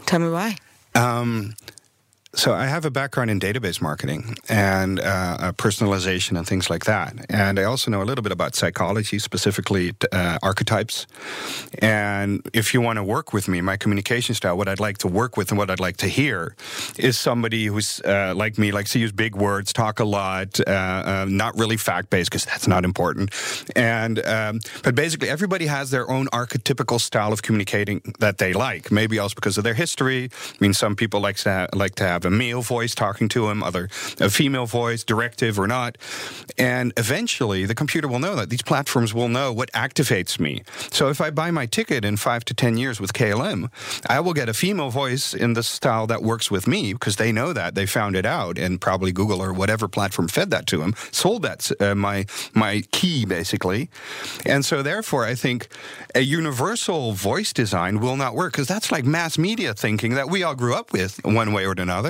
Tell 0.07 0.21
me 0.21 0.31
why. 0.31 0.57
Um, 0.94 1.55
so 2.35 2.53
I 2.53 2.67
have 2.67 2.85
a 2.85 2.91
background 2.91 3.31
in 3.31 3.41
database 3.41 3.81
marketing 3.81 4.37
and 4.49 5.01
uh, 5.01 5.53
personalization 5.57 6.37
and 6.37 6.47
things 6.47 6.69
like 6.69 6.85
that, 6.85 7.14
and 7.31 7.59
I 7.59 7.64
also 7.64 7.91
know 7.91 8.03
a 8.03 8.05
little 8.05 8.23
bit 8.23 8.33
about 8.33 8.55
psychology, 8.55 9.19
specifically 9.19 9.95
uh, 10.12 10.38
archetypes. 10.43 11.07
And 11.81 12.43
if 12.53 12.75
you 12.75 12.81
want 12.83 12.99
to 12.99 13.05
work 13.05 13.33
with 13.33 13.49
me, 13.49 13.61
my 13.62 13.77
communication 13.77 14.35
style, 14.35 14.59
what 14.59 14.69
I'd 14.69 14.81
like 14.81 14.99
to 14.99 15.09
work 15.09 15.37
with 15.37 15.51
and 15.51 15.59
what 15.59 15.71
I'd 15.71 15.81
like 15.81 15.97
to 15.99 16.07
hear, 16.07 16.55
is 16.99 17.19
somebody 17.19 17.67
who's 17.67 18.01
uh, 18.03 18.35
like 18.37 18.59
me, 18.59 18.73
likes 18.73 18.93
to 18.93 18.99
use 18.99 19.12
big 19.12 19.35
words, 19.35 19.73
talk 19.73 19.99
a 19.99 20.05
lot, 20.05 20.61
uh, 20.61 20.71
uh, 20.71 21.27
not 21.29 21.57
really 21.59 21.79
fact 21.79 22.11
based 22.11 22.31
because 22.31 22.45
that's 22.45 22.69
not 22.69 22.85
important. 22.85 23.31
And 23.75 24.25
um, 24.27 24.61
but 24.83 24.95
basically, 24.95 25.31
everybody 25.31 25.67
has 25.67 25.91
their 25.91 26.11
own 26.11 26.27
archetypical 26.27 27.01
style 27.01 27.33
of 27.33 27.43
communicating 27.43 28.03
that 28.19 28.37
they 28.37 28.53
like. 28.53 28.93
Maybe 28.93 29.19
also 29.19 29.35
because 29.35 29.57
of 29.57 29.64
their 29.64 29.75
history. 29.75 30.31
I 30.31 30.57
mean, 30.61 30.75
some 30.75 30.95
people 30.95 31.21
like 31.21 31.37
to 31.38 31.51
ha- 31.51 31.69
like 31.75 31.95
to 31.97 32.05
have 32.05 32.18
a 32.25 32.31
male 32.31 32.63
voice 32.63 32.95
talking 32.95 33.29
to 33.31 33.49
him, 33.49 33.63
other 33.63 33.89
a 34.21 34.31
female 34.31 34.67
voice, 34.67 35.05
directive 35.05 35.59
or 35.59 35.67
not. 35.67 35.97
And 36.59 36.93
eventually, 36.97 37.65
the 37.65 37.75
computer 37.75 38.09
will 38.09 38.19
know 38.19 38.37
that 38.37 38.51
these 38.51 38.63
platforms 38.63 39.15
will 39.15 39.29
know 39.29 39.53
what 39.53 39.73
activates 39.73 40.39
me. 40.39 40.63
So 40.91 41.09
if 41.09 41.21
I 41.21 41.31
buy 41.31 41.51
my 41.51 41.67
ticket 41.67 42.05
in 42.05 42.17
five 42.17 42.45
to 42.47 42.55
ten 42.55 42.77
years 42.77 43.01
with 43.01 43.13
KLM, 43.13 43.71
I 44.07 44.21
will 44.21 44.35
get 44.35 44.49
a 44.49 44.55
female 44.55 44.91
voice 44.91 45.35
in 45.35 45.55
the 45.55 45.63
style 45.63 46.07
that 46.09 46.23
works 46.23 46.51
with 46.51 46.67
me 46.67 46.93
because 46.93 47.17
they 47.17 47.33
know 47.33 47.53
that 47.53 47.75
they 47.75 47.87
found 47.87 48.17
it 48.17 48.27
out, 48.27 48.59
and 48.59 48.81
probably 48.81 49.13
Google 49.13 49.43
or 49.43 49.53
whatever 49.53 49.89
platform 49.89 50.29
fed 50.29 50.51
that 50.51 50.67
to 50.67 50.79
them, 50.79 50.95
sold 51.11 51.43
that 51.43 51.71
uh, 51.81 51.95
my 51.95 52.27
my 52.55 52.83
key 52.93 53.25
basically. 53.25 53.89
And 54.45 54.65
so 54.65 54.83
therefore, 54.83 55.25
I 55.25 55.35
think 55.35 55.69
a 56.15 56.21
universal 56.21 57.13
voice 57.13 57.53
design 57.53 58.01
will 58.01 58.17
not 58.17 58.35
work 58.35 58.53
because 58.53 58.69
that's 58.69 58.91
like 58.93 59.05
mass 59.05 59.39
media 59.39 59.75
thinking 59.75 60.15
that 60.15 60.29
we 60.29 60.43
all 60.43 60.55
grew 60.55 60.75
up 60.75 60.93
with 60.93 61.21
one 61.25 61.53
way 61.53 61.65
or 61.65 61.75
another. 61.79 62.08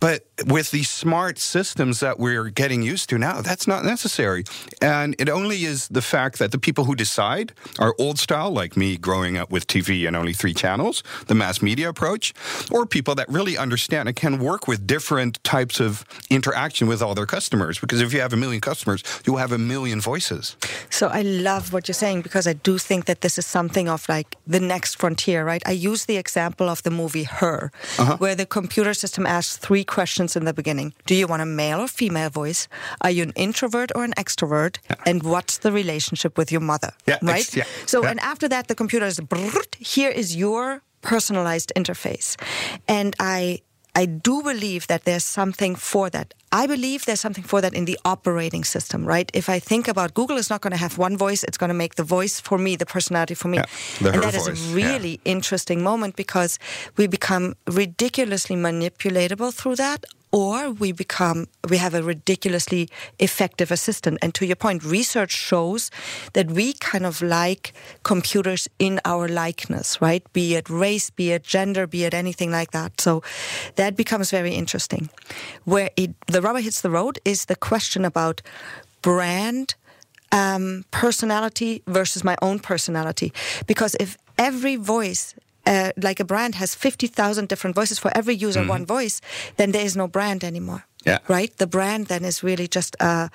But 0.00 0.26
with 0.46 0.70
these 0.70 0.90
smart 0.90 1.38
systems 1.38 2.00
that 2.00 2.18
we're 2.18 2.50
getting 2.50 2.82
used 2.82 3.08
to 3.10 3.18
now, 3.18 3.40
that's 3.40 3.66
not 3.66 3.84
necessary. 3.84 4.44
And 4.82 5.14
it 5.18 5.28
only 5.28 5.64
is 5.64 5.88
the 5.88 6.02
fact 6.02 6.38
that 6.38 6.50
the 6.52 6.58
people 6.58 6.84
who 6.84 6.94
decide 6.94 7.52
are 7.78 7.94
old 7.98 8.18
style, 8.18 8.50
like 8.50 8.76
me 8.76 8.96
growing 8.96 9.36
up 9.36 9.50
with 9.50 9.66
TV 9.66 10.06
and 10.06 10.16
only 10.16 10.32
three 10.32 10.54
channels, 10.54 11.02
the 11.26 11.34
mass 11.34 11.62
media 11.62 11.88
approach, 11.88 12.34
or 12.70 12.86
people 12.86 13.14
that 13.14 13.28
really 13.28 13.56
understand 13.56 14.08
and 14.08 14.16
can 14.16 14.38
work 14.38 14.66
with 14.66 14.86
different 14.86 15.42
types 15.44 15.80
of 15.80 16.04
interaction 16.30 16.88
with 16.88 17.00
all 17.02 17.14
their 17.14 17.26
customers. 17.26 17.78
Because 17.78 18.00
if 18.00 18.12
you 18.12 18.20
have 18.20 18.32
a 18.32 18.36
million 18.36 18.60
customers, 18.60 19.02
you'll 19.24 19.42
have 19.44 19.52
a 19.52 19.58
million 19.58 20.00
voices. 20.00 20.56
So 20.90 21.08
I 21.08 21.22
love 21.22 21.72
what 21.72 21.88
you're 21.88 21.94
saying 21.94 22.22
because 22.22 22.46
I 22.46 22.54
do 22.54 22.78
think 22.78 23.04
that 23.06 23.20
this 23.20 23.38
is 23.38 23.46
something 23.46 23.88
of 23.88 24.08
like 24.08 24.36
the 24.46 24.60
next 24.60 24.96
frontier, 24.96 25.44
right? 25.44 25.62
I 25.66 25.72
use 25.72 26.06
the 26.06 26.16
example 26.16 26.68
of 26.68 26.82
the 26.82 26.90
movie 26.90 27.24
Her, 27.24 27.70
uh-huh. 27.98 28.16
where 28.18 28.34
the 28.34 28.46
computer 28.46 28.94
system 28.94 29.26
asks 29.36 29.56
three 29.66 29.84
questions 29.84 30.36
in 30.36 30.44
the 30.44 30.54
beginning. 30.54 30.88
Do 31.06 31.14
you 31.14 31.26
want 31.26 31.42
a 31.42 31.46
male 31.46 31.80
or 31.80 31.88
female 31.88 32.30
voice? 32.30 32.68
Are 33.04 33.10
you 33.16 33.22
an 33.28 33.32
introvert 33.46 33.90
or 33.94 34.02
an 34.04 34.14
extrovert? 34.16 34.78
And 35.04 35.22
what's 35.22 35.58
the 35.58 35.72
relationship 35.72 36.32
with 36.38 36.48
your 36.54 36.64
mother? 36.72 36.90
Yeah, 37.06 37.18
right? 37.22 37.56
yeah, 37.56 37.64
So 37.86 37.96
yeah. 38.02 38.10
and 38.10 38.20
after 38.20 38.48
that 38.48 38.68
the 38.68 38.74
computer 38.74 39.06
is 39.06 39.20
here 39.78 40.10
is 40.10 40.36
your 40.36 40.82
personalized 41.02 41.72
interface. 41.76 42.28
And 42.88 43.14
I 43.20 43.60
I 43.96 44.04
do 44.04 44.42
believe 44.42 44.86
that 44.88 45.04
there's 45.04 45.24
something 45.24 45.74
for 45.74 46.10
that. 46.10 46.34
I 46.52 46.66
believe 46.66 47.06
there's 47.06 47.20
something 47.20 47.44
for 47.44 47.62
that 47.62 47.72
in 47.72 47.86
the 47.86 47.98
operating 48.04 48.62
system, 48.62 49.06
right? 49.06 49.30
If 49.32 49.48
I 49.48 49.58
think 49.58 49.88
about 49.88 50.12
Google 50.12 50.36
is 50.36 50.50
not 50.50 50.60
going 50.60 50.72
to 50.72 50.76
have 50.76 50.98
one 50.98 51.16
voice, 51.16 51.42
it's 51.42 51.56
going 51.56 51.68
to 51.68 51.74
make 51.74 51.94
the 51.94 52.04
voice 52.04 52.38
for 52.38 52.58
me, 52.58 52.76
the 52.76 52.84
personality 52.84 53.34
for 53.34 53.48
me. 53.48 53.56
Yeah, 53.56 54.12
and 54.12 54.22
that 54.22 54.34
is 54.34 54.48
voice, 54.48 54.60
a 54.60 54.68
yeah. 54.68 54.74
really 54.74 55.20
interesting 55.24 55.82
moment 55.82 56.14
because 56.14 56.58
we 56.98 57.06
become 57.06 57.54
ridiculously 57.66 58.56
manipulatable 58.56 59.54
through 59.54 59.76
that 59.76 60.04
or 60.32 60.70
we 60.70 60.92
become 60.92 61.46
we 61.68 61.76
have 61.78 61.94
a 61.94 62.02
ridiculously 62.02 62.88
effective 63.18 63.70
assistant. 63.70 64.18
And 64.22 64.34
to 64.34 64.46
your 64.46 64.56
point 64.56 64.84
research 64.84 65.32
shows 65.32 65.90
that 66.32 66.50
we 66.50 66.72
kind 66.74 67.06
of 67.06 67.22
like 67.22 67.72
computers 68.02 68.68
in 68.78 69.00
our 69.04 69.28
likeness 69.28 70.00
right? 70.00 70.22
Be 70.32 70.54
it 70.54 70.68
race 70.68 71.10
be 71.10 71.32
it 71.32 71.42
gender 71.42 71.86
be 71.86 72.04
it 72.04 72.14
anything 72.14 72.50
like 72.50 72.72
that. 72.72 73.00
So 73.00 73.22
that 73.76 73.96
becomes 73.96 74.30
very 74.30 74.54
interesting. 74.54 75.08
Where 75.64 75.90
it 75.96 76.14
the 76.26 76.40
rubber 76.40 76.60
hits 76.60 76.80
the 76.80 76.90
road 76.90 77.18
is 77.24 77.46
the 77.46 77.56
question 77.56 78.04
about 78.04 78.42
brand 79.02 79.74
um, 80.32 80.84
personality 80.90 81.82
versus 81.86 82.24
my 82.24 82.36
own 82.42 82.58
personality. 82.58 83.32
Because 83.66 83.96
if 84.00 84.16
every 84.38 84.76
voice 84.76 85.34
uh, 85.66 85.90
like 85.96 86.20
a 86.20 86.24
brand 86.24 86.54
has 86.54 86.74
50,000 86.74 87.48
different 87.48 87.76
voices 87.76 87.98
for 87.98 88.10
every 88.16 88.34
user, 88.34 88.60
Mm-hmm. 88.60 88.70
one 88.70 88.86
voice, 88.86 89.20
then 89.56 89.72
there 89.72 89.84
is 89.84 89.96
no 89.96 90.06
brand 90.08 90.42
anymore. 90.44 90.84
Yeah. 91.06 91.18
Right? 91.28 91.56
The 91.56 91.66
brand 91.66 92.06
then 92.08 92.24
is 92.24 92.42
really 92.42 92.66
just 92.68 92.96
a 93.00 93.30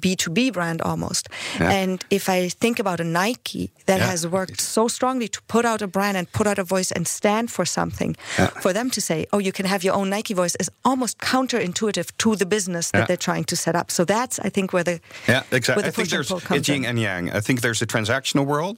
B 0.00 0.14
two 0.16 0.30
B 0.30 0.50
brand 0.50 0.82
almost. 0.82 1.28
Yeah. 1.58 1.70
And 1.70 2.04
if 2.10 2.28
I 2.28 2.48
think 2.50 2.78
about 2.78 3.00
a 3.00 3.04
Nike 3.04 3.70
that 3.86 3.98
Yeah. 4.00 4.10
has 4.10 4.26
worked 4.26 4.60
so 4.60 4.88
strongly 4.88 5.28
to 5.28 5.40
put 5.48 5.64
out 5.64 5.80
a 5.82 5.86
brand 5.86 6.16
and 6.16 6.30
put 6.32 6.46
out 6.46 6.58
a 6.58 6.64
voice 6.64 6.92
and 6.92 7.06
stand 7.08 7.50
for 7.50 7.64
something, 7.64 8.16
Yeah. 8.38 8.48
for 8.60 8.72
them 8.72 8.90
to 8.90 9.00
say, 9.00 9.26
oh, 9.32 9.38
you 9.38 9.52
can 9.52 9.66
have 9.66 9.82
your 9.84 9.94
own 9.94 10.10
Nike 10.10 10.34
voice 10.34 10.54
is 10.60 10.70
almost 10.84 11.18
counterintuitive 11.18 12.08
to 12.18 12.36
the 12.36 12.46
business 12.46 12.90
that 12.90 12.98
Yeah. 12.98 13.06
they're 13.06 13.24
trying 13.30 13.44
to 13.44 13.56
set 13.56 13.74
up. 13.74 13.90
So 13.90 14.04
that's, 14.04 14.38
I 14.40 14.50
think, 14.50 14.72
where 14.72 14.84
the, 14.84 15.00
Yeah, 15.28 15.42
exactly. 15.50 15.82
the 15.82 15.88
I 15.88 15.92
think 15.92 16.08
there's 16.10 16.28
pull 16.28 16.40
comes 16.40 16.58
it's 16.60 16.68
yin 16.68 16.84
and 16.84 16.98
yang. 16.98 17.30
I 17.32 17.40
think 17.40 17.60
there's 17.62 17.80
a 17.82 17.86
transactional 17.86 18.44
world, 18.44 18.76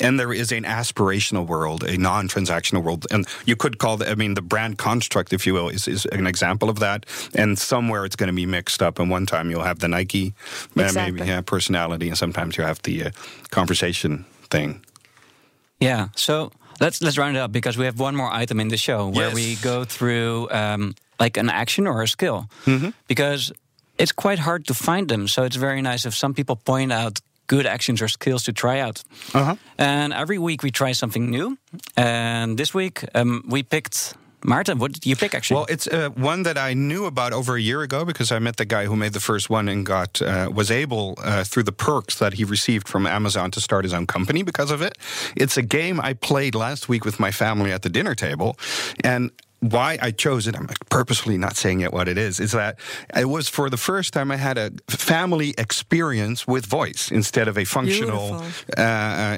and 0.00 0.18
there 0.18 0.32
is 0.32 0.50
an 0.52 0.64
aspirational 0.64 1.46
world, 1.46 1.84
a 1.84 1.96
non-transactional 1.96 2.82
world, 2.82 3.06
and 3.10 3.26
you 3.44 3.56
could 3.56 3.78
call 3.78 3.96
the, 3.98 4.10
I 4.10 4.14
mean, 4.14 4.34
the 4.34 4.42
brand 4.42 4.78
construct, 4.78 5.32
if 5.32 5.46
you 5.46 5.54
will, 5.54 5.68
is, 5.68 5.86
is 5.86 6.06
an 6.06 6.26
example 6.26 6.68
of 6.68 6.78
that. 6.80 7.06
And 7.38 7.58
somewhere 7.58 8.04
it's 8.06 8.16
going 8.16 8.28
to 8.30 8.34
be 8.36 8.46
mixed 8.46 8.82
up, 8.82 8.98
and 8.98 9.10
one 9.12 9.26
time 9.26 9.50
you'll 9.50 9.64
have 9.64 9.78
the 9.78 9.88
Nike, 9.88 10.32
uh, 10.76 10.92
maybe 10.94 11.20
yeah, 11.26 11.42
personality, 11.42 12.08
and 12.08 12.16
sometimes 12.18 12.56
you 12.56 12.64
have 12.64 12.80
the 12.82 13.04
uh, 13.04 13.10
conversation 13.50 14.24
thing. 14.50 14.80
Yeah. 15.80 16.08
So 16.16 16.50
let's 16.80 17.00
let's 17.02 17.18
round 17.18 17.36
it 17.36 17.40
up 17.40 17.52
because 17.52 17.76
we 17.78 17.84
have 17.84 18.00
one 18.00 18.16
more 18.16 18.42
item 18.42 18.60
in 18.60 18.68
the 18.68 18.76
show 18.76 19.08
where 19.08 19.26
Yes. 19.28 19.34
we 19.34 19.56
go 19.62 19.84
through 19.84 20.48
um, 20.50 20.94
like 21.20 21.36
an 21.40 21.48
action 21.50 21.86
or 21.86 22.02
a 22.02 22.06
skill 22.08 22.48
Mm-hmm. 22.64 22.90
because 23.06 23.52
it's 23.98 24.12
quite 24.12 24.38
hard 24.38 24.66
to 24.66 24.74
find 24.74 25.08
them. 25.08 25.28
So 25.28 25.44
it's 25.44 25.56
very 25.56 25.82
nice 25.82 26.08
if 26.08 26.14
some 26.14 26.34
people 26.34 26.56
point 26.56 26.92
out 26.92 27.20
good 27.46 27.66
actions 27.66 28.02
or 28.02 28.08
skills 28.08 28.42
to 28.44 28.52
try 28.52 28.80
out. 28.80 29.02
Uh-huh. 29.34 29.54
And 29.78 30.12
every 30.12 30.38
week 30.38 30.62
we 30.62 30.70
try 30.70 30.92
something 30.94 31.30
new. 31.30 31.56
And 31.96 32.58
this 32.58 32.74
week 32.74 33.04
um, 33.14 33.42
we 33.48 33.62
picked 33.62 34.14
Maarten. 34.46 34.78
What 34.78 34.92
did 34.92 35.04
you 35.04 35.16
pick 35.16 35.34
actually? 35.34 35.56
Well, 35.56 35.66
it's 35.68 35.86
uh, 35.88 36.10
one 36.10 36.44
that 36.44 36.56
I 36.56 36.74
knew 36.74 37.06
about 37.06 37.32
over 37.32 37.56
a 37.56 37.60
year 37.60 37.82
ago 37.82 38.04
because 38.04 38.30
I 38.30 38.38
met 38.38 38.56
the 38.56 38.64
guy 38.64 38.86
who 38.86 38.96
made 38.96 39.12
the 39.12 39.20
first 39.20 39.50
one 39.50 39.68
and 39.68 39.84
got 39.84 40.22
uh, 40.22 40.50
was 40.54 40.70
able 40.70 41.18
uh, 41.22 41.44
through 41.44 41.64
the 41.64 41.72
perks 41.72 42.18
that 42.18 42.34
he 42.34 42.44
received 42.44 42.88
from 42.88 43.06
Amazon 43.06 43.50
to 43.50 43.60
start 43.60 43.84
his 43.84 43.92
own 43.92 44.06
company 44.06 44.42
because 44.42 44.70
of 44.70 44.80
it. 44.82 44.96
It's 45.36 45.56
a 45.56 45.62
game 45.62 46.00
I 46.00 46.14
played 46.14 46.54
last 46.54 46.88
week 46.88 47.04
with 47.04 47.18
my 47.18 47.32
family 47.32 47.72
at 47.72 47.82
the 47.82 47.90
dinner 47.90 48.14
table, 48.14 48.56
and. 49.02 49.30
Why 49.70 49.98
I 50.00 50.10
chose 50.10 50.46
it, 50.46 50.56
I'm 50.56 50.68
purposefully 50.90 51.38
not 51.38 51.56
saying 51.56 51.80
yet 51.80 51.92
what 51.92 52.08
it 52.08 52.18
is, 52.18 52.40
is 52.40 52.52
that 52.52 52.78
it 53.16 53.28
was 53.28 53.48
for 53.48 53.70
the 53.70 53.76
first 53.76 54.12
time 54.12 54.30
I 54.30 54.36
had 54.36 54.58
a 54.58 54.70
family 54.88 55.54
experience 55.58 56.46
with 56.46 56.66
voice 56.66 57.10
instead 57.10 57.48
of 57.48 57.58
a 57.58 57.64
functional. 57.64 58.42
Uh, 58.76 58.80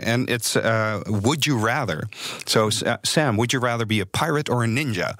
and 0.02 0.28
it's 0.30 0.56
uh, 0.56 1.02
Would 1.06 1.46
You 1.46 1.58
Rather? 1.58 2.08
So, 2.46 2.70
uh, 2.86 2.96
Sam, 3.04 3.36
would 3.36 3.52
you 3.52 3.60
rather 3.60 3.86
be 3.86 4.00
a 4.00 4.06
pirate 4.06 4.48
or 4.48 4.64
a 4.64 4.66
ninja? 4.66 5.14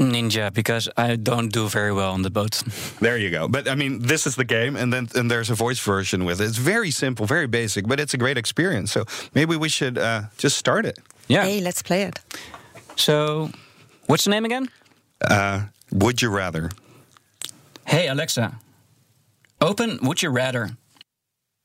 Ninja 0.00 0.52
because 0.52 0.88
I 0.96 1.16
don't 1.16 1.52
do 1.52 1.68
very 1.68 1.92
well 1.92 2.12
on 2.12 2.22
the 2.22 2.30
boat. 2.30 2.62
There 3.00 3.18
you 3.18 3.30
go. 3.30 3.48
But 3.48 3.68
I 3.68 3.74
mean, 3.74 4.00
this 4.00 4.26
is 4.26 4.34
the 4.34 4.44
game, 4.44 4.76
and 4.76 4.92
then 4.92 5.08
and 5.14 5.30
there's 5.30 5.50
a 5.50 5.54
voice 5.54 5.78
version 5.78 6.24
with 6.24 6.40
it. 6.40 6.44
It's 6.44 6.56
very 6.56 6.90
simple, 6.90 7.26
very 7.26 7.46
basic, 7.46 7.86
but 7.86 8.00
it's 8.00 8.14
a 8.14 8.18
great 8.18 8.38
experience. 8.38 8.92
So 8.92 9.04
maybe 9.34 9.56
we 9.56 9.68
should 9.68 9.98
uh, 9.98 10.22
just 10.38 10.56
start 10.56 10.86
it. 10.86 10.98
Yeah. 11.28 11.44
Hey, 11.44 11.60
let's 11.60 11.82
play 11.82 12.02
it. 12.04 12.18
So 12.96 13.50
what's 14.10 14.24
the 14.24 14.30
name 14.30 14.44
again? 14.44 14.68
Uh, 15.22 15.66
would 15.92 16.20
you 16.20 16.30
rather? 16.30 16.70
Hey 17.86 18.08
Alexa. 18.08 18.58
Open 19.60 19.98
Would 20.02 20.22
You 20.22 20.30
Rather. 20.30 20.70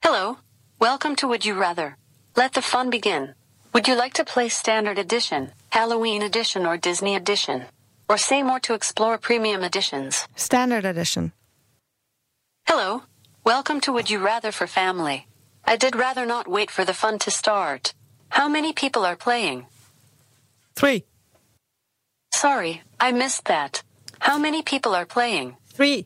Hello. 0.03 0.38
Welcome 0.79 1.15
to 1.17 1.27
Would 1.27 1.43
You 1.45 1.55
Rather. 1.55 1.97
Let 2.36 2.53
the 2.53 2.62
fun 2.62 2.89
begin. 2.91 3.34
Would 3.73 3.88
you 3.88 3.95
like 3.95 4.13
to 4.13 4.25
play 4.25 4.49
Standard 4.49 4.99
Edition, 4.99 5.51
Halloween 5.71 6.21
Edition, 6.21 6.65
or 6.65 6.77
Disney 6.77 7.15
Edition? 7.15 7.65
Or 8.08 8.17
say 8.17 8.43
more 8.43 8.60
to 8.60 8.75
explore 8.75 9.17
premium 9.17 9.63
editions? 9.63 10.27
Standard 10.36 10.86
edition. 10.86 11.31
Hello. 12.67 13.03
Welcome 13.43 13.81
to 13.81 13.91
Would 13.93 14.12
You 14.12 14.19
Rather 14.19 14.51
for 14.51 14.67
Family. 14.67 15.25
I 15.63 15.77
did 15.77 15.95
rather 15.95 16.25
not 16.25 16.47
wait 16.47 16.69
for 16.69 16.86
the 16.86 16.93
fun 16.93 17.17
to 17.19 17.31
start. 17.31 17.93
How 18.29 18.47
many 18.47 18.71
people 18.73 19.03
are 19.03 19.15
playing? 19.15 19.65
Three. 20.75 21.05
Sorry, 22.36 22.82
I 23.00 23.13
missed 23.13 23.45
that. 23.45 23.82
How 24.19 24.38
many 24.38 24.62
people 24.62 24.93
are 24.93 25.06
playing? 25.06 25.56
Three. 25.67 26.06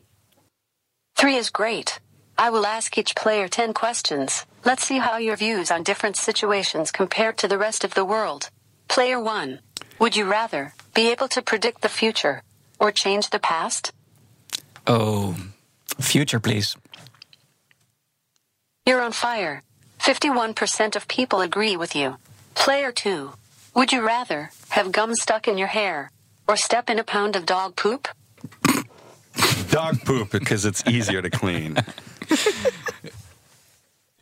Three 1.16 1.34
is 1.34 1.50
great. 1.50 1.98
I 2.38 2.50
will 2.50 2.64
ask 2.64 2.96
each 2.96 3.16
player 3.16 3.48
10 3.48 3.74
questions. 3.74 4.46
Let's 4.64 4.84
see 4.84 4.98
how 4.98 5.16
your 5.16 5.34
views 5.34 5.72
on 5.72 5.82
different 5.82 6.16
situations 6.16 6.92
compare 6.92 7.32
to 7.32 7.48
the 7.48 7.58
rest 7.58 7.82
of 7.82 7.94
the 7.94 8.04
world. 8.04 8.48
Player 8.86 9.18
1. 9.18 9.58
Would 9.98 10.14
you 10.14 10.24
rather 10.24 10.72
be 10.94 11.10
able 11.10 11.26
to 11.26 11.42
predict 11.42 11.82
the 11.82 11.88
future 11.88 12.44
or 12.78 12.92
change 12.92 13.30
the 13.30 13.40
past? 13.40 13.90
Oh, 14.86 15.34
future, 15.98 16.38
please. 16.38 16.76
You're 18.86 19.02
on 19.02 19.12
fire. 19.12 19.64
51% 19.98 20.94
of 20.94 21.08
people 21.08 21.40
agree 21.40 21.76
with 21.76 21.96
you. 21.96 22.18
Player 22.54 22.92
2. 22.92 23.32
Would 23.74 23.90
you 23.90 24.06
rather 24.06 24.52
have 24.68 24.92
gum 24.92 25.16
stuck 25.16 25.48
in 25.48 25.58
your 25.58 25.74
hair 25.74 26.12
or 26.50 26.56
step 26.56 26.90
in 26.90 26.98
a 26.98 27.04
pound 27.04 27.36
of 27.36 27.46
dog 27.46 27.76
poop? 27.76 28.08
Dog 29.70 30.00
poop 30.04 30.30
because 30.32 30.64
it's 30.64 30.82
easier 30.88 31.22
to 31.22 31.30
clean. 31.30 31.76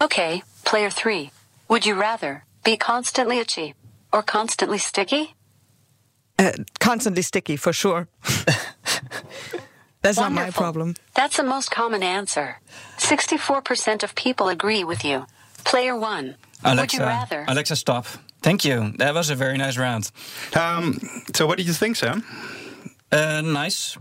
Okay, 0.00 0.42
player 0.64 0.90
3. 0.90 1.32
Would 1.68 1.84
you 1.84 1.96
rather 2.00 2.44
be 2.64 2.76
constantly 2.76 3.38
itchy 3.38 3.74
or 4.12 4.22
constantly 4.22 4.78
sticky? 4.78 5.34
Uh, 6.38 6.52
constantly 6.78 7.22
sticky 7.22 7.56
for 7.56 7.72
sure. 7.72 8.06
That's 10.02 10.16
not 10.16 10.30
my 10.30 10.42
Wonderful. 10.42 10.62
problem. 10.62 10.94
That's 11.16 11.36
the 11.36 11.42
most 11.42 11.72
common 11.72 12.04
answer. 12.04 12.60
64% 12.98 14.04
of 14.04 14.14
people 14.14 14.48
agree 14.48 14.84
with 14.84 15.04
you. 15.04 15.26
Player 15.64 15.96
1. 15.96 16.26
Would 16.26 16.36
Alexa, 16.62 16.96
you 16.96 17.02
rather? 17.02 17.44
Alexa, 17.48 17.74
stop. 17.74 18.06
Thank 18.42 18.64
you. 18.64 18.92
That 18.98 19.14
was 19.14 19.30
a 19.30 19.34
very 19.34 19.58
nice 19.58 19.76
round. 19.76 20.10
Um, 20.54 20.98
so, 21.34 21.46
what 21.46 21.58
do 21.58 21.64
you 21.64 21.72
think, 21.72 21.96
Sam? 21.96 22.22
Uh, 23.10 23.40
nice. 23.40 23.98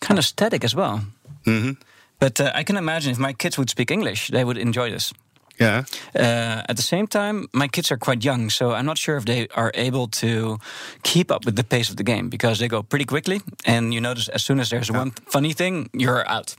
Kind 0.00 0.18
of 0.18 0.24
static 0.24 0.64
as 0.64 0.74
well. 0.74 1.00
Mm-hmm. 1.46 1.72
But 2.18 2.40
uh, 2.40 2.50
I 2.54 2.64
can 2.64 2.76
imagine 2.76 3.12
if 3.12 3.18
my 3.18 3.32
kids 3.32 3.56
would 3.58 3.70
speak 3.70 3.90
English, 3.90 4.28
they 4.28 4.44
would 4.44 4.58
enjoy 4.58 4.90
this. 4.90 5.12
Yeah. 5.60 5.84
Uh, 6.14 6.62
at 6.68 6.76
the 6.76 6.82
same 6.82 7.06
time, 7.06 7.48
my 7.52 7.68
kids 7.68 7.90
are 7.90 7.96
quite 7.96 8.24
young, 8.24 8.50
so 8.50 8.72
I'm 8.72 8.86
not 8.86 8.98
sure 8.98 9.16
if 9.16 9.24
they 9.24 9.48
are 9.56 9.72
able 9.74 10.06
to 10.08 10.58
keep 11.02 11.30
up 11.30 11.44
with 11.44 11.56
the 11.56 11.64
pace 11.64 11.90
of 11.90 11.96
the 11.96 12.04
game 12.04 12.28
because 12.28 12.58
they 12.58 12.68
go 12.68 12.82
pretty 12.82 13.04
quickly. 13.04 13.40
And 13.64 13.92
you 13.92 14.00
notice 14.00 14.28
as 14.28 14.44
soon 14.44 14.60
as 14.60 14.70
there's 14.70 14.90
one 14.90 15.10
funny 15.26 15.52
thing, 15.52 15.90
you're 15.92 16.26
out. 16.28 16.54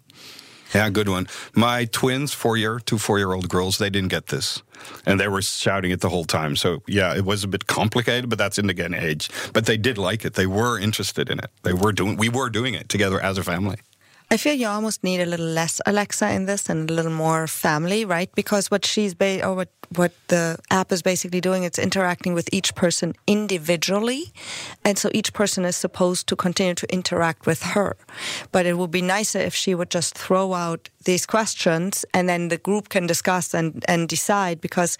Yeah, 0.74 0.90
good 0.90 1.10
one. 1.10 1.28
My 1.54 1.86
twins, 1.86 2.34
four 2.34 2.58
year, 2.58 2.80
two 2.80 2.98
four 2.98 3.18
year 3.18 3.34
old 3.34 3.50
girls, 3.50 3.78
they 3.78 3.90
didn't 3.90 4.10
get 4.10 4.28
this. 4.28 4.62
And 5.06 5.20
they 5.20 5.28
were 5.28 5.42
shouting 5.42 5.92
it 5.92 6.00
the 6.02 6.10
whole 6.10 6.24
time. 6.26 6.56
So, 6.56 6.84
yeah, 6.88 7.16
it 7.16 7.26
was 7.26 7.44
a 7.44 7.48
bit 7.48 7.68
complicated, 7.68 8.30
but 8.30 8.38
that's 8.38 8.58
in 8.58 8.68
the 8.68 8.72
again 8.72 8.94
age. 8.94 9.30
But 9.52 9.66
they 9.66 9.78
did 9.78 9.98
like 9.98 10.24
it. 10.24 10.36
They 10.36 10.48
were 10.48 10.80
interested 10.80 11.30
in 11.30 11.40
it. 11.40 11.50
They 11.64 11.74
were 11.74 11.92
doing, 11.92 12.16
we 12.16 12.30
were 12.30 12.50
doing 12.50 12.76
it 12.76 12.88
together 12.88 13.20
as 13.20 13.38
a 13.38 13.44
family. 13.44 13.78
I 14.32 14.38
feel 14.38 14.54
you 14.54 14.68
almost 14.68 15.04
need 15.04 15.22
a 15.22 15.26
little 15.26 15.48
less 15.48 15.82
Alexa 15.88 16.30
in 16.32 16.46
this 16.46 16.70
and 16.70 16.88
a 16.88 16.94
little 16.94 17.12
more 17.12 17.48
family, 17.48 18.06
right? 18.06 18.30
Because 18.36 18.70
what 18.70 18.86
she's 18.86 19.16
ba- 19.16 19.44
or 19.44 19.56
what 19.56 19.70
what 19.96 20.12
the 20.28 20.56
app 20.70 20.92
is 20.92 21.02
basically 21.02 21.42
doing, 21.42 21.64
it's 21.64 21.80
interacting 21.80 22.36
with 22.36 22.48
each 22.52 22.76
person 22.76 23.16
individually, 23.26 24.32
and 24.86 25.00
so 25.00 25.10
each 25.16 25.34
person 25.34 25.66
is 25.66 25.76
supposed 25.76 26.28
to 26.28 26.36
continue 26.36 26.76
to 26.76 26.94
interact 26.94 27.48
with 27.48 27.64
her. 27.64 27.98
But 28.52 28.68
it 28.68 28.78
would 28.78 28.92
be 28.92 29.02
nicer 29.02 29.40
if 29.40 29.56
she 29.56 29.74
would 29.74 29.90
just 29.90 30.16
throw 30.16 30.54
out 30.54 30.90
these 31.06 31.26
questions 31.26 32.06
and 32.14 32.30
then 32.30 32.50
the 32.50 32.58
group 32.58 32.90
can 32.90 33.08
discuss 33.08 33.56
and 33.56 33.84
and 33.88 34.08
decide. 34.08 34.62
Because 34.62 35.00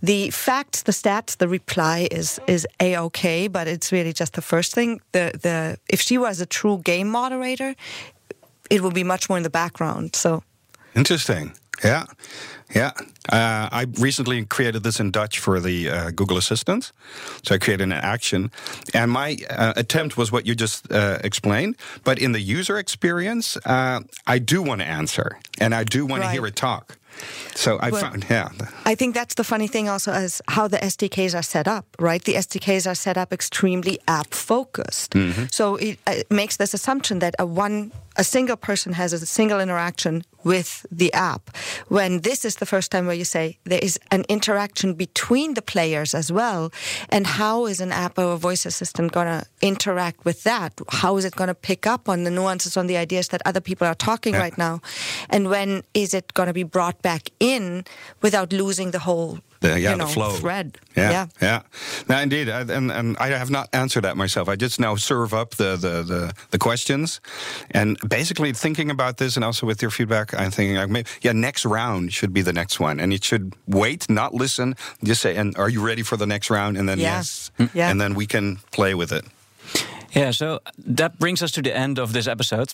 the 0.00 0.30
facts, 0.30 0.82
the 0.82 0.92
stats, 0.92 1.36
the 1.36 1.48
reply 1.48 2.06
is 2.12 2.38
is 2.46 2.64
a 2.78 2.96
okay, 2.96 3.48
but 3.48 3.66
it's 3.66 3.90
really 3.90 4.12
just 4.12 4.34
the 4.34 4.42
first 4.42 4.72
thing. 4.72 5.00
The 5.10 5.32
the 5.42 5.78
if 5.88 6.00
she 6.00 6.16
was 6.16 6.40
a 6.40 6.46
true 6.46 6.78
game 6.84 7.08
moderator 7.08 7.74
it 8.70 8.80
will 8.80 8.92
be 8.92 9.04
much 9.04 9.28
more 9.28 9.36
in 9.38 9.44
the 9.44 9.50
background. 9.50 10.16
So 10.16 10.42
Interesting. 10.94 11.52
Yeah, 11.84 12.06
yeah. 12.74 12.90
Uh, 13.28 13.68
I 13.70 13.86
recently 14.00 14.44
created 14.46 14.82
this 14.82 14.98
in 14.98 15.12
Dutch 15.12 15.38
for 15.38 15.60
the 15.60 15.88
uh, 15.88 16.10
Google 16.10 16.36
Assistant. 16.36 16.92
So 17.44 17.54
I 17.54 17.58
created 17.58 17.84
an 17.84 17.92
action. 17.92 18.50
And 18.94 19.12
my 19.12 19.36
uh, 19.50 19.74
attempt 19.76 20.16
was 20.16 20.32
what 20.32 20.44
you 20.44 20.54
just 20.56 20.90
uh, 20.90 21.18
explained. 21.22 21.76
But 22.02 22.18
in 22.18 22.32
the 22.32 22.40
user 22.40 22.78
experience, 22.78 23.56
uh, 23.64 24.00
I 24.26 24.38
do 24.40 24.60
want 24.60 24.80
to 24.80 24.86
answer 24.88 25.38
and 25.60 25.72
I 25.72 25.84
do 25.84 26.04
want 26.04 26.22
to 26.24 26.30
hear 26.30 26.46
it 26.46 26.56
talk. 26.56 26.96
So 27.54 27.78
I 27.80 27.90
Well, 27.90 28.00
found, 28.00 28.26
yeah. 28.30 28.48
I 28.84 28.94
think 28.96 29.14
that's 29.14 29.34
the 29.34 29.44
funny 29.44 29.68
thing 29.68 29.88
also 29.88 30.12
is 30.12 30.40
how 30.48 30.68
the 30.68 30.78
SDKs 30.78 31.34
are 31.34 31.42
set 31.42 31.66
up, 31.68 31.84
right? 31.98 32.22
The 32.24 32.34
SDKs 32.34 32.86
are 32.86 32.94
set 32.94 33.16
up 33.16 33.32
extremely 33.32 33.98
app 34.06 34.34
focused. 34.34 35.14
So 35.50 35.76
it, 35.76 35.98
it 36.06 36.30
makes 36.30 36.56
this 36.56 36.74
assumption 36.74 37.18
that 37.20 37.34
a 37.38 37.46
one 37.46 37.90
a 38.18 38.24
single 38.24 38.56
person 38.56 38.92
has 38.94 39.12
a 39.12 39.24
single 39.24 39.60
interaction 39.60 40.24
with 40.44 40.84
the 40.90 41.12
app. 41.14 41.56
When 41.88 42.20
this 42.20 42.44
is 42.44 42.56
the 42.56 42.66
first 42.66 42.90
time 42.90 43.06
where 43.06 43.14
you 43.14 43.24
say 43.24 43.58
there 43.64 43.78
is 43.80 43.98
an 44.10 44.24
interaction 44.28 44.94
between 44.94 45.54
the 45.54 45.62
players 45.62 46.14
as 46.14 46.32
well, 46.32 46.72
and 47.10 47.26
how 47.26 47.66
is 47.66 47.80
an 47.80 47.92
app 47.92 48.18
or 48.18 48.32
a 48.32 48.36
voice 48.36 48.66
assistant 48.66 49.12
going 49.12 49.26
to 49.26 49.46
interact 49.62 50.24
with 50.24 50.42
that? 50.42 50.72
How 50.88 51.16
is 51.16 51.24
it 51.24 51.36
going 51.36 51.48
to 51.48 51.54
pick 51.54 51.86
up 51.86 52.08
on 52.08 52.24
the 52.24 52.30
nuances, 52.30 52.76
on 52.76 52.88
the 52.88 52.96
ideas 52.96 53.28
that 53.28 53.42
other 53.46 53.60
people 53.60 53.86
are 53.86 53.94
talking 53.94 54.34
Yeah. 54.34 54.40
right 54.42 54.58
now? 54.58 54.80
And 55.30 55.48
when 55.48 55.82
is 55.94 56.12
it 56.14 56.34
going 56.34 56.48
to 56.48 56.52
be 56.52 56.64
brought 56.64 57.00
back 57.02 57.30
in 57.40 57.84
without 58.22 58.52
losing 58.52 58.90
the 58.90 59.00
whole 59.00 59.38
The, 59.60 59.80
yeah, 59.80 59.90
you 59.92 59.96
know, 59.96 60.06
the 60.06 60.12
flow. 60.12 60.30
thread? 60.32 60.78
Yeah, 60.96 61.10
yeah. 61.10 61.26
yeah. 61.42 61.60
Now, 62.08 62.20
indeed, 62.20 62.48
I, 62.48 62.60
and, 62.60 62.92
and 62.92 63.16
I 63.18 63.28
have 63.28 63.50
not 63.50 63.68
answered 63.72 64.04
that 64.04 64.16
myself. 64.16 64.48
I 64.48 64.54
just 64.56 64.78
now 64.78 64.94
serve 64.96 65.34
up 65.34 65.56
the, 65.56 65.76
the, 65.76 66.02
the, 66.02 66.32
the 66.50 66.58
questions, 66.58 67.20
and 67.72 67.98
basically 68.08 68.52
thinking 68.52 68.90
about 68.90 69.16
this, 69.16 69.36
and 69.36 69.44
also 69.44 69.66
with 69.66 69.82
your 69.82 69.90
feedback, 69.90 70.32
I'm 70.34 70.50
thinking, 70.52 70.76
like, 70.76 70.88
maybe, 70.90 71.08
yeah, 71.22 71.32
next 71.32 71.64
round 71.66 72.12
should 72.12 72.32
be 72.32 72.42
the 72.42 72.52
next 72.52 72.78
one, 72.78 73.00
and 73.00 73.12
it 73.12 73.24
should 73.24 73.52
wait, 73.66 74.08
not 74.08 74.32
listen, 74.32 74.76
just 75.02 75.22
say, 75.22 75.34
and 75.36 75.56
are 75.58 75.68
you 75.68 75.84
ready 75.84 76.02
for 76.02 76.16
the 76.16 76.26
next 76.26 76.50
round? 76.50 76.76
And 76.78 76.88
then 76.88 76.98
Yeah. 76.98 77.16
yes, 77.18 77.50
Yeah. 77.74 77.90
and 77.90 78.00
then 78.00 78.14
we 78.14 78.26
can 78.26 78.56
play 78.70 78.94
with 78.94 79.12
it. 79.12 79.24
Yeah, 80.14 80.30
so 80.32 80.60
that 80.96 81.18
brings 81.18 81.42
us 81.42 81.50
to 81.52 81.62
the 81.62 81.76
end 81.76 81.98
of 81.98 82.12
this 82.12 82.26
episode. 82.26 82.72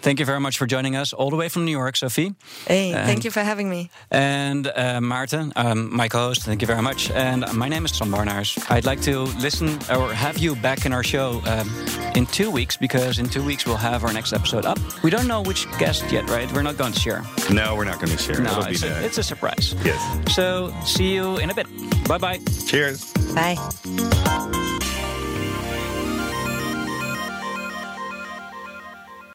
Thank 0.00 0.20
you 0.20 0.24
very 0.26 0.38
much 0.38 0.56
for 0.58 0.66
joining 0.66 0.94
us 0.94 1.12
all 1.12 1.28
the 1.28 1.34
way 1.36 1.48
from 1.48 1.64
New 1.64 1.72
York, 1.72 1.96
Sophie. 1.96 2.34
Hey, 2.66 2.92
And- 2.92 3.04
thank 3.06 3.24
you 3.24 3.32
for 3.32 3.40
having 3.42 3.68
me. 3.68 3.90
And 4.12 4.68
uh, 4.68 5.00
Maarten, 5.00 5.52
um, 5.56 5.94
my 5.94 6.08
co 6.08 6.18
host, 6.28 6.42
thank 6.44 6.60
you 6.62 6.68
very 6.68 6.82
much. 6.82 7.10
And 7.10 7.44
my 7.52 7.68
name 7.68 7.84
is 7.84 7.90
Tom 7.98 8.10
Barnaars. 8.12 8.58
I'd 8.70 8.84
like 8.84 9.00
to 9.02 9.22
listen 9.42 9.70
or 9.90 10.12
have 10.14 10.38
you 10.38 10.54
back 10.54 10.86
in 10.86 10.92
our 10.92 11.02
show 11.02 11.42
um, 11.46 11.68
in 12.14 12.26
two 12.26 12.48
weeks 12.50 12.76
because 12.76 13.18
in 13.18 13.28
two 13.28 13.42
weeks 13.44 13.66
we'll 13.66 13.76
have 13.76 14.04
our 14.04 14.12
next 14.12 14.32
episode 14.32 14.64
up. 14.64 14.78
We 15.02 15.10
don't 15.10 15.26
know 15.26 15.42
which 15.42 15.66
guest 15.78 16.04
yet, 16.12 16.30
right? 16.30 16.50
We're 16.52 16.62
not 16.62 16.76
going 16.76 16.92
to 16.92 17.00
share. 17.00 17.24
No, 17.50 17.74
we're 17.74 17.84
not 17.86 17.96
going 18.00 18.16
to 18.16 18.18
share. 18.22 18.40
No, 18.40 18.50
It'll 18.52 18.64
be 18.66 18.70
it's 18.74 18.82
a, 18.84 19.04
it's 19.04 19.18
a 19.18 19.22
surprise. 19.24 19.74
yes. 19.84 19.98
So 20.34 20.72
see 20.84 21.12
you 21.12 21.38
in 21.38 21.50
a 21.50 21.54
bit. 21.54 21.66
Bye 22.06 22.18
bye. 22.18 22.38
Cheers. 22.68 23.12
Bye. 23.34 23.56